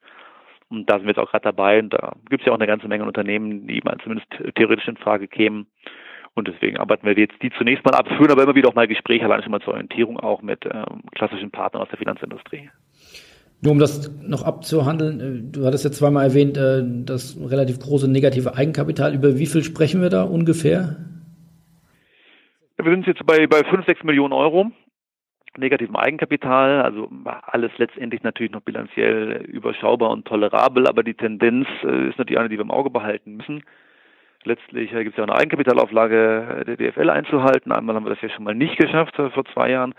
Und 0.69 0.89
da 0.91 0.97
sind 0.97 1.07
wir 1.07 1.11
jetzt 1.11 1.19
auch 1.19 1.31
gerade 1.31 1.45
dabei. 1.45 1.79
Und 1.79 1.91
da 1.91 2.15
gibt 2.29 2.43
es 2.43 2.47
ja 2.47 2.53
auch 2.53 2.59
eine 2.59 2.67
ganze 2.67 2.89
Menge 2.89 3.05
Unternehmen, 3.05 3.67
die 3.67 3.81
mal 3.85 3.99
zumindest 4.03 4.29
theoretisch 4.55 4.89
in 4.89 4.97
Frage 4.97 5.29
kämen. 5.29 5.67
Und 6.37 6.49
deswegen 6.49 6.77
arbeiten 6.77 7.07
wir 7.07 7.15
jetzt 7.15 7.43
die 7.43 7.51
zunächst 7.57 7.83
mal 7.85 7.95
ab, 7.95 8.07
führen 8.17 8.31
aber 8.31 8.43
immer 8.43 8.55
wieder 8.55 8.69
auch 8.69 8.75
mal 8.75 8.87
Gespräche, 8.87 9.25
allein 9.25 9.43
schon 9.43 9.53
mal 9.53 9.61
zur 9.63 9.73
Orientierung 9.73 10.21
auch 10.21 10.43
mit 10.43 10.67
ähm, 10.67 11.01
klassischen 11.15 11.51
Partnern 11.51 11.83
aus 11.83 11.89
der 11.89 11.99
Finanzindustrie. 11.99 12.71
Nur 13.63 13.73
um 13.73 13.79
das 13.79 14.13
noch 14.23 14.43
abzuhandeln, 14.43 15.21
äh, 15.21 15.53
du 15.53 15.65
hattest 15.65 15.85
jetzt 15.85 15.97
zweimal 15.97 16.27
erwähnt, 16.27 16.59
äh, 16.59 16.83
das 16.85 17.39
relativ 17.41 17.79
große 17.79 18.11
negative 18.11 18.55
Eigenkapital. 18.55 19.15
Über 19.15 19.39
wie 19.39 19.47
viel 19.47 19.65
sprechen 19.65 20.03
wir 20.03 20.11
da 20.11 20.25
ungefähr? 20.25 20.97
Wir 22.77 22.93
sind 22.93 23.07
jetzt 23.07 23.25
bei, 23.25 23.47
bei 23.47 23.65
5, 23.65 23.87
6 23.87 24.05
Millionen 24.05 24.35
Euro 24.35 24.71
negativem 25.59 25.97
Eigenkapital, 25.97 26.83
also 26.83 27.09
alles 27.25 27.73
letztendlich 27.79 28.23
natürlich 28.23 28.53
noch 28.53 28.61
bilanziell 28.61 29.43
überschaubar 29.47 30.11
und 30.11 30.27
tolerabel, 30.27 30.87
aber 30.87 31.03
die 31.03 31.15
Tendenz 31.15 31.67
äh, 31.83 32.09
ist 32.09 32.19
natürlich 32.19 32.39
eine, 32.39 32.49
die 32.51 32.59
wir 32.59 32.65
im 32.65 32.71
Auge 32.71 32.91
behalten 32.91 33.37
müssen. 33.37 33.63
Letztlich 34.47 34.91
gibt 34.91 35.11
es 35.11 35.17
ja 35.17 35.25
eine 35.25 35.35
Eigenkapitalauflage 35.35 36.65
der 36.67 36.77
DFL 36.77 37.11
einzuhalten. 37.11 37.73
Einmal 37.73 37.97
haben 37.97 38.05
wir 38.05 38.11
das 38.11 38.23
ja 38.23 38.29
schon 38.31 38.45
mal 38.45 38.55
nicht 38.55 38.77
geschafft 38.79 39.17
vor 39.17 39.45
zwei 39.53 39.71
Jahren 39.71 39.93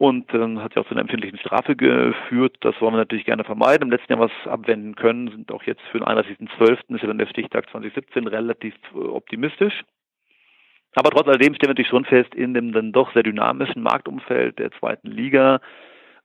und 0.00 0.32
dann 0.32 0.62
hat 0.62 0.74
ja 0.74 0.80
auch 0.80 0.86
zu 0.86 0.92
einer 0.92 1.02
empfindlichen 1.02 1.38
Strafe 1.38 1.76
geführt. 1.76 2.56
Das 2.60 2.80
wollen 2.80 2.94
wir 2.94 2.98
natürlich 2.98 3.26
gerne 3.26 3.44
vermeiden. 3.44 3.82
Im 3.82 3.90
letzten 3.90 4.12
Jahr 4.12 4.20
was 4.20 4.50
abwenden 4.50 4.96
können, 4.96 5.28
sind 5.28 5.52
auch 5.52 5.62
jetzt 5.64 5.82
für 5.92 5.98
den 5.98 6.06
31.12. 6.06 6.94
ist 6.94 7.02
ja 7.02 7.06
dann 7.06 7.18
der 7.18 7.26
Stichtag 7.26 7.68
2017 7.70 8.26
relativ 8.26 8.74
äh, 8.94 8.98
optimistisch. 8.98 9.82
Aber 10.94 11.10
trotz 11.10 11.28
alledem 11.28 11.54
stellen 11.54 11.68
wir 11.68 11.74
natürlich 11.74 11.90
schon 11.90 12.06
fest, 12.06 12.34
in 12.34 12.54
dem 12.54 12.72
dann 12.72 12.92
doch 12.92 13.12
sehr 13.12 13.22
dynamischen 13.22 13.82
Marktumfeld 13.82 14.58
der 14.58 14.70
zweiten 14.72 15.08
Liga 15.08 15.60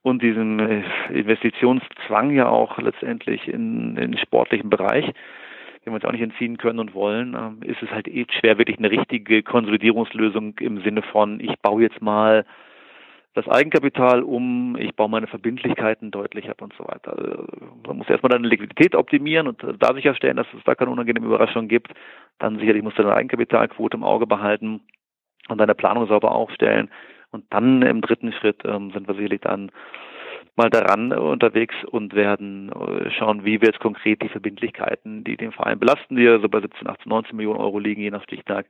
und 0.04 0.22
diesem 0.22 0.60
äh, 0.60 0.84
Investitionszwang 1.10 2.32
ja 2.32 2.48
auch 2.48 2.78
letztendlich 2.78 3.46
in, 3.50 3.98
in 3.98 4.12
den 4.12 4.18
sportlichen 4.18 4.70
Bereich, 4.70 5.12
den 5.86 5.94
wir 5.94 5.96
uns 5.96 6.06
auch 6.06 6.12
nicht 6.12 6.22
entziehen 6.22 6.58
können 6.58 6.80
und 6.80 6.94
wollen, 6.94 7.36
ähm, 7.36 7.62
ist 7.64 7.82
es 7.84 7.92
halt 7.92 8.08
eh 8.08 8.26
schwer, 8.40 8.58
wirklich 8.58 8.80
eine 8.80 8.90
richtige 8.90 9.44
Konsolidierungslösung 9.44 10.58
im 10.60 10.82
Sinne 10.82 11.04
von, 11.04 11.40
ich 11.40 11.54
baue 11.62 11.84
jetzt 11.84 12.02
mal 12.02 12.46
das 13.36 13.48
Eigenkapital 13.50 14.24
um, 14.24 14.78
ich 14.78 14.96
baue 14.96 15.10
meine 15.10 15.28
Verbindlichkeiten 15.28 16.10
deutlich 16.10 16.50
ab 16.50 16.62
und 16.62 16.74
so 16.78 16.86
weiter. 16.86 17.18
Also, 17.18 17.46
man 17.86 17.98
muss 17.98 18.10
erstmal 18.10 18.30
deine 18.30 18.48
Liquidität 18.48 18.96
optimieren 18.96 19.48
und 19.48 19.62
da 19.80 19.94
sicherstellen, 19.94 20.38
dass 20.38 20.48
es 20.58 20.64
da 20.64 20.74
keine 20.74 20.92
unangenehme 20.92 21.28
Überraschung 21.28 21.68
gibt. 21.68 21.92
Dann 22.40 22.58
sicherlich 22.60 22.82
musst 22.82 22.98
du 22.98 23.04
deine 23.04 23.16
Eigenkapitalquote 23.16 23.98
im 23.98 24.06
Auge 24.06 24.26
behalten 24.26 24.82
und 25.50 25.58
deine 25.60 25.76
Planung 25.76 26.08
sauber 26.08 26.32
aufstellen. 26.32 26.90
Und 27.32 27.44
dann 27.50 27.82
im 27.82 28.00
dritten 28.00 28.32
Schritt 28.32 28.64
ähm, 28.64 28.92
sind 28.92 29.08
wir 29.08 29.16
sicherlich 29.16 29.42
dann 29.42 29.70
mal 30.56 30.70
daran 30.70 31.12
unterwegs 31.12 31.76
und 31.92 32.14
werden 32.16 32.72
äh, 32.72 33.12
schauen, 33.12 33.44
wie 33.44 33.62
wir 33.62 33.68
jetzt 33.68 33.80
konkret 33.80 34.22
die 34.22 34.30
Verbindlichkeiten, 34.30 35.24
die 35.24 35.38
den 35.38 35.52
Verein 35.52 35.80
belasten, 35.80 36.16
die 36.16 36.24
ja 36.24 36.40
so 36.40 36.48
bei 36.48 36.62
17, 36.62 36.88
18, 36.88 37.10
19 37.10 37.36
Millionen 37.36 37.60
Euro 37.60 37.80
liegen, 37.80 38.02
je 38.02 38.12
nach 38.12 38.24
Stichtag, 38.24 38.66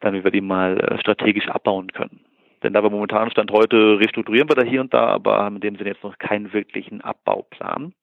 dann 0.00 0.14
wie 0.14 0.24
wir 0.24 0.30
die 0.30 0.40
mal 0.40 0.78
äh, 0.78 0.98
strategisch 1.00 1.48
abbauen 1.48 1.92
können. 1.92 2.20
Denn 2.62 2.74
da 2.74 2.82
wir 2.82 2.90
momentan 2.90 3.30
Stand 3.30 3.50
heute 3.52 3.98
restrukturieren 3.98 4.48
wir 4.48 4.56
da 4.56 4.62
hier 4.62 4.80
und 4.80 4.92
da, 4.92 5.06
aber 5.06 5.38
haben 5.38 5.56
in 5.56 5.62
dem 5.62 5.76
Sinne 5.76 5.90
jetzt 5.90 6.04
noch 6.04 6.18
keinen 6.18 6.52
wirklichen 6.52 7.00
Abbauplan. 7.00 7.94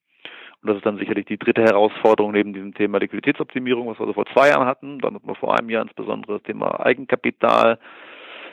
Und 0.60 0.68
das 0.68 0.76
ist 0.78 0.86
dann 0.86 0.98
sicherlich 0.98 1.26
die 1.26 1.38
dritte 1.38 1.62
Herausforderung 1.62 2.32
neben 2.32 2.52
diesem 2.52 2.74
Thema 2.74 2.98
Liquiditätsoptimierung, 2.98 3.86
was 3.86 4.00
wir 4.00 4.06
so 4.06 4.14
vor 4.14 4.26
zwei 4.26 4.48
Jahren 4.48 4.66
hatten. 4.66 4.98
Dann 4.98 5.14
hatten 5.14 5.28
wir 5.28 5.36
vor 5.36 5.56
einem 5.56 5.70
Jahr 5.70 5.82
insbesondere 5.82 6.34
das 6.34 6.42
Thema 6.42 6.84
Eigenkapital, 6.84 7.78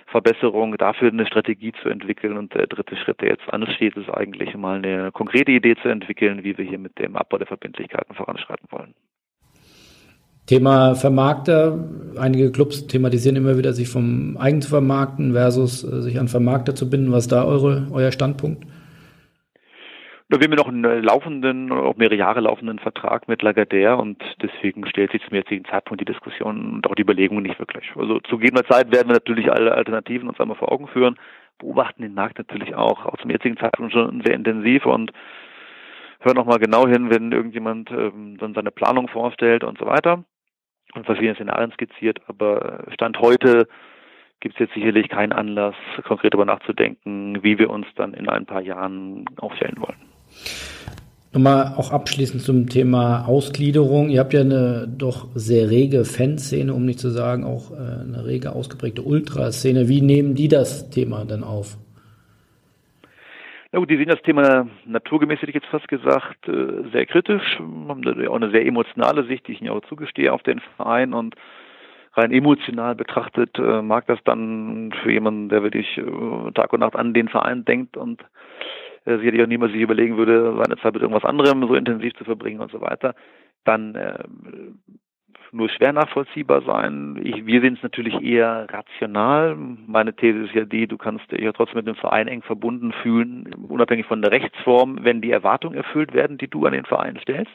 Verbesserung, 0.06 0.78
dafür 0.78 1.12
eine 1.12 1.26
Strategie 1.26 1.74
zu 1.82 1.90
entwickeln. 1.90 2.38
Und 2.38 2.54
der 2.54 2.68
dritte 2.68 2.96
Schritt, 2.96 3.22
der 3.22 3.30
jetzt 3.30 3.52
ansteht, 3.52 3.98
ist 3.98 4.10
eigentlich 4.10 4.56
mal 4.56 4.78
eine 4.78 5.12
konkrete 5.12 5.52
Idee 5.52 5.76
zu 5.82 5.90
entwickeln, 5.90 6.44
wie 6.44 6.58
wir 6.58 6.66
hier 6.66 6.80
mit 6.80 6.98
dem 7.00 7.16
Abbau 7.16 7.38
der 7.38 7.48
Verbindlichkeiten 7.48 8.16
voranschreiten 8.16 8.68
wollen. 8.70 8.94
Thema 10.46 10.94
Vermarkter. 10.94 11.90
Einige 12.18 12.52
Clubs 12.52 12.86
thematisieren 12.86 13.36
immer 13.36 13.58
wieder, 13.58 13.74
sich 13.74 13.90
vom 13.90 14.38
Eigen 14.38 14.62
zu 14.62 14.70
vermarkten 14.70 15.34
versus 15.34 15.84
äh, 15.84 16.02
sich 16.02 16.20
an 16.20 16.28
Vermarkter 16.28 16.76
zu 16.76 16.90
binden. 16.90 17.12
Was 17.12 17.26
ist 17.26 17.32
da 17.32 17.44
eure, 17.44 17.88
euer 17.92 18.12
Standpunkt? 18.12 18.66
Wir 20.28 20.40
haben 20.40 20.56
noch 20.56 20.68
einen 20.68 21.04
laufenden, 21.04 21.72
auch 21.72 21.98
mehrere 21.98 22.16
Jahre 22.16 22.40
laufenden 22.40 22.80
Vertrag 22.80 23.28
mit 23.28 23.44
Lagardère 23.44 23.94
und 23.94 24.24
deswegen 24.42 24.88
stellt 24.88 25.12
sich 25.12 25.24
zum 25.24 25.36
jetzigen 25.36 25.66
Zeitpunkt 25.66 26.02
die 26.02 26.12
Diskussion 26.12 26.74
und 26.74 26.88
auch 26.88 26.96
die 26.96 27.04
Überlegung 27.04 27.44
nicht 27.44 27.60
wirklich. 27.60 27.92
Also 27.96 28.20
zu 28.22 28.40
gegebener 28.40 28.66
Zeit 28.66 28.92
werden 28.92 29.08
wir 29.08 29.14
natürlich 29.14 29.52
alle 29.52 29.76
Alternativen 29.76 30.28
uns 30.28 30.40
einmal 30.40 30.58
vor 30.58 30.72
Augen 30.72 30.88
führen, 30.88 31.16
beobachten 31.60 32.02
den 32.02 32.16
Markt 32.16 32.40
natürlich 32.40 32.74
auch, 32.74 33.06
auch 33.06 33.18
zum 33.18 33.30
jetzigen 33.30 33.58
Zeitpunkt 33.58 33.94
schon 33.94 34.24
sehr 34.26 34.34
intensiv 34.34 34.88
und 34.88 35.12
hören 36.22 36.36
nochmal 36.36 36.58
genau 36.58 36.88
hin, 36.88 37.12
wenn 37.12 37.32
irgendjemand 37.32 37.92
ähm, 37.92 38.38
dann 38.40 38.56
seine 38.56 38.72
Planung 38.72 39.08
vorstellt 39.10 39.64
und 39.64 39.78
so 39.78 39.86
weiter 39.86 40.24
und 40.96 41.06
verschiedene 41.06 41.36
Szenarien 41.36 41.72
skizziert, 41.74 42.20
aber 42.28 42.86
Stand 42.96 43.20
heute 43.20 43.68
gibt 44.40 44.56
es 44.56 44.60
jetzt 44.60 44.74
sicherlich 44.74 45.08
keinen 45.08 45.34
Anlass, 45.34 45.76
konkret 46.04 46.34
darüber 46.34 46.46
nachzudenken, 46.46 47.44
wie 47.44 47.60
wir 47.60 47.70
uns 47.70 47.86
dann 47.96 48.16
in 48.16 48.28
ein 48.28 48.48
paar 48.48 48.62
Jahren 48.62 49.26
aufstellen 49.38 49.78
wollen. 49.78 50.15
Nochmal 51.36 51.74
auch 51.76 51.92
abschließend 51.92 52.42
zum 52.42 52.70
Thema 52.70 53.26
Ausgliederung. 53.28 54.10
Ihr 54.10 54.22
habt 54.22 54.34
ja 54.34 54.40
eine 54.40 54.88
doch 54.88 55.28
sehr 55.36 55.70
rege 55.70 56.06
Fanszene, 56.06 56.74
um 56.74 56.86
nicht 56.86 57.00
zu 57.00 57.10
sagen 57.10 57.44
auch 57.44 57.72
äh, 57.72 57.76
eine 57.76 58.26
rege 58.26 58.54
ausgeprägte 58.54 59.02
Ultraszene. 59.02 59.90
Wie 59.90 60.00
nehmen 60.00 60.36
die 60.36 60.48
das 60.48 60.90
Thema 60.92 61.26
denn 61.26 61.44
auf? 61.44 61.76
Na 63.74 63.80
gut, 63.80 63.90
die 63.90 63.98
sehen 63.98 64.08
das 64.08 64.22
Thema 64.22 64.68
naturgemäß, 64.86 65.42
hätte 65.42 65.50
ich 65.50 65.56
jetzt 65.56 65.68
fast 65.68 65.90
gesagt, 65.90 66.48
äh, 66.48 66.90
sehr 66.94 67.06
kritisch, 67.06 67.60
haben 67.60 68.06
auch 68.30 68.36
eine 68.38 68.52
sehr 68.52 68.66
emotionale 68.66 69.26
Sicht, 69.26 69.46
die 69.50 69.52
ich 69.52 69.62
ihnen 69.62 69.72
auch 69.72 69.82
zugestehe 69.90 70.32
auf 70.32 70.44
den 70.44 70.62
Verein 70.78 71.14
und 71.14 71.36
rein 72.14 72.32
emotional 72.32 72.96
betrachtet 72.96 73.60
äh, 73.60 73.82
mag 73.82 74.08
das 74.08 74.20
dann 74.24 74.94
für 75.04 75.12
jemanden, 75.12 75.50
der 75.50 75.64
wirklich 75.64 76.00
Tag 76.54 76.72
und 76.72 76.80
Nacht 76.80 76.96
an 76.96 77.14
den 77.14 77.28
Verein 77.28 77.66
denkt 77.66 77.98
und 77.98 78.24
sicherlich 79.06 79.42
auch 79.42 79.48
niemand 79.48 79.72
sich 79.72 79.82
überlegen 79.82 80.18
würde, 80.18 80.56
seine 80.58 80.78
Zeit 80.82 80.94
mit 80.94 81.02
irgendwas 81.02 81.26
anderem 81.26 81.68
so 81.68 81.76
intensiv 81.76 82.14
zu 82.16 82.24
verbringen 82.24 82.60
und 82.60 82.72
so 82.72 82.82
weiter, 82.82 83.16
dann 83.64 83.96
nur 85.56 85.70
schwer 85.70 85.94
nachvollziehbar 85.94 86.62
sein. 86.64 87.20
Ich, 87.24 87.46
wir 87.46 87.62
sehen 87.62 87.76
es 87.76 87.84
natürlich 87.84 88.22
eher 88.22 88.68
rational. 88.70 89.56
Meine 89.56 90.14
These 90.14 90.46
ist 90.46 90.54
ja 90.54 90.66
die, 90.66 90.88
du 90.88 90.98
kannst 90.98 91.32
dich 91.32 91.40
ja 91.40 91.54
trotzdem 91.54 91.78
mit 91.78 91.88
dem 91.88 91.96
Verein 91.96 92.28
eng 92.28 92.42
verbunden 92.42 92.92
fühlen, 92.92 93.54
unabhängig 93.68 94.06
von 94.06 94.22
der 94.22 94.32
Rechtsform, 94.32 95.00
wenn 95.02 95.22
die 95.22 95.32
Erwartungen 95.32 95.78
erfüllt 95.78 96.14
werden, 96.14 96.38
die 96.38 96.50
du 96.50 96.66
an 96.66 96.74
den 96.74 96.86
Verein 96.86 97.18
stellst. 97.22 97.54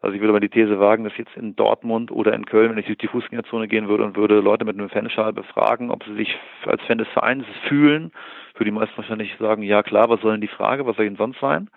Also 0.00 0.14
ich 0.14 0.20
würde 0.20 0.32
mal 0.32 0.40
die 0.40 0.48
These 0.48 0.78
wagen, 0.78 1.02
dass 1.02 1.16
jetzt 1.16 1.36
in 1.36 1.56
Dortmund 1.56 2.12
oder 2.12 2.32
in 2.32 2.46
Köln, 2.46 2.70
wenn 2.70 2.78
ich 2.78 2.86
durch 2.86 2.98
die 2.98 3.08
Fußgängerzone 3.08 3.66
gehen 3.66 3.88
würde 3.88 4.04
und 4.04 4.16
würde 4.16 4.40
Leute 4.40 4.64
mit 4.64 4.78
einem 4.78 4.88
Fanschal 4.88 5.32
befragen, 5.32 5.90
ob 5.90 6.04
sie 6.04 6.14
sich 6.14 6.38
als 6.66 6.82
Fan 6.82 6.98
des 6.98 7.08
Vereins 7.08 7.44
fühlen, 7.66 8.12
würde 8.54 8.66
die 8.66 8.70
meisten 8.70 8.96
wahrscheinlich 8.96 9.34
sagen, 9.38 9.62
ja 9.62 9.82
klar, 9.82 10.08
was 10.08 10.20
soll 10.20 10.32
denn 10.32 10.40
die 10.40 10.46
Frage, 10.46 10.86
was 10.86 10.96
soll 10.96 11.06
denn 11.06 11.16
sonst 11.16 11.40
sein? 11.40 11.68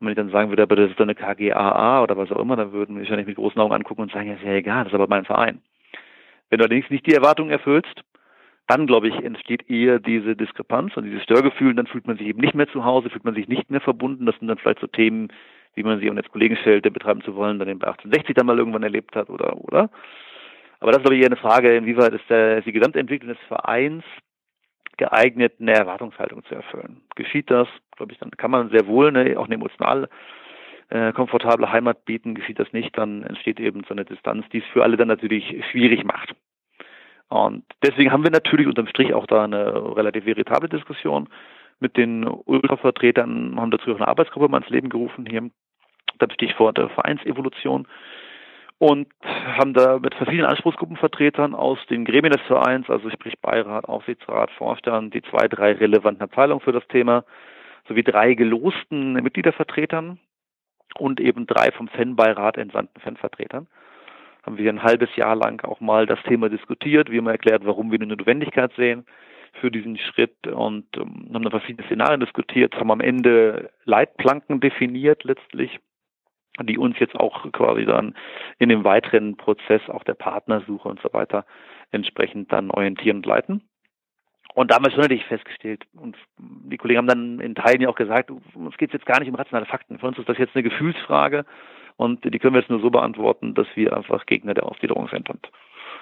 Und 0.00 0.06
wenn 0.06 0.10
ich 0.10 0.16
dann 0.16 0.30
sagen 0.30 0.50
würde, 0.50 0.62
aber 0.62 0.76
das 0.76 0.90
ist 0.90 1.00
doch 1.00 1.04
eine 1.04 1.16
KGAA 1.16 2.02
oder 2.02 2.16
was 2.16 2.30
auch 2.30 2.38
immer, 2.38 2.54
dann 2.54 2.72
würden 2.72 2.94
wir 2.94 3.02
wahrscheinlich 3.02 3.26
mit 3.26 3.36
großen 3.36 3.60
Augen 3.60 3.74
angucken 3.74 4.02
und 4.02 4.12
sagen, 4.12 4.28
ja, 4.28 4.34
ist 4.34 4.44
ja 4.44 4.52
egal, 4.52 4.84
das 4.84 4.92
ist 4.92 4.94
aber 4.94 5.08
mein 5.08 5.24
Verein. 5.24 5.60
Wenn 6.50 6.58
du 6.58 6.64
allerdings 6.64 6.88
nicht 6.90 7.06
die 7.06 7.14
Erwartungen 7.14 7.50
erfüllst, 7.50 8.04
dann, 8.68 8.86
glaube 8.86 9.08
ich, 9.08 9.14
entsteht 9.16 9.68
eher 9.68 9.98
diese 9.98 10.36
Diskrepanz 10.36 10.96
und 10.96 11.04
dieses 11.04 11.22
Störgefühl, 11.24 11.74
dann 11.74 11.86
fühlt 11.86 12.06
man 12.06 12.18
sich 12.18 12.26
eben 12.28 12.40
nicht 12.40 12.54
mehr 12.54 12.68
zu 12.68 12.84
Hause, 12.84 13.10
fühlt 13.10 13.24
man 13.24 13.34
sich 13.34 13.48
nicht 13.48 13.70
mehr 13.70 13.80
verbunden. 13.80 14.26
Das 14.26 14.38
sind 14.38 14.46
dann 14.46 14.58
vielleicht 14.58 14.80
so 14.80 14.86
Themen, 14.86 15.28
wie 15.74 15.82
man 15.82 16.00
sie 16.00 16.10
als 16.10 16.30
Kollegen 16.30 16.56
stellt, 16.56 16.82
betreiben 16.92 17.22
zu 17.22 17.34
wollen, 17.34 17.58
dann 17.58 17.68
den 17.68 17.78
bei 17.78 17.86
1860 17.86 18.34
dann 18.34 18.46
mal 18.46 18.58
irgendwann 18.58 18.82
erlebt 18.82 19.14
hat 19.16 19.30
oder, 19.30 19.56
oder. 19.56 19.90
Aber 20.80 20.92
das 20.92 20.98
ist, 20.98 21.02
glaube 21.02 21.16
ich, 21.16 21.22
eher 21.22 21.28
eine 21.28 21.36
Frage, 21.36 21.76
inwieweit 21.76 22.12
ist, 22.12 22.28
der, 22.28 22.58
ist 22.58 22.66
die 22.66 22.72
Gesamtentwicklung 22.72 23.34
des 23.34 23.46
Vereins 23.48 24.04
geeignet, 24.96 25.54
eine 25.60 25.74
Erwartungshaltung 25.74 26.44
zu 26.44 26.54
erfüllen. 26.54 27.00
Geschieht 27.14 27.50
das, 27.50 27.68
glaube 27.96 28.12
ich, 28.12 28.18
dann 28.18 28.30
kann 28.32 28.50
man 28.50 28.70
sehr 28.70 28.86
wohl 28.86 29.08
eine, 29.08 29.38
auch 29.38 29.46
eine 29.46 29.54
emotional 29.54 30.08
äh, 30.90 31.12
komfortable 31.12 31.70
Heimat 31.70 32.04
bieten. 32.04 32.34
Geschieht 32.34 32.58
das 32.58 32.72
nicht, 32.72 32.96
dann 32.98 33.22
entsteht 33.22 33.60
eben 33.60 33.84
so 33.84 33.94
eine 33.94 34.04
Distanz, 34.04 34.46
die 34.50 34.58
es 34.58 34.64
für 34.72 34.82
alle 34.82 34.96
dann 34.96 35.08
natürlich 35.08 35.64
schwierig 35.70 36.04
macht. 36.04 36.34
Und 37.28 37.64
deswegen 37.84 38.10
haben 38.10 38.24
wir 38.24 38.30
natürlich 38.30 38.66
unterm 38.66 38.86
Strich 38.86 39.12
auch 39.12 39.26
da 39.26 39.44
eine 39.44 39.96
relativ 39.96 40.24
veritable 40.24 40.68
Diskussion 40.68 41.28
mit 41.80 41.96
den 41.96 42.26
Ultravertretern, 42.26 43.54
haben 43.58 43.70
dazu 43.70 43.92
auch 43.92 43.96
eine 43.96 44.08
Arbeitsgruppe 44.08 44.48
mal 44.48 44.58
ins 44.58 44.70
Leben 44.70 44.88
gerufen 44.88 45.26
hier. 45.26 45.50
Das 46.18 46.32
Stichwort 46.32 46.78
Vereinsevolution. 46.78 47.86
Und 48.78 49.08
haben 49.24 49.74
da 49.74 49.98
mit 49.98 50.14
verschiedenen 50.14 50.46
Anspruchsgruppenvertretern 50.46 51.54
aus 51.54 51.78
den 51.90 52.04
Gremien 52.04 52.32
des 52.32 52.42
Vereins, 52.42 52.88
also 52.88 53.10
sprich 53.10 53.38
Beirat, 53.40 53.86
Aufsichtsrat, 53.86 54.52
Vorstand, 54.52 55.14
die 55.14 55.22
zwei, 55.22 55.48
drei 55.48 55.72
relevanten 55.72 56.22
Abteilungen 56.22 56.60
für 56.60 56.72
das 56.72 56.86
Thema, 56.86 57.24
sowie 57.88 58.04
drei 58.04 58.34
gelosten 58.34 59.14
Mitgliedervertretern 59.14 60.20
und 60.96 61.18
eben 61.18 61.46
drei 61.46 61.72
vom 61.72 61.88
Fanbeirat 61.88 62.56
entsandten 62.56 63.00
Fanvertretern. 63.00 63.66
Haben 64.44 64.58
wir 64.58 64.70
ein 64.70 64.82
halbes 64.82 65.14
Jahr 65.16 65.34
lang 65.34 65.64
auch 65.64 65.80
mal 65.80 66.06
das 66.06 66.22
Thema 66.22 66.48
diskutiert. 66.48 67.10
Wir 67.10 67.18
haben 67.18 67.26
erklärt, 67.26 67.66
warum 67.66 67.90
wir 67.90 67.98
eine 67.98 68.06
Notwendigkeit 68.06 68.72
sehen 68.76 69.06
für 69.60 69.70
diesen 69.70 69.98
Schritt 69.98 70.46
und 70.46 70.86
ähm, 70.96 71.30
haben 71.32 71.42
dann 71.42 71.50
verschiedene 71.50 71.86
Szenarien 71.86 72.20
diskutiert, 72.20 72.74
haben 72.76 72.90
am 72.90 73.00
Ende 73.00 73.70
Leitplanken 73.84 74.60
definiert 74.60 75.24
letztlich 75.24 75.78
die 76.64 76.78
uns 76.78 76.98
jetzt 76.98 77.14
auch 77.14 77.50
quasi 77.52 77.84
dann 77.84 78.14
in 78.58 78.68
dem 78.68 78.84
weiteren 78.84 79.36
Prozess 79.36 79.82
auch 79.88 80.04
der 80.04 80.14
Partnersuche 80.14 80.88
und 80.88 81.00
so 81.00 81.12
weiter 81.12 81.44
entsprechend 81.90 82.52
dann 82.52 82.70
orientieren 82.70 83.18
und 83.18 83.26
leiten. 83.26 83.62
Und 84.54 84.70
da 84.70 84.76
haben 84.76 84.84
wir 84.84 84.90
schon 84.90 85.02
natürlich 85.02 85.26
festgestellt, 85.26 85.84
und 85.94 86.16
die 86.38 86.76
Kollegen 86.78 86.98
haben 86.98 87.06
dann 87.06 87.40
in 87.40 87.54
Teilen 87.54 87.80
ja 87.80 87.88
auch 87.88 87.94
gesagt, 87.94 88.30
uns 88.30 88.76
geht 88.76 88.90
es 88.90 88.94
jetzt 88.94 89.06
gar 89.06 89.20
nicht 89.20 89.28
um 89.28 89.36
rationale 89.36 89.66
Fakten. 89.66 89.98
Für 89.98 90.08
uns 90.08 90.18
ist 90.18 90.28
das 90.28 90.38
jetzt 90.38 90.56
eine 90.56 90.64
Gefühlsfrage 90.64 91.44
und 91.96 92.24
die 92.24 92.38
können 92.38 92.54
wir 92.54 92.60
jetzt 92.60 92.70
nur 92.70 92.80
so 92.80 92.90
beantworten, 92.90 93.54
dass 93.54 93.68
wir 93.74 93.96
einfach 93.96 94.26
Gegner 94.26 94.54
der 94.54 94.66
Ausgliederung 94.66 95.08
sind. 95.08 95.30
Und 95.30 95.48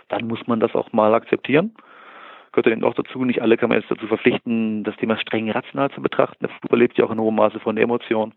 dann 0.08 0.26
muss 0.26 0.46
man 0.46 0.60
das 0.60 0.74
auch 0.74 0.92
mal 0.92 1.12
akzeptieren. 1.12 1.74
Gehört 2.56 2.68
eben 2.68 2.84
auch 2.84 2.94
dazu, 2.94 3.22
nicht 3.22 3.42
alle 3.42 3.58
kann 3.58 3.68
man 3.68 3.78
jetzt 3.78 3.90
dazu 3.90 4.06
verpflichten, 4.06 4.82
das 4.82 4.96
Thema 4.96 5.18
streng 5.18 5.50
rational 5.50 5.90
zu 5.90 6.00
betrachten. 6.00 6.38
Der 6.40 6.48
Fußball 6.48 6.78
lebt 6.78 6.96
ja 6.96 7.04
auch 7.04 7.10
in 7.10 7.20
hohem 7.20 7.34
Maße 7.34 7.60
von 7.60 7.76
der 7.76 7.84
Emotion. 7.84 8.32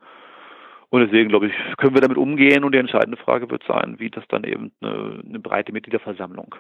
Und 0.90 1.02
deswegen, 1.02 1.30
glaube 1.30 1.48
ich, 1.48 1.54
können 1.78 1.94
wir 1.94 2.02
damit 2.02 2.18
umgehen 2.18 2.66
und 2.66 2.74
die 2.74 2.80
entscheidende 2.80 3.16
Frage 3.16 3.50
wird 3.50 3.64
sein, 3.66 3.96
wie 3.98 4.10
das 4.10 4.26
dann 4.28 4.44
eben 4.44 4.74
eine, 4.82 5.22
eine 5.26 5.40
breite 5.40 5.72
Mitgliederversammlung 5.72 6.54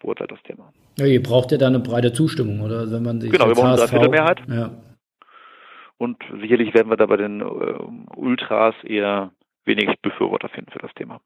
beurteilt, 0.00 0.32
das 0.32 0.42
Thema. 0.42 0.70
Ja, 0.98 1.06
ihr 1.06 1.22
braucht 1.22 1.50
ja 1.50 1.56
da 1.56 1.68
eine 1.68 1.80
breite 1.80 2.12
Zustimmung, 2.12 2.60
oder? 2.60 2.90
Wenn 2.90 3.02
man 3.02 3.22
sich 3.22 3.32
genau, 3.32 3.46
wir 3.46 3.54
brauchen 3.54 3.68
eine 3.68 3.76
Dreiviertelmehrheit. 3.76 4.42
Ja. 4.46 4.70
Und 5.96 6.22
sicherlich 6.42 6.74
werden 6.74 6.90
wir 6.90 6.98
da 6.98 7.06
bei 7.06 7.16
den 7.16 7.40
äh, 7.40 7.44
Ultras 8.16 8.74
eher 8.84 9.30
wenig 9.64 9.88
Befürworter 10.02 10.50
finden 10.50 10.72
für 10.72 10.80
das 10.80 10.92
Thema. 10.92 11.22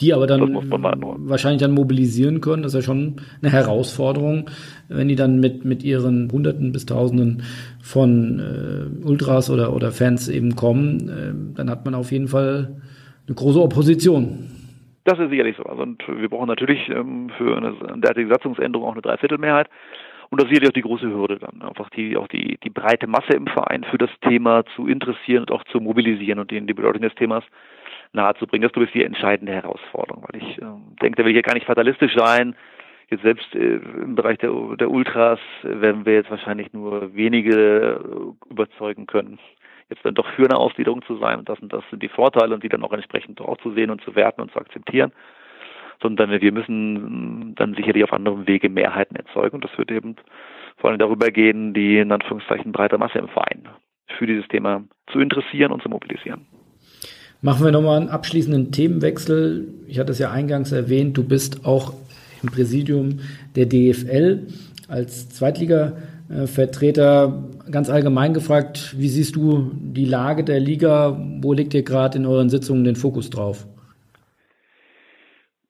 Die 0.00 0.12
aber 0.12 0.26
dann 0.26 0.70
wahrscheinlich 0.70 1.62
dann 1.62 1.70
mobilisieren 1.70 2.40
können. 2.40 2.64
Das 2.64 2.74
ist 2.74 2.80
ja 2.80 2.84
schon 2.84 3.16
eine 3.40 3.52
Herausforderung, 3.52 4.50
wenn 4.88 5.06
die 5.06 5.14
dann 5.14 5.38
mit, 5.38 5.64
mit 5.64 5.84
ihren 5.84 6.30
Hunderten 6.32 6.72
bis 6.72 6.84
Tausenden 6.84 7.44
von 7.80 8.40
äh, 8.40 9.06
Ultras 9.06 9.50
oder, 9.50 9.72
oder 9.72 9.92
Fans 9.92 10.28
eben 10.28 10.56
kommen, 10.56 11.08
äh, 11.08 11.56
dann 11.56 11.70
hat 11.70 11.84
man 11.84 11.94
auf 11.94 12.10
jeden 12.10 12.26
Fall 12.26 12.80
eine 13.26 13.34
große 13.36 13.62
Opposition. 13.62 14.50
Das 15.04 15.18
ist 15.18 15.30
sicherlich 15.30 15.56
so. 15.56 15.64
Also, 15.64 15.82
und 15.82 16.02
wir 16.08 16.28
brauchen 16.28 16.48
natürlich 16.48 16.88
ähm, 16.88 17.30
für 17.36 17.56
eine 17.56 17.74
derartige 18.00 18.28
Satzungsänderung 18.28 18.86
auch 18.86 18.92
eine 18.92 19.02
Dreiviertelmehrheit. 19.02 19.68
Und 20.30 20.40
das 20.40 20.46
ist 20.46 20.54
sicherlich 20.54 20.70
auch 20.70 20.74
die 20.74 20.82
große 20.82 21.06
Hürde 21.06 21.38
dann, 21.38 21.62
einfach 21.62 21.90
die, 21.90 22.16
auch 22.16 22.26
die, 22.26 22.58
die 22.64 22.70
breite 22.70 23.06
Masse 23.06 23.34
im 23.34 23.46
Verein 23.46 23.84
für 23.84 23.98
das 23.98 24.10
Thema 24.26 24.64
zu 24.74 24.88
interessieren 24.88 25.42
und 25.42 25.52
auch 25.52 25.62
zu 25.64 25.78
mobilisieren 25.78 26.38
und 26.38 26.50
ihnen 26.50 26.66
die 26.66 26.74
Bedeutung 26.74 27.02
des 27.02 27.14
Themas 27.14 27.44
nahezubringen. 28.14 28.62
Das 28.62 28.70
ist, 28.70 28.74
glaube 28.74 28.86
ich, 28.86 28.92
die 28.92 29.04
entscheidende 29.04 29.52
Herausforderung, 29.52 30.24
weil 30.28 30.42
ich 30.42 30.58
äh, 30.58 30.64
denke, 31.02 31.16
da 31.16 31.24
will 31.24 31.32
ich 31.32 31.36
ja 31.36 31.42
gar 31.42 31.54
nicht 31.54 31.66
fatalistisch 31.66 32.14
sein. 32.16 32.54
Jetzt 33.10 33.22
selbst 33.22 33.54
äh, 33.54 33.76
im 33.76 34.14
Bereich 34.14 34.38
der, 34.38 34.50
der 34.78 34.90
Ultras 34.90 35.40
werden 35.62 36.06
wir 36.06 36.14
jetzt 36.14 36.30
wahrscheinlich 36.30 36.72
nur 36.72 37.14
wenige 37.14 38.00
äh, 38.00 38.50
überzeugen 38.50 39.06
können, 39.06 39.38
jetzt 39.90 40.04
dann 40.04 40.14
doch 40.14 40.28
für 40.30 40.44
eine 40.44 40.56
Ausgliederung 40.56 41.02
zu 41.02 41.16
sein. 41.18 41.38
Und 41.38 41.48
das 41.48 41.58
und 41.60 41.72
das 41.72 41.84
sind 41.90 42.02
die 42.02 42.08
Vorteile 42.08 42.54
und 42.54 42.62
die 42.62 42.68
dann 42.68 42.84
auch 42.84 42.92
entsprechend 42.92 43.40
auch 43.40 43.58
zu 43.58 43.72
sehen 43.72 43.90
und 43.90 44.02
zu 44.02 44.14
werten 44.14 44.40
und 44.40 44.52
zu 44.52 44.58
akzeptieren. 44.58 45.12
Sondern 46.02 46.30
wir 46.40 46.52
müssen 46.52 47.54
dann 47.54 47.74
sicherlich 47.74 48.04
auf 48.04 48.12
anderem 48.12 48.46
Wege 48.46 48.68
Mehrheiten 48.68 49.16
erzeugen. 49.16 49.56
Und 49.56 49.64
das 49.64 49.78
wird 49.78 49.90
eben 49.90 50.16
vor 50.78 50.90
allem 50.90 50.98
darüber 50.98 51.30
gehen, 51.30 51.72
die 51.72 51.98
in 51.98 52.10
Anführungszeichen 52.10 52.72
breite 52.72 52.98
Masse 52.98 53.18
im 53.18 53.28
Verein 53.28 53.68
für 54.18 54.26
dieses 54.26 54.46
Thema 54.48 54.84
zu 55.12 55.20
interessieren 55.20 55.72
und 55.72 55.82
zu 55.82 55.88
mobilisieren. 55.88 56.46
Machen 57.44 57.62
wir 57.62 57.70
nochmal 57.72 58.00
einen 58.00 58.08
abschließenden 58.08 58.72
Themenwechsel. 58.72 59.68
Ich 59.86 59.98
hatte 59.98 60.12
es 60.12 60.18
ja 60.18 60.30
eingangs 60.30 60.72
erwähnt, 60.72 61.18
du 61.18 61.28
bist 61.28 61.66
auch 61.66 61.92
im 62.42 62.48
Präsidium 62.48 63.20
der 63.54 63.66
DFL 63.66 64.46
als 64.88 65.28
Zweitliga-Vertreter. 65.28 67.44
Ganz 67.70 67.90
allgemein 67.90 68.32
gefragt, 68.32 68.94
wie 68.96 69.08
siehst 69.08 69.36
du 69.36 69.72
die 69.74 70.06
Lage 70.06 70.42
der 70.42 70.58
Liga? 70.58 71.20
Wo 71.42 71.52
legt 71.52 71.74
ihr 71.74 71.82
gerade 71.82 72.16
in 72.16 72.24
euren 72.24 72.48
Sitzungen 72.48 72.82
den 72.82 72.96
Fokus 72.96 73.28
drauf? 73.28 73.66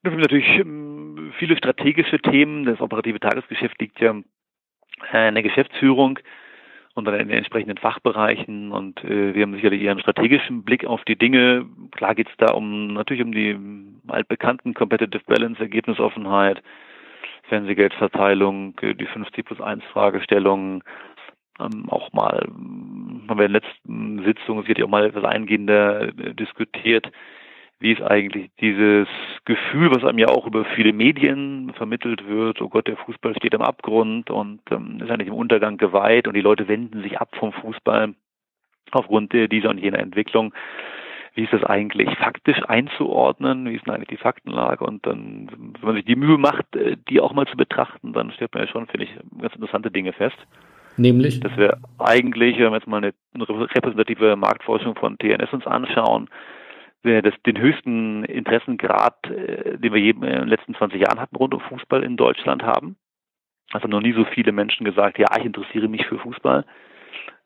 Wir 0.04 0.12
haben 0.12 0.20
natürlich 0.20 0.46
ähm, 0.46 1.32
viele 1.40 1.56
strategische 1.56 2.20
Themen. 2.20 2.66
Das 2.66 2.80
operative 2.80 3.18
Tagesgeschäft 3.18 3.80
liegt 3.80 4.00
ja 4.00 4.12
in 4.12 5.34
der 5.34 5.42
Geschäftsführung 5.42 6.20
und 6.94 7.04
dann 7.04 7.14
in 7.14 7.28
den 7.28 7.38
entsprechenden 7.38 7.78
Fachbereichen. 7.78 8.72
Und 8.72 9.02
äh, 9.04 9.34
wir 9.34 9.42
haben 9.42 9.54
sicherlich 9.54 9.82
eher 9.82 9.90
einen 9.90 10.00
strategischen 10.00 10.64
Blick 10.64 10.84
auf 10.84 11.04
die 11.04 11.16
Dinge. 11.16 11.66
Klar 11.92 12.14
geht 12.14 12.28
es 12.28 12.36
da 12.38 12.52
um 12.52 12.94
natürlich 12.94 13.22
um 13.22 13.32
die 13.32 13.58
altbekannten 14.08 14.74
Competitive 14.74 15.22
Balance, 15.26 15.60
Ergebnisoffenheit, 15.60 16.62
Fernsehgeldverteilung, 17.48 18.74
äh, 18.80 18.94
die 18.94 19.06
50 19.06 19.44
plus 19.44 19.60
1 19.60 19.82
Fragestellung, 19.92 20.82
ähm, 21.60 21.88
auch 21.88 22.12
mal 22.12 22.46
haben 23.28 23.38
wir 23.38 23.46
in 23.46 23.52
der 23.52 23.60
letzten 23.60 24.24
Sitzung 24.24 24.62
sicherlich 24.62 24.84
auch 24.84 24.88
mal 24.88 25.06
etwas 25.06 25.24
eingehender 25.24 26.08
äh, 26.08 26.34
diskutiert, 26.34 27.10
wie 27.84 27.92
ist 27.92 28.00
eigentlich 28.00 28.50
dieses 28.62 29.06
Gefühl, 29.44 29.90
was 29.94 30.04
einem 30.04 30.18
ja 30.18 30.28
auch 30.28 30.46
über 30.46 30.64
viele 30.64 30.94
Medien 30.94 31.70
vermittelt 31.76 32.26
wird, 32.26 32.62
oh 32.62 32.70
Gott, 32.70 32.88
der 32.88 32.96
Fußball 32.96 33.36
steht 33.36 33.54
am 33.54 33.60
Abgrund 33.60 34.30
und 34.30 34.60
ähm, 34.70 35.00
ist 35.02 35.10
eigentlich 35.10 35.28
im 35.28 35.34
Untergang 35.34 35.76
geweiht 35.76 36.26
und 36.26 36.32
die 36.32 36.40
Leute 36.40 36.66
wenden 36.66 37.02
sich 37.02 37.20
ab 37.20 37.36
vom 37.38 37.52
Fußball 37.52 38.14
aufgrund 38.92 39.34
dieser 39.34 39.68
und 39.68 39.76
jener 39.76 39.98
Entwicklung. 39.98 40.54
Wie 41.34 41.42
ist 41.42 41.52
das 41.52 41.62
eigentlich 41.62 42.08
faktisch 42.16 42.62
einzuordnen? 42.66 43.68
Wie 43.68 43.74
ist 43.74 43.86
denn 43.86 43.92
eigentlich 43.92 44.08
die 44.08 44.16
Faktenlage? 44.16 44.82
Und 44.82 45.04
dann, 45.04 45.50
wenn 45.78 45.86
man 45.86 45.96
sich 45.96 46.06
die 46.06 46.16
Mühe 46.16 46.38
macht, 46.38 46.74
äh, 46.76 46.96
die 47.10 47.20
auch 47.20 47.34
mal 47.34 47.46
zu 47.46 47.58
betrachten, 47.58 48.14
dann 48.14 48.32
stellt 48.32 48.54
man 48.54 48.64
ja 48.64 48.70
schon, 48.70 48.86
finde 48.86 49.04
ich, 49.04 49.14
ganz 49.42 49.54
interessante 49.54 49.90
Dinge 49.90 50.14
fest. 50.14 50.38
Nämlich? 50.96 51.38
Dass 51.40 51.54
wir 51.58 51.76
eigentlich, 51.98 52.56
wenn 52.56 52.70
wir 52.70 52.78
jetzt 52.78 52.86
mal 52.86 52.96
eine 52.96 53.12
repräsentative 53.34 54.36
Marktforschung 54.36 54.94
von 54.94 55.18
TNS 55.18 55.52
uns 55.52 55.66
anschauen, 55.66 56.30
das, 57.04 57.34
den 57.46 57.58
höchsten 57.58 58.24
Interessengrad, 58.24 59.16
äh, 59.30 59.78
den 59.78 59.92
wir 59.92 60.00
je 60.00 60.10
in 60.10 60.20
den 60.20 60.48
letzten 60.48 60.74
20 60.74 61.00
Jahren 61.00 61.20
hatten 61.20 61.36
rund 61.36 61.54
um 61.54 61.60
Fußball 61.60 62.02
in 62.02 62.16
Deutschland 62.16 62.62
haben. 62.62 62.96
Also 63.72 63.88
noch 63.88 64.00
nie 64.00 64.12
so 64.12 64.24
viele 64.24 64.52
Menschen 64.52 64.84
gesagt, 64.84 65.18
ja, 65.18 65.26
ich 65.38 65.44
interessiere 65.44 65.88
mich 65.88 66.06
für 66.06 66.18
Fußball, 66.18 66.64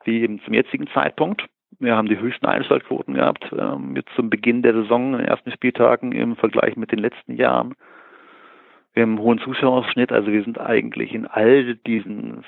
wie 0.04 0.22
eben 0.22 0.40
zum 0.44 0.54
jetzigen 0.54 0.88
Zeitpunkt. 0.88 1.44
Wir 1.80 1.96
haben 1.96 2.08
die 2.08 2.18
höchsten 2.18 2.46
Einschaltquoten 2.46 3.14
gehabt, 3.14 3.44
ähm, 3.56 3.94
jetzt 3.96 4.10
zum 4.16 4.30
Beginn 4.30 4.62
der 4.62 4.74
Saison, 4.74 5.12
in 5.12 5.18
den 5.18 5.28
ersten 5.28 5.52
Spieltagen 5.52 6.12
im 6.12 6.36
Vergleich 6.36 6.76
mit 6.76 6.92
den 6.92 6.98
letzten 6.98 7.36
Jahren. 7.36 7.74
Wir 8.98 9.02
haben 9.02 9.10
einen 9.10 9.22
hohen 9.22 9.38
Zuschauerschnitt, 9.38 10.10
also 10.10 10.32
wir 10.32 10.42
sind 10.42 10.58
eigentlich 10.58 11.14
in 11.14 11.24
all 11.24 11.76
diesen 11.86 12.42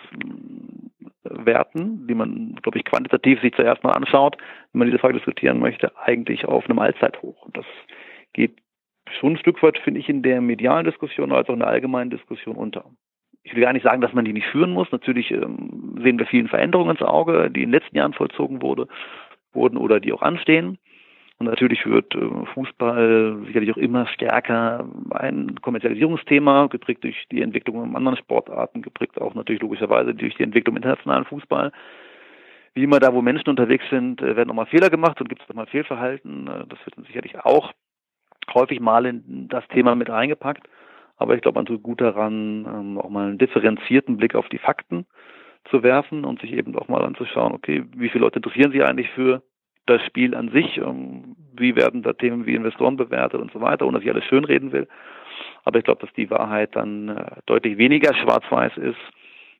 Werten, 1.22 2.08
die 2.08 2.14
man, 2.14 2.56
glaube 2.60 2.76
ich, 2.76 2.84
quantitativ 2.84 3.40
sich 3.40 3.54
zuerst 3.54 3.84
mal 3.84 3.92
anschaut, 3.92 4.36
wenn 4.72 4.80
man 4.80 4.88
diese 4.88 4.98
Frage 4.98 5.14
diskutieren 5.14 5.60
möchte, 5.60 5.96
eigentlich 5.96 6.46
auf 6.46 6.64
einem 6.64 6.80
Allzeithoch. 6.80 7.40
Und 7.42 7.56
das 7.56 7.66
geht 8.32 8.56
schon 9.20 9.34
ein 9.34 9.38
Stück 9.38 9.62
weit, 9.62 9.78
finde 9.78 10.00
ich, 10.00 10.08
in 10.08 10.24
der 10.24 10.40
medialen 10.40 10.86
Diskussion 10.86 11.30
als 11.30 11.48
auch 11.48 11.52
in 11.54 11.60
der 11.60 11.68
allgemeinen 11.68 12.10
Diskussion 12.10 12.56
unter. 12.56 12.84
Ich 13.44 13.54
will 13.54 13.62
gar 13.62 13.72
nicht 13.72 13.84
sagen, 13.84 14.00
dass 14.00 14.12
man 14.12 14.24
die 14.24 14.32
nicht 14.32 14.48
führen 14.48 14.72
muss. 14.72 14.90
Natürlich 14.90 15.30
ähm, 15.30 16.00
sehen 16.02 16.18
wir 16.18 16.26
vielen 16.26 16.48
Veränderungen 16.48 16.96
ins 16.96 17.02
Auge, 17.02 17.48
die 17.48 17.62
in 17.62 17.70
den 17.70 17.80
letzten 17.80 17.96
Jahren 17.96 18.12
vollzogen 18.12 18.60
wurde, 18.60 18.88
wurden 19.52 19.76
oder 19.76 20.00
die 20.00 20.12
auch 20.12 20.22
anstehen. 20.22 20.78
Und 21.40 21.46
natürlich 21.46 21.86
wird 21.86 22.14
äh, 22.14 22.46
Fußball 22.52 23.44
sicherlich 23.46 23.72
auch 23.72 23.78
immer 23.78 24.06
stärker 24.08 24.86
ein 25.10 25.58
Kommerzialisierungsthema, 25.62 26.66
geprägt 26.66 27.02
durch 27.02 27.16
die 27.32 27.40
Entwicklung 27.40 27.82
in 27.82 27.96
anderen 27.96 28.18
Sportarten, 28.18 28.82
geprägt 28.82 29.18
auch 29.18 29.34
natürlich 29.34 29.62
logischerweise 29.62 30.14
durch 30.14 30.34
die 30.34 30.42
Entwicklung 30.42 30.74
im 30.74 30.82
internationalen 30.82 31.24
Fußball. 31.24 31.72
Wie 32.74 32.84
immer 32.84 33.00
da, 33.00 33.14
wo 33.14 33.22
Menschen 33.22 33.48
unterwegs 33.48 33.84
sind, 33.88 34.20
äh, 34.20 34.36
werden 34.36 34.50
auch 34.50 34.54
mal 34.54 34.66
Fehler 34.66 34.90
gemacht 34.90 35.18
und 35.18 35.30
gibt 35.30 35.42
es 35.42 35.48
auch 35.48 35.54
mal 35.54 35.66
Fehlverhalten. 35.66 36.46
Äh, 36.46 36.66
das 36.68 36.78
wird 36.84 36.98
dann 36.98 37.06
sicherlich 37.06 37.38
auch 37.42 37.72
häufig 38.52 38.78
mal 38.78 39.06
in 39.06 39.48
das 39.48 39.66
Thema 39.68 39.94
mit 39.94 40.10
reingepackt. 40.10 40.68
Aber 41.16 41.34
ich 41.34 41.40
glaube, 41.40 41.58
man 41.58 41.66
tut 41.66 41.82
gut 41.82 42.02
daran, 42.02 42.66
ähm, 42.66 42.98
auch 42.98 43.08
mal 43.08 43.28
einen 43.28 43.38
differenzierten 43.38 44.18
Blick 44.18 44.34
auf 44.34 44.50
die 44.50 44.58
Fakten 44.58 45.06
zu 45.70 45.82
werfen 45.82 46.26
und 46.26 46.42
sich 46.42 46.52
eben 46.52 46.76
auch 46.76 46.88
mal 46.88 47.02
anzuschauen, 47.02 47.54
okay, 47.54 47.84
wie 47.96 48.10
viele 48.10 48.24
Leute 48.24 48.40
interessieren 48.40 48.72
sich 48.72 48.84
eigentlich 48.84 49.08
für 49.10 49.42
das 49.86 50.02
Spiel 50.06 50.34
an 50.34 50.50
sich, 50.50 50.78
ähm, 50.78 51.29
wie 51.60 51.76
werden 51.76 52.02
da 52.02 52.12
Themen 52.12 52.46
wie 52.46 52.54
Investoren 52.54 52.96
bewertet 52.96 53.40
und 53.40 53.52
so 53.52 53.60
weiter, 53.60 53.86
ohne 53.86 53.98
dass 53.98 54.04
ich 54.04 54.10
alles 54.10 54.24
schönreden 54.24 54.72
will. 54.72 54.88
Aber 55.64 55.78
ich 55.78 55.84
glaube, 55.84 56.04
dass 56.04 56.14
die 56.14 56.30
Wahrheit 56.30 56.74
dann 56.74 57.08
äh, 57.08 57.24
deutlich 57.46 57.78
weniger 57.78 58.14
schwarz-weiß 58.14 58.76
ist 58.78 58.98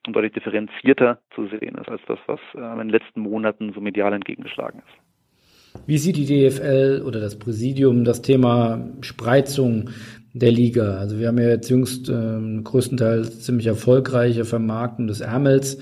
und 0.06 0.16
deutlich 0.16 0.32
differenzierter 0.32 1.18
zu 1.34 1.46
sehen 1.48 1.76
ist, 1.76 1.88
als 1.88 2.00
das, 2.06 2.18
was 2.26 2.40
äh, 2.54 2.58
in 2.58 2.78
den 2.78 2.88
letzten 2.90 3.20
Monaten 3.20 3.72
so 3.72 3.80
medial 3.80 4.12
entgegengeschlagen 4.12 4.80
ist. 4.80 5.10
Wie 5.86 5.98
sieht 5.98 6.16
die 6.16 6.26
DFL 6.26 7.02
oder 7.06 7.20
das 7.20 7.38
Präsidium 7.38 8.04
das 8.04 8.22
Thema 8.22 8.88
Spreizung 9.02 9.90
der 10.32 10.50
Liga? 10.50 10.98
Also 10.98 11.18
wir 11.18 11.28
haben 11.28 11.38
ja 11.38 11.48
jetzt 11.48 11.70
jüngst 11.70 12.08
äh, 12.08 12.62
größtenteils 12.62 13.42
ziemlich 13.44 13.66
erfolgreiche 13.66 14.44
Vermarktung 14.44 15.06
des 15.06 15.20
Ärmels 15.20 15.78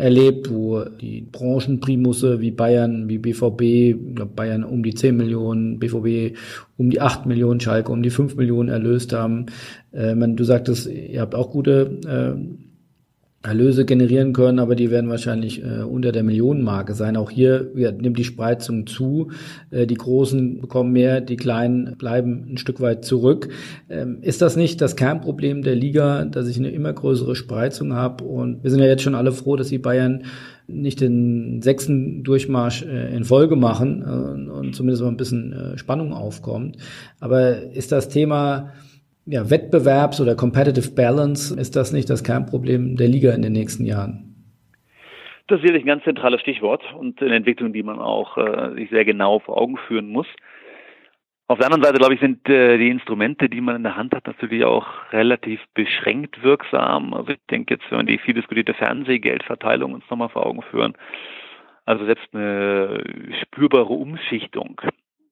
erlebt, 0.00 0.50
wo 0.50 0.84
die 0.84 1.20
Branchenprimusse 1.20 2.40
wie 2.40 2.50
Bayern, 2.50 3.08
wie 3.08 3.18
BVB, 3.18 4.34
Bayern 4.34 4.64
um 4.64 4.82
die 4.82 4.94
10 4.94 5.16
Millionen, 5.16 5.78
BVB 5.78 6.36
um 6.76 6.90
die 6.90 7.00
8 7.00 7.26
Millionen, 7.26 7.60
Schalke 7.60 7.92
um 7.92 8.02
die 8.02 8.10
5 8.10 8.36
Millionen 8.36 8.68
erlöst 8.68 9.12
haben. 9.12 9.46
Äh, 9.92 10.14
man, 10.14 10.36
du 10.36 10.44
sagtest, 10.44 10.86
ihr 10.86 11.20
habt 11.20 11.34
auch 11.34 11.50
gute 11.50 12.00
Erlöse 13.42 13.86
generieren 13.86 14.34
können, 14.34 14.58
aber 14.58 14.74
die 14.74 14.90
werden 14.90 15.08
wahrscheinlich 15.08 15.64
äh, 15.64 15.82
unter 15.82 16.12
der 16.12 16.22
Millionenmarke 16.22 16.92
sein. 16.92 17.16
Auch 17.16 17.30
hier 17.30 17.70
ja, 17.74 17.90
nimmt 17.90 18.18
die 18.18 18.24
Spreizung 18.24 18.86
zu. 18.86 19.30
Äh, 19.70 19.86
die 19.86 19.94
Großen 19.94 20.60
bekommen 20.60 20.92
mehr, 20.92 21.22
die 21.22 21.36
Kleinen 21.36 21.96
bleiben 21.96 22.48
ein 22.50 22.58
Stück 22.58 22.82
weit 22.82 23.02
zurück. 23.06 23.48
Ähm, 23.88 24.18
ist 24.20 24.42
das 24.42 24.56
nicht 24.56 24.82
das 24.82 24.94
Kernproblem 24.94 25.62
der 25.62 25.74
Liga, 25.74 26.26
dass 26.26 26.48
ich 26.48 26.58
eine 26.58 26.70
immer 26.70 26.92
größere 26.92 27.34
Spreizung 27.34 27.94
habe? 27.94 28.24
Und 28.24 28.62
wir 28.62 28.70
sind 28.70 28.80
ja 28.80 28.86
jetzt 28.86 29.02
schon 29.02 29.14
alle 29.14 29.32
froh, 29.32 29.56
dass 29.56 29.68
die 29.68 29.78
Bayern 29.78 30.24
nicht 30.66 31.00
den 31.00 31.62
sechsten 31.62 32.22
Durchmarsch 32.22 32.82
äh, 32.82 33.16
in 33.16 33.24
Folge 33.24 33.56
machen 33.56 34.02
äh, 34.02 34.50
und 34.50 34.74
zumindest 34.74 35.02
mal 35.02 35.08
ein 35.08 35.16
bisschen 35.16 35.52
äh, 35.54 35.78
Spannung 35.78 36.12
aufkommt. 36.12 36.76
Aber 37.20 37.62
ist 37.72 37.90
das 37.90 38.10
Thema 38.10 38.72
ja, 39.26 39.42
Wettbewerbs- 39.42 40.20
oder 40.20 40.34
Competitive 40.34 40.94
Balance, 40.94 41.58
ist 41.58 41.76
das 41.76 41.92
nicht 41.92 42.10
das 42.10 42.24
Kernproblem 42.24 42.96
der 42.96 43.08
Liga 43.08 43.32
in 43.32 43.42
den 43.42 43.52
nächsten 43.52 43.84
Jahren? 43.84 44.30
Das 45.46 45.58
ist 45.58 45.62
sicherlich 45.62 45.84
ein 45.84 45.88
ganz 45.88 46.04
zentrales 46.04 46.40
Stichwort 46.40 46.82
und 46.94 47.20
eine 47.20 47.34
Entwicklung, 47.34 47.72
die 47.72 47.82
man 47.82 47.98
auch 47.98 48.38
äh, 48.38 48.74
sich 48.76 48.90
sehr 48.90 49.04
genau 49.04 49.40
vor 49.40 49.60
Augen 49.60 49.76
führen 49.88 50.08
muss. 50.08 50.26
Auf 51.48 51.58
der 51.58 51.66
anderen 51.66 51.82
Seite, 51.82 51.98
glaube 51.98 52.14
ich, 52.14 52.20
sind 52.20 52.48
äh, 52.48 52.78
die 52.78 52.88
Instrumente, 52.88 53.48
die 53.48 53.60
man 53.60 53.74
in 53.74 53.82
der 53.82 53.96
Hand 53.96 54.14
hat, 54.14 54.28
natürlich 54.28 54.64
auch 54.64 54.86
relativ 55.12 55.60
beschränkt 55.74 56.44
wirksam. 56.44 57.12
Also 57.12 57.32
ich 57.32 57.40
denke 57.50 57.74
jetzt, 57.74 57.90
wenn 57.90 57.98
wir 57.98 58.04
die 58.04 58.18
viel 58.18 58.34
diskutierte 58.34 58.74
Fernsehgeldverteilung 58.74 59.94
uns 59.94 60.04
nochmal 60.08 60.28
vor 60.28 60.46
Augen 60.46 60.62
führen, 60.62 60.94
also 61.86 62.04
selbst 62.04 62.32
eine 62.32 63.02
spürbare 63.42 63.92
Umschichtung 63.92 64.80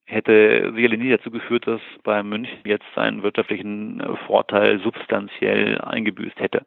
hätte 0.08 0.72
sicherlich 0.74 0.98
nicht 0.98 1.12
dazu 1.12 1.30
geführt, 1.30 1.66
dass 1.66 1.80
bei 2.02 2.22
München 2.22 2.58
jetzt 2.64 2.86
seinen 2.94 3.22
wirtschaftlichen 3.22 4.02
Vorteil 4.26 4.80
substanziell 4.80 5.78
eingebüßt 5.78 6.40
hätte. 6.40 6.64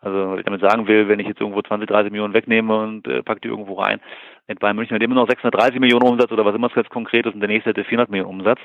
Also 0.00 0.30
was 0.30 0.38
ich 0.38 0.44
damit 0.44 0.60
sagen 0.62 0.88
will, 0.88 1.08
wenn 1.08 1.20
ich 1.20 1.28
jetzt 1.28 1.40
irgendwo 1.40 1.62
20, 1.62 1.88
30 1.88 2.10
Millionen 2.10 2.34
wegnehme 2.34 2.76
und 2.76 3.06
äh, 3.06 3.22
packe 3.22 3.42
die 3.42 3.48
irgendwo 3.48 3.74
rein, 3.74 4.00
hätte 4.46 4.58
Bayern 4.58 4.76
München 4.76 4.94
hat 4.94 5.02
immer 5.02 5.14
noch 5.14 5.28
630 5.28 5.78
Millionen 5.78 6.08
Umsatz 6.08 6.32
oder 6.32 6.44
was 6.44 6.54
immer 6.54 6.68
es 6.68 6.74
jetzt 6.74 6.90
konkret 6.90 7.26
ist 7.26 7.34
und 7.34 7.40
der 7.40 7.48
nächste 7.48 7.70
hätte 7.70 7.84
400 7.84 8.10
Millionen 8.10 8.30
Umsatz. 8.40 8.60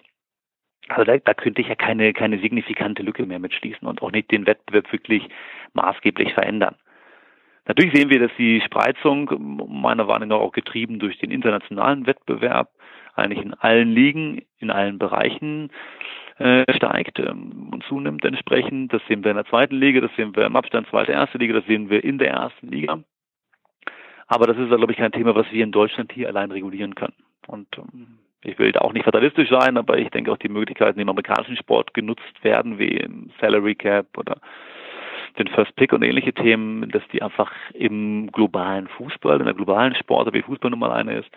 Also 0.87 1.03
da, 1.03 1.17
da 1.17 1.33
könnte 1.33 1.61
ich 1.61 1.67
ja 1.67 1.75
keine, 1.75 2.13
keine 2.13 2.39
signifikante 2.39 3.03
Lücke 3.03 3.25
mehr 3.25 3.39
mitschließen 3.39 3.87
und 3.87 4.01
auch 4.01 4.11
nicht 4.11 4.31
den 4.31 4.47
Wettbewerb 4.47 4.91
wirklich 4.91 5.27
maßgeblich 5.73 6.33
verändern. 6.33 6.75
Natürlich 7.67 7.95
sehen 7.95 8.09
wir, 8.09 8.19
dass 8.19 8.31
die 8.37 8.61
Spreizung 8.61 9.29
meiner 9.67 10.07
Wahrnehmung 10.07 10.39
auch 10.39 10.51
getrieben 10.51 10.99
durch 10.99 11.17
den 11.17 11.31
internationalen 11.31 12.05
Wettbewerb 12.05 12.69
eigentlich 13.15 13.43
in 13.43 13.53
allen 13.53 13.91
Ligen, 13.91 14.41
in 14.59 14.71
allen 14.71 14.99
Bereichen 14.99 15.71
äh, 16.37 16.63
steigt 16.73 17.19
ähm, 17.19 17.69
und 17.71 17.83
zunimmt 17.85 18.25
entsprechend. 18.25 18.93
Das 18.93 19.01
sehen 19.07 19.23
wir 19.23 19.31
in 19.31 19.37
der 19.37 19.45
zweiten 19.45 19.75
Liga, 19.75 20.01
das 20.01 20.15
sehen 20.15 20.35
wir 20.35 20.45
im 20.45 20.55
Abstand 20.55 20.87
zweite, 20.87 21.11
erste 21.11 21.37
Liga, 21.37 21.53
das 21.53 21.65
sehen 21.65 21.89
wir 21.89 22.03
in 22.03 22.17
der 22.17 22.31
ersten 22.31 22.67
Liga. 22.67 22.99
Aber 24.27 24.47
das 24.47 24.57
ist, 24.57 24.69
glaube 24.69 24.91
ich, 24.91 24.97
kein 24.97 25.11
Thema, 25.11 25.35
was 25.35 25.51
wir 25.51 25.63
in 25.63 25.71
Deutschland 25.71 26.11
hier 26.11 26.27
allein 26.27 26.51
regulieren 26.51 26.95
können. 26.95 27.13
Und 27.47 27.67
ähm, 27.77 28.19
ich 28.43 28.59
will 28.59 28.71
da 28.71 28.81
auch 28.81 28.93
nicht 28.93 29.05
fatalistisch 29.05 29.49
sein, 29.49 29.77
aber 29.77 29.97
ich 29.97 30.09
denke 30.09 30.31
auch 30.31 30.37
die 30.37 30.49
Möglichkeiten, 30.49 30.97
die 30.97 31.03
im 31.03 31.09
amerikanischen 31.09 31.57
Sport 31.57 31.93
genutzt 31.93 32.43
werden, 32.43 32.79
wie 32.79 32.97
im 32.97 33.31
Salary 33.39 33.75
Cap 33.75 34.17
oder 34.17 34.37
den 35.37 35.47
First 35.47 35.75
Pick 35.75 35.93
und 35.93 36.03
ähnliche 36.03 36.33
Themen, 36.33 36.89
dass 36.89 37.03
die 37.11 37.21
einfach 37.21 37.51
im 37.73 38.31
globalen 38.31 38.87
Fußball, 38.87 39.39
in 39.39 39.45
der 39.45 39.53
globalen 39.53 39.95
Sport, 39.95 40.33
wie 40.33 40.41
Fußball 40.41 40.71
nun 40.71 40.79
mal 40.79 40.91
eine 40.91 41.17
ist, 41.17 41.29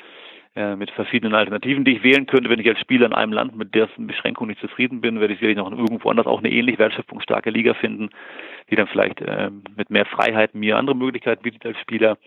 äh, 0.57 0.76
mit 0.76 0.90
verschiedenen 0.90 1.34
Alternativen, 1.34 1.84
die 1.84 1.96
ich 1.96 2.03
wählen 2.03 2.26
könnte. 2.26 2.51
Wenn 2.51 2.61
ich 2.61 2.68
als 2.68 2.80
Spieler 2.80 3.07
in 3.07 3.12
einem 3.12 3.32
Land 3.32 3.57
mit 3.57 3.74
dessen 3.74 4.07
Beschränkung 4.07 4.49
nicht 4.49 4.61
zufrieden 4.61 5.01
bin, 5.01 5.20
werde 5.20 5.34
ich 5.34 5.40
sicherlich 5.40 5.59
noch 5.59 5.70
irgendwo 5.70 6.11
anders 6.11 6.26
auch 6.26 6.38
eine 6.38 6.51
ähnlich 6.51 6.78
wertschöpfungsstarke 6.78 7.51
Liga 7.51 7.74
finden, 7.74 8.11
die 8.70 8.76
dann 8.76 8.88
vielleicht 8.88 9.20
äh, 9.20 9.51
mit 9.76 9.90
mehr 9.90 10.07
Freiheit 10.07 10.55
mir 10.55 10.76
andere 10.76 10.96
Möglichkeiten 10.96 11.42
bietet 11.42 11.64
als 11.66 11.78
Spieler, 11.78 12.18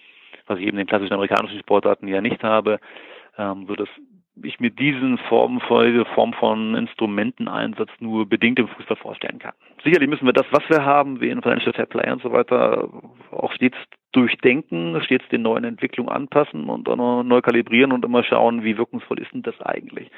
was 0.47 0.59
ich 0.59 0.65
eben 0.65 0.77
in 0.77 0.85
den 0.85 0.87
klassischen 0.87 1.13
amerikanischen 1.13 1.59
Sportarten 1.59 2.07
ja 2.07 2.21
nicht 2.21 2.43
habe, 2.43 2.79
ähm, 3.37 3.65
so 3.67 3.75
dass 3.75 3.89
ich 4.43 4.59
mir 4.59 4.69
diesen 4.69 5.17
Form 5.17 5.59
von, 5.61 6.05
Form 6.15 6.33
von 6.33 6.75
Instrumenteneinsatz 6.75 7.89
nur 7.99 8.27
bedingt 8.27 8.59
im 8.59 8.67
Fußball 8.67 8.97
vorstellen 8.97 9.39
kann. 9.39 9.53
Sicherlich 9.83 10.09
müssen 10.09 10.25
wir 10.25 10.33
das, 10.33 10.45
was 10.51 10.63
wir 10.69 10.85
haben, 10.85 11.19
wie 11.21 11.29
in 11.29 11.41
Financial 11.41 11.73
Fair 11.73 11.85
Play 11.85 12.11
und 12.11 12.21
so 12.21 12.31
weiter, 12.31 12.89
auch 13.31 13.51
stets 13.53 13.77
durchdenken, 14.13 15.01
stets 15.03 15.27
den 15.29 15.41
neuen 15.41 15.63
Entwicklungen 15.63 16.11
anpassen 16.11 16.69
und 16.69 16.87
dann 16.87 17.27
neu 17.27 17.41
kalibrieren 17.41 17.91
und 17.91 18.05
immer 18.05 18.23
schauen, 18.23 18.63
wie 18.63 18.77
wirkungsvoll 18.77 19.19
ist 19.19 19.33
denn 19.33 19.43
das 19.43 19.59
eigentlich. 19.61 20.09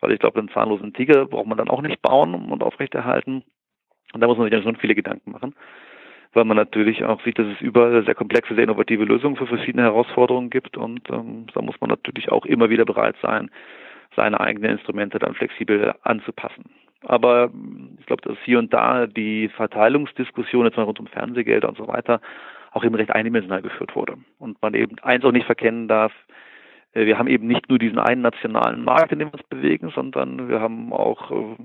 Weil 0.00 0.12
ich 0.12 0.18
glaube, 0.18 0.38
einen 0.38 0.48
zahnlosen 0.50 0.92
Tiger 0.92 1.26
braucht 1.26 1.46
man 1.46 1.58
dann 1.58 1.68
auch 1.68 1.82
nicht 1.82 2.00
bauen 2.02 2.34
und 2.34 2.62
aufrechterhalten. 2.62 3.42
Und 4.12 4.20
da 4.20 4.26
muss 4.26 4.38
man 4.38 4.46
sich 4.46 4.52
dann 4.52 4.62
schon 4.62 4.76
viele 4.76 4.94
Gedanken 4.94 5.30
machen 5.30 5.54
weil 6.32 6.44
man 6.44 6.56
natürlich 6.56 7.04
auch 7.04 7.22
sieht, 7.24 7.38
dass 7.38 7.46
es 7.46 7.60
überall 7.60 8.04
sehr 8.04 8.14
komplexe, 8.14 8.54
sehr 8.54 8.64
innovative 8.64 9.04
Lösungen 9.04 9.36
für 9.36 9.46
verschiedene 9.46 9.82
Herausforderungen 9.82 10.50
gibt 10.50 10.76
und 10.76 11.08
ähm, 11.10 11.46
da 11.54 11.62
muss 11.62 11.80
man 11.80 11.90
natürlich 11.90 12.30
auch 12.30 12.46
immer 12.46 12.70
wieder 12.70 12.84
bereit 12.84 13.16
sein, 13.22 13.50
seine 14.16 14.40
eigenen 14.40 14.72
Instrumente 14.72 15.18
dann 15.18 15.34
flexibel 15.34 15.94
anzupassen. 16.02 16.64
Aber 17.02 17.50
ähm, 17.52 17.96
ich 17.98 18.06
glaube, 18.06 18.22
dass 18.22 18.38
hier 18.44 18.58
und 18.58 18.72
da 18.72 19.06
die 19.06 19.48
Verteilungsdiskussion 19.48 20.66
jetzt 20.66 20.76
mal 20.76 20.84
rund 20.84 21.00
um 21.00 21.06
Fernsehgelder 21.06 21.68
und 21.68 21.78
so 21.78 21.88
weiter 21.88 22.20
auch 22.72 22.84
eben 22.84 22.94
recht 22.94 23.10
eindimensional 23.10 23.62
geführt 23.62 23.96
wurde. 23.96 24.16
Und 24.38 24.62
man 24.62 24.74
eben 24.74 24.96
eins 25.00 25.24
auch 25.24 25.32
nicht 25.32 25.46
verkennen 25.46 25.88
darf, 25.88 26.12
äh, 26.92 27.06
wir 27.06 27.18
haben 27.18 27.28
eben 27.28 27.46
nicht 27.46 27.68
nur 27.68 27.78
diesen 27.78 27.98
einen 27.98 28.22
nationalen 28.22 28.84
Markt, 28.84 29.12
in 29.12 29.18
dem 29.18 29.28
wir 29.28 29.34
uns 29.34 29.48
bewegen, 29.48 29.90
sondern 29.94 30.48
wir 30.48 30.60
haben 30.60 30.92
auch 30.92 31.30
äh, 31.30 31.56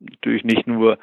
natürlich 0.00 0.44
nicht 0.44 0.66
nur 0.66 0.98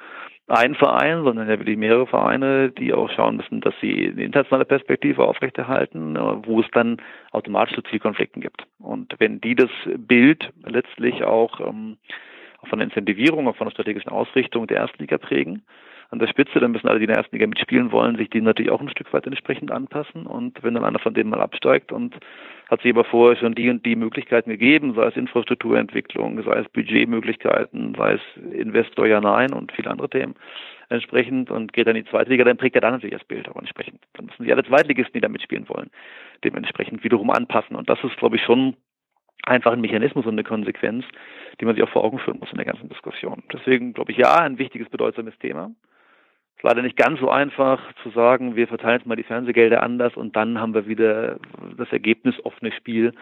ein 0.49 0.75
Verein, 0.75 1.23
sondern 1.23 1.47
ja 1.47 1.59
wirklich 1.59 1.77
mehrere 1.77 2.07
Vereine, 2.07 2.71
die 2.71 2.93
auch 2.93 3.09
schauen 3.11 3.37
müssen, 3.37 3.61
dass 3.61 3.73
sie 3.81 4.09
eine 4.09 4.23
internationale 4.23 4.65
Perspektive 4.65 5.23
aufrechterhalten, 5.23 6.15
wo 6.45 6.61
es 6.61 6.67
dann 6.73 6.97
automatisch 7.31 7.75
zu 7.75 7.83
Zielkonflikten 7.83 8.41
gibt. 8.41 8.65
Und 8.79 9.13
wenn 9.19 9.39
die 9.41 9.55
das 9.55 9.69
Bild 9.97 10.49
letztlich 10.65 11.23
auch, 11.23 11.59
ähm, 11.59 11.97
von 12.67 12.79
der 12.79 12.87
Incentivierung, 12.87 13.47
auch 13.47 13.55
von 13.55 13.67
der 13.67 13.71
strategischen 13.71 14.11
Ausrichtung 14.11 14.67
der 14.67 14.77
Erstliga 14.77 15.17
prägen, 15.17 15.63
an 16.11 16.19
der 16.19 16.27
Spitze, 16.27 16.59
dann 16.59 16.71
müssen 16.71 16.87
alle, 16.87 16.97
die 16.97 17.05
in 17.05 17.09
der 17.09 17.17
ersten 17.17 17.35
Liga 17.35 17.45
mitspielen 17.45 17.91
wollen, 17.91 18.15
sich 18.15 18.29
die 18.29 18.41
natürlich 18.41 18.71
auch 18.71 18.81
ein 18.81 18.89
Stück 18.89 19.13
weit 19.13 19.27
entsprechend 19.27 19.71
anpassen. 19.71 20.25
Und 20.25 20.63
wenn 20.63 20.73
dann 20.73 20.83
einer 20.83 20.99
von 20.99 21.13
denen 21.13 21.29
mal 21.29 21.41
absteigt 21.41 21.91
und 21.91 22.15
hat 22.67 22.81
sich 22.81 22.91
aber 22.91 23.03
vorher 23.03 23.37
schon 23.37 23.53
die 23.53 23.69
und 23.69 23.85
die 23.85 23.95
Möglichkeiten 23.95 24.49
gegeben, 24.49 24.95
sei 24.95 25.05
es 25.07 25.15
Infrastrukturentwicklung, 25.15 26.41
sei 26.43 26.59
es 26.59 26.69
Budgetmöglichkeiten, 26.69 27.93
sei 27.95 28.13
es 28.13 28.53
Investor 28.53 29.05
ja 29.05 29.21
nein 29.21 29.53
und 29.53 29.71
viele 29.71 29.91
andere 29.91 30.09
Themen 30.09 30.35
entsprechend 30.89 31.51
und 31.51 31.73
geht 31.73 31.85
dann 31.85 31.95
in 31.95 32.03
die 32.03 32.09
zweite 32.09 32.31
Liga, 32.31 32.43
dann 32.43 32.57
prägt 32.57 32.75
er 32.75 32.81
dann 32.81 32.93
natürlich 32.93 33.15
das 33.15 33.27
Bild 33.27 33.47
auch 33.47 33.55
entsprechend. 33.57 34.01
Dann 34.13 34.25
müssen 34.25 34.43
sich 34.43 34.51
alle 34.51 34.63
Zweitligisten, 34.63 35.13
die 35.13 35.21
da 35.21 35.29
mitspielen 35.29 35.69
wollen, 35.69 35.91
dementsprechend 36.43 37.03
wiederum 37.03 37.29
anpassen. 37.29 37.75
Und 37.75 37.87
das 37.87 38.03
ist, 38.03 38.17
glaube 38.17 38.37
ich, 38.37 38.41
schon 38.41 38.75
einfach 39.43 39.71
ein 39.71 39.81
Mechanismus 39.81 40.25
und 40.25 40.33
eine 40.33 40.43
Konsequenz, 40.43 41.05
die 41.61 41.65
man 41.65 41.75
sich 41.75 41.83
auch 41.83 41.89
vor 41.89 42.03
Augen 42.03 42.17
führen 42.17 42.39
muss 42.39 42.51
in 42.51 42.57
der 42.57 42.65
ganzen 42.65 42.89
Diskussion. 42.89 43.43
Deswegen 43.53 43.93
glaube 43.93 44.11
ich, 44.11 44.17
ja, 44.17 44.35
ein 44.39 44.57
wichtiges, 44.57 44.89
bedeutsames 44.89 45.37
Thema 45.37 45.71
ist 46.59 46.63
leider 46.63 46.81
nicht 46.81 46.97
ganz 46.97 47.21
so 47.21 47.29
einfach 47.29 47.79
zu 48.03 48.09
sagen, 48.09 48.57
wir 48.57 48.67
verteilen 48.67 48.97
jetzt 48.97 49.07
mal 49.07 49.15
die 49.15 49.23
Fernsehgelder 49.23 49.81
anders 49.81 50.17
und 50.17 50.35
dann 50.35 50.59
haben 50.59 50.73
wir 50.73 50.87
wieder 50.87 51.37
das 51.77 51.89
Ergebnis 51.91 52.35
offene 52.43 52.73
Spiel 52.73 53.13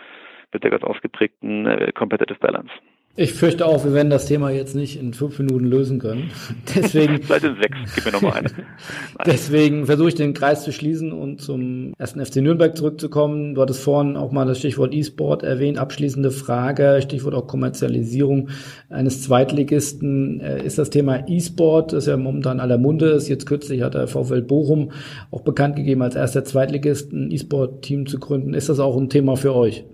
mit 0.51 0.63
der 0.63 0.71
ganz 0.71 0.83
ausgeprägten 0.83 1.67
äh, 1.67 1.91
Competitive 1.93 2.39
Balance. 2.39 2.71
Ich 3.19 3.33
fürchte 3.33 3.65
auch, 3.65 3.83
wir 3.83 3.93
werden 3.93 4.11
das 4.11 4.27
Thema 4.27 4.51
jetzt 4.51 4.75
nicht 4.75 4.99
in 4.99 5.11
fünf 5.11 5.39
Minuten 5.39 5.65
lösen 5.65 5.97
können. 5.97 6.29
Deswegen. 6.75 7.23
Vielleicht 7.23 7.45
in 7.45 7.55
sechs, 7.55 7.95
gib 7.95 8.05
mir 8.05 8.11
nochmal 8.11 8.33
eine. 8.33 8.49
Deswegen 9.25 9.87
versuche 9.87 10.09
ich 10.09 10.13
den 10.15 10.35
Kreis 10.35 10.63
zu 10.63 10.71
schließen 10.71 11.11
und 11.11 11.41
zum 11.41 11.93
ersten 11.97 12.23
FC 12.23 12.35
Nürnberg 12.35 12.77
zurückzukommen. 12.77 13.55
Du 13.55 13.61
hattest 13.63 13.81
vorhin 13.81 14.17
auch 14.17 14.31
mal 14.31 14.45
das 14.45 14.59
Stichwort 14.59 14.93
E-Sport 14.93 15.41
erwähnt. 15.41 15.79
Abschließende 15.79 16.29
Frage, 16.29 16.99
Stichwort 17.01 17.33
auch 17.33 17.47
Kommerzialisierung 17.47 18.49
eines 18.91 19.23
Zweitligisten. 19.23 20.39
Äh, 20.39 20.63
ist 20.63 20.77
das 20.77 20.91
Thema 20.91 21.27
E-Sport, 21.27 21.93
das 21.93 22.05
ja 22.05 22.17
momentan 22.17 22.59
aller 22.59 22.77
Munde 22.77 23.07
ist. 23.07 23.29
Jetzt 23.29 23.47
kürzlich 23.47 23.81
hat 23.81 23.95
der 23.95 24.07
VfL 24.07 24.43
Bochum 24.43 24.91
auch 25.31 25.41
bekannt 25.41 25.75
gegeben, 25.75 26.03
als 26.03 26.15
erster 26.15 26.45
Zweitligist 26.45 27.11
ein 27.13 27.31
E-Sport-Team 27.31 28.05
zu 28.05 28.19
gründen. 28.19 28.53
Ist 28.53 28.69
das 28.69 28.79
auch 28.79 28.95
ein 28.95 29.09
Thema 29.09 29.37
für 29.37 29.55
euch? 29.55 29.85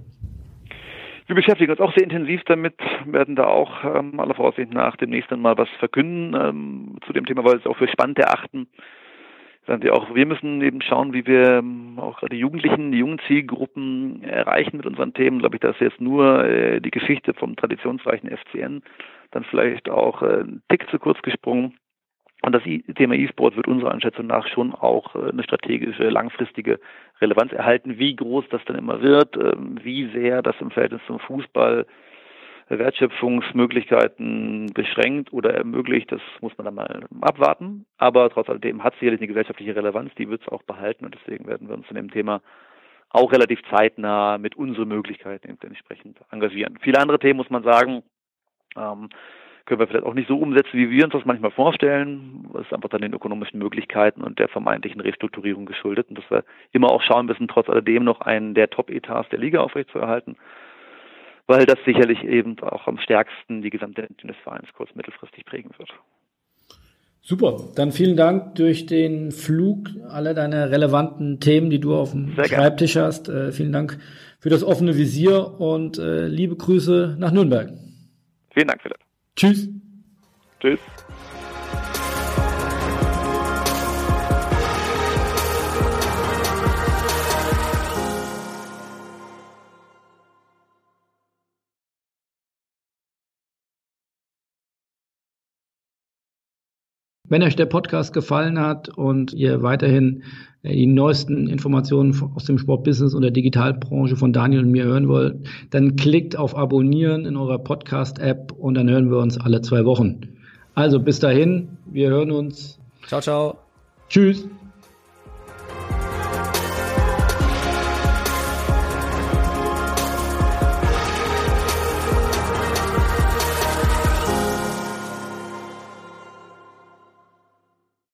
Wir 1.26 1.36
beschäftigen 1.36 1.72
uns 1.72 1.80
auch 1.80 1.94
sehr 1.94 2.04
intensiv 2.04 2.44
damit, 2.46 2.76
werden 3.06 3.36
da 3.36 3.46
auch 3.46 3.84
ähm, 3.84 4.20
aller 4.20 4.36
Vorsicht 4.36 4.74
nach 4.74 4.98
demnächst 4.98 5.32
dann 5.32 5.42
mal 5.42 5.58
was 5.58 5.70
verkünden 5.80 6.34
ähm, 6.40 6.98
zu 7.06 7.14
dem 7.14 7.26
Thema, 7.26 7.44
weil 7.46 7.58
es 7.58 7.66
auch 7.66 7.78
für 7.78 7.88
spannend 7.88 8.20
erachten. 8.20 8.68
Sagen 9.66 9.82
wir 9.82 9.96
auch, 9.96 10.14
wir 10.14 10.26
müssen 10.26 10.62
eben 10.62 10.82
schauen, 10.82 11.14
wie 11.14 11.26
wir 11.26 11.60
ähm, 11.60 11.98
auch 11.98 12.20
gerade 12.20 12.36
die 12.36 12.42
Jugendlichen, 12.42 12.92
die 12.92 12.98
jungen 12.98 13.20
Zielgruppen 13.28 14.22
erreichen 14.24 14.76
mit 14.76 14.86
unseren 14.86 15.14
Themen. 15.14 15.40
Glaube 15.40 15.56
ich, 15.56 15.62
dass 15.62 15.80
jetzt 15.80 16.02
nur 16.02 16.44
äh, 16.44 16.82
die 16.82 16.92
Geschichte 16.92 17.34
vom 17.34 17.56
traditionsreichen 17.56 18.30
FCN 18.30 18.84
dann 19.32 19.46
vielleicht 19.46 19.90
auch 19.90 20.22
äh, 20.22 20.42
einen 20.42 20.64
Tick 20.68 20.90
zu 20.90 21.00
kurz 21.00 21.22
gesprungen. 21.22 21.78
Und 22.46 22.52
das 22.52 22.64
Thema 22.96 23.16
E-Sport 23.16 23.56
wird 23.56 23.70
unserer 23.70 23.94
Einschätzung 23.94 24.28
nach 24.28 24.46
schon 24.48 24.76
auch 24.76 25.16
äh, 25.16 25.30
eine 25.30 25.44
strategische, 25.44 26.10
langfristige 26.10 26.80
Relevanz 27.22 27.54
erhalten. 27.54 27.98
Wie 27.98 28.16
groß 28.16 28.46
das 28.50 28.62
dann 28.66 28.76
immer 28.76 29.02
wird, 29.02 29.38
ähm, 29.38 29.80
wie 29.82 30.12
sehr 30.12 30.41
das 30.41 30.56
im 30.60 30.70
Verhältnis 30.70 31.02
zum 31.08 31.20
Fußball 31.20 31.86
Wertschöpfungsmöglichkeiten 32.68 34.72
beschränkt 34.74 35.32
oder 35.32 35.54
ermöglicht, 35.54 36.12
das 36.12 36.22
muss 36.41 36.58
man 36.58 36.66
dann 36.66 36.76
mal 36.76 37.06
abwarten. 37.22 37.86
Aber 37.98 38.30
trotz 38.30 38.50
alledem 38.50 38.84
hat 38.84 38.94
sicherlich 38.96 39.20
eine 39.20 39.28
gesellschaftliche 39.28 39.76
Relevanz, 39.76 40.14
die 40.16 40.30
wird 40.30 40.41
es 40.41 40.48
auch 40.48 40.64
behalten 40.64 41.06
und 41.06 41.16
deswegen 41.16 41.48
werden 41.48 41.68
wir 41.68 41.76
uns 41.76 41.88
in 41.89 41.96
dem 41.96 42.12
Thema 42.12 42.41
auch 43.10 43.32
relativ 43.32 43.60
zeitnah 43.70 44.38
mit 44.38 44.56
unseren 44.56 44.88
Möglichkeiten 44.88 45.58
entsprechend 45.62 46.20
engagieren. 46.32 46.80
Viele 46.82 47.00
andere 47.00 47.20
Themen 47.20 47.38
muss 47.38 47.50
man 47.50 47.64
sagen, 47.64 48.04
ähm, 48.76 49.10
können 49.66 49.80
wir 49.80 49.88
vielleicht 49.88 50.05
auch 50.05 50.14
nicht 50.14 50.28
so 50.28 50.38
umsetzen, 50.38 50.74
wie 50.74 50.89
wir 50.89 51.05
uns 51.05 51.14
das 51.14 51.26
manchmal 51.26 51.51
vorstellen. 51.51 52.47
Das 52.53 52.66
ist 52.66 52.74
einfach 52.74 52.89
dann 52.89 53.01
den 53.01 53.14
ökonomischen 53.14 53.59
Möglichkeiten 53.59 54.22
und 54.22 54.39
der 54.39 54.49
vermeintlichen 54.49 54.99
Restrukturierung 54.99 55.66
geschuldet. 55.66 56.09
Und 56.09 56.18
dass 56.18 56.30
wir 56.30 56.43
immer 56.72 56.91
auch 56.91 57.01
schauen 57.01 57.28
müssen, 57.28 57.47
trotz 57.47 57.70
alledem 57.70 58.03
noch 58.03 58.22
einen 58.22 58.53
der 58.53 58.70
Top-Etats 58.70 59.30
der 59.30 59.39
Liga 59.39 59.61
aufrechtzuerhalten, 59.61 60.36
weil 61.47 61.66
das 61.66 61.78
sicherlich 61.86 62.24
eben 62.24 62.59
auch 62.59 62.88
am 62.88 62.97
stärksten 62.99 63.61
die 63.61 63.70
gesamte 63.70 64.01
Entwicklung 64.01 64.34
des 64.34 64.41
Vereins 64.43 64.68
kurz- 64.76 64.95
mittelfristig 64.95 65.45
prägen 65.45 65.72
wird. 65.78 65.89
Super, 67.26 67.57
dann 67.78 67.93
vielen 67.93 68.18
Dank 68.18 68.55
durch 68.55 68.86
den 68.86 69.32
Flug, 69.32 69.88
alle 70.09 70.34
deine 70.34 70.72
relevanten 70.72 71.39
Themen, 71.39 71.70
die 71.70 71.80
du 71.80 71.95
auf 71.95 72.11
dem 72.11 72.36
Sehr 72.36 72.49
Schreibtisch 72.49 72.95
gerne. 72.95 73.07
hast. 73.07 73.30
Äh, 73.30 73.53
vielen 73.53 73.72
Dank 73.72 73.97
für 74.41 74.49
das 74.49 74.61
offene 74.61 74.97
Visier 74.97 75.57
und 75.57 75.97
äh, 75.97 76.28
liebe 76.28 76.57
Grüße 76.57 77.16
nach 77.18 77.32
Nürnberg. 77.32 77.70
Vielen 78.53 78.68
Dank, 78.68 78.82
Philipp. 78.82 78.97
Tschüss. 79.36 79.70
Tschüss. 80.60 80.80
Wenn 97.30 97.42
euch 97.42 97.56
der 97.56 97.68
Podcast 97.68 98.12
gefallen 98.12 98.60
hat 98.60 98.90
und 98.90 99.32
ihr 99.34 99.64
weiterhin 99.64 100.24
äh, 100.64 100.74
die 100.74 100.88
neuesten 100.88 101.48
Informationen 101.48 102.14
aus 102.36 102.44
dem 102.44 102.58
Sportbusiness 102.58 103.14
und 103.14 103.22
der 103.22 103.32
Digitalbranche 103.32 104.18
von 104.18 104.34
Daniel 104.34 104.64
und 104.64 104.72
mir 104.72 104.84
hören 104.84 105.08
wollt, 105.08 105.38
dann 105.70 105.96
klickt 105.96 106.38
auf 106.38 106.58
Abonnieren 106.58 107.26
in 107.26 107.38
eurer 107.38 107.60
Podcast-App 107.60 108.52
und 108.52 108.74
dann 108.74 108.90
hören 108.90 109.10
wir 109.10 109.20
uns 109.20 109.38
alle 109.38 109.62
zwei 109.62 109.86
Wochen. 109.86 110.20
Also 110.76 111.00
bis 111.00 111.20
dahin, 111.20 111.70
wir 111.86 112.10
hören 112.10 112.32
uns. 112.32 112.78
Ciao, 113.08 113.22
ciao. 113.22 113.58
Tschüss. 114.10 114.46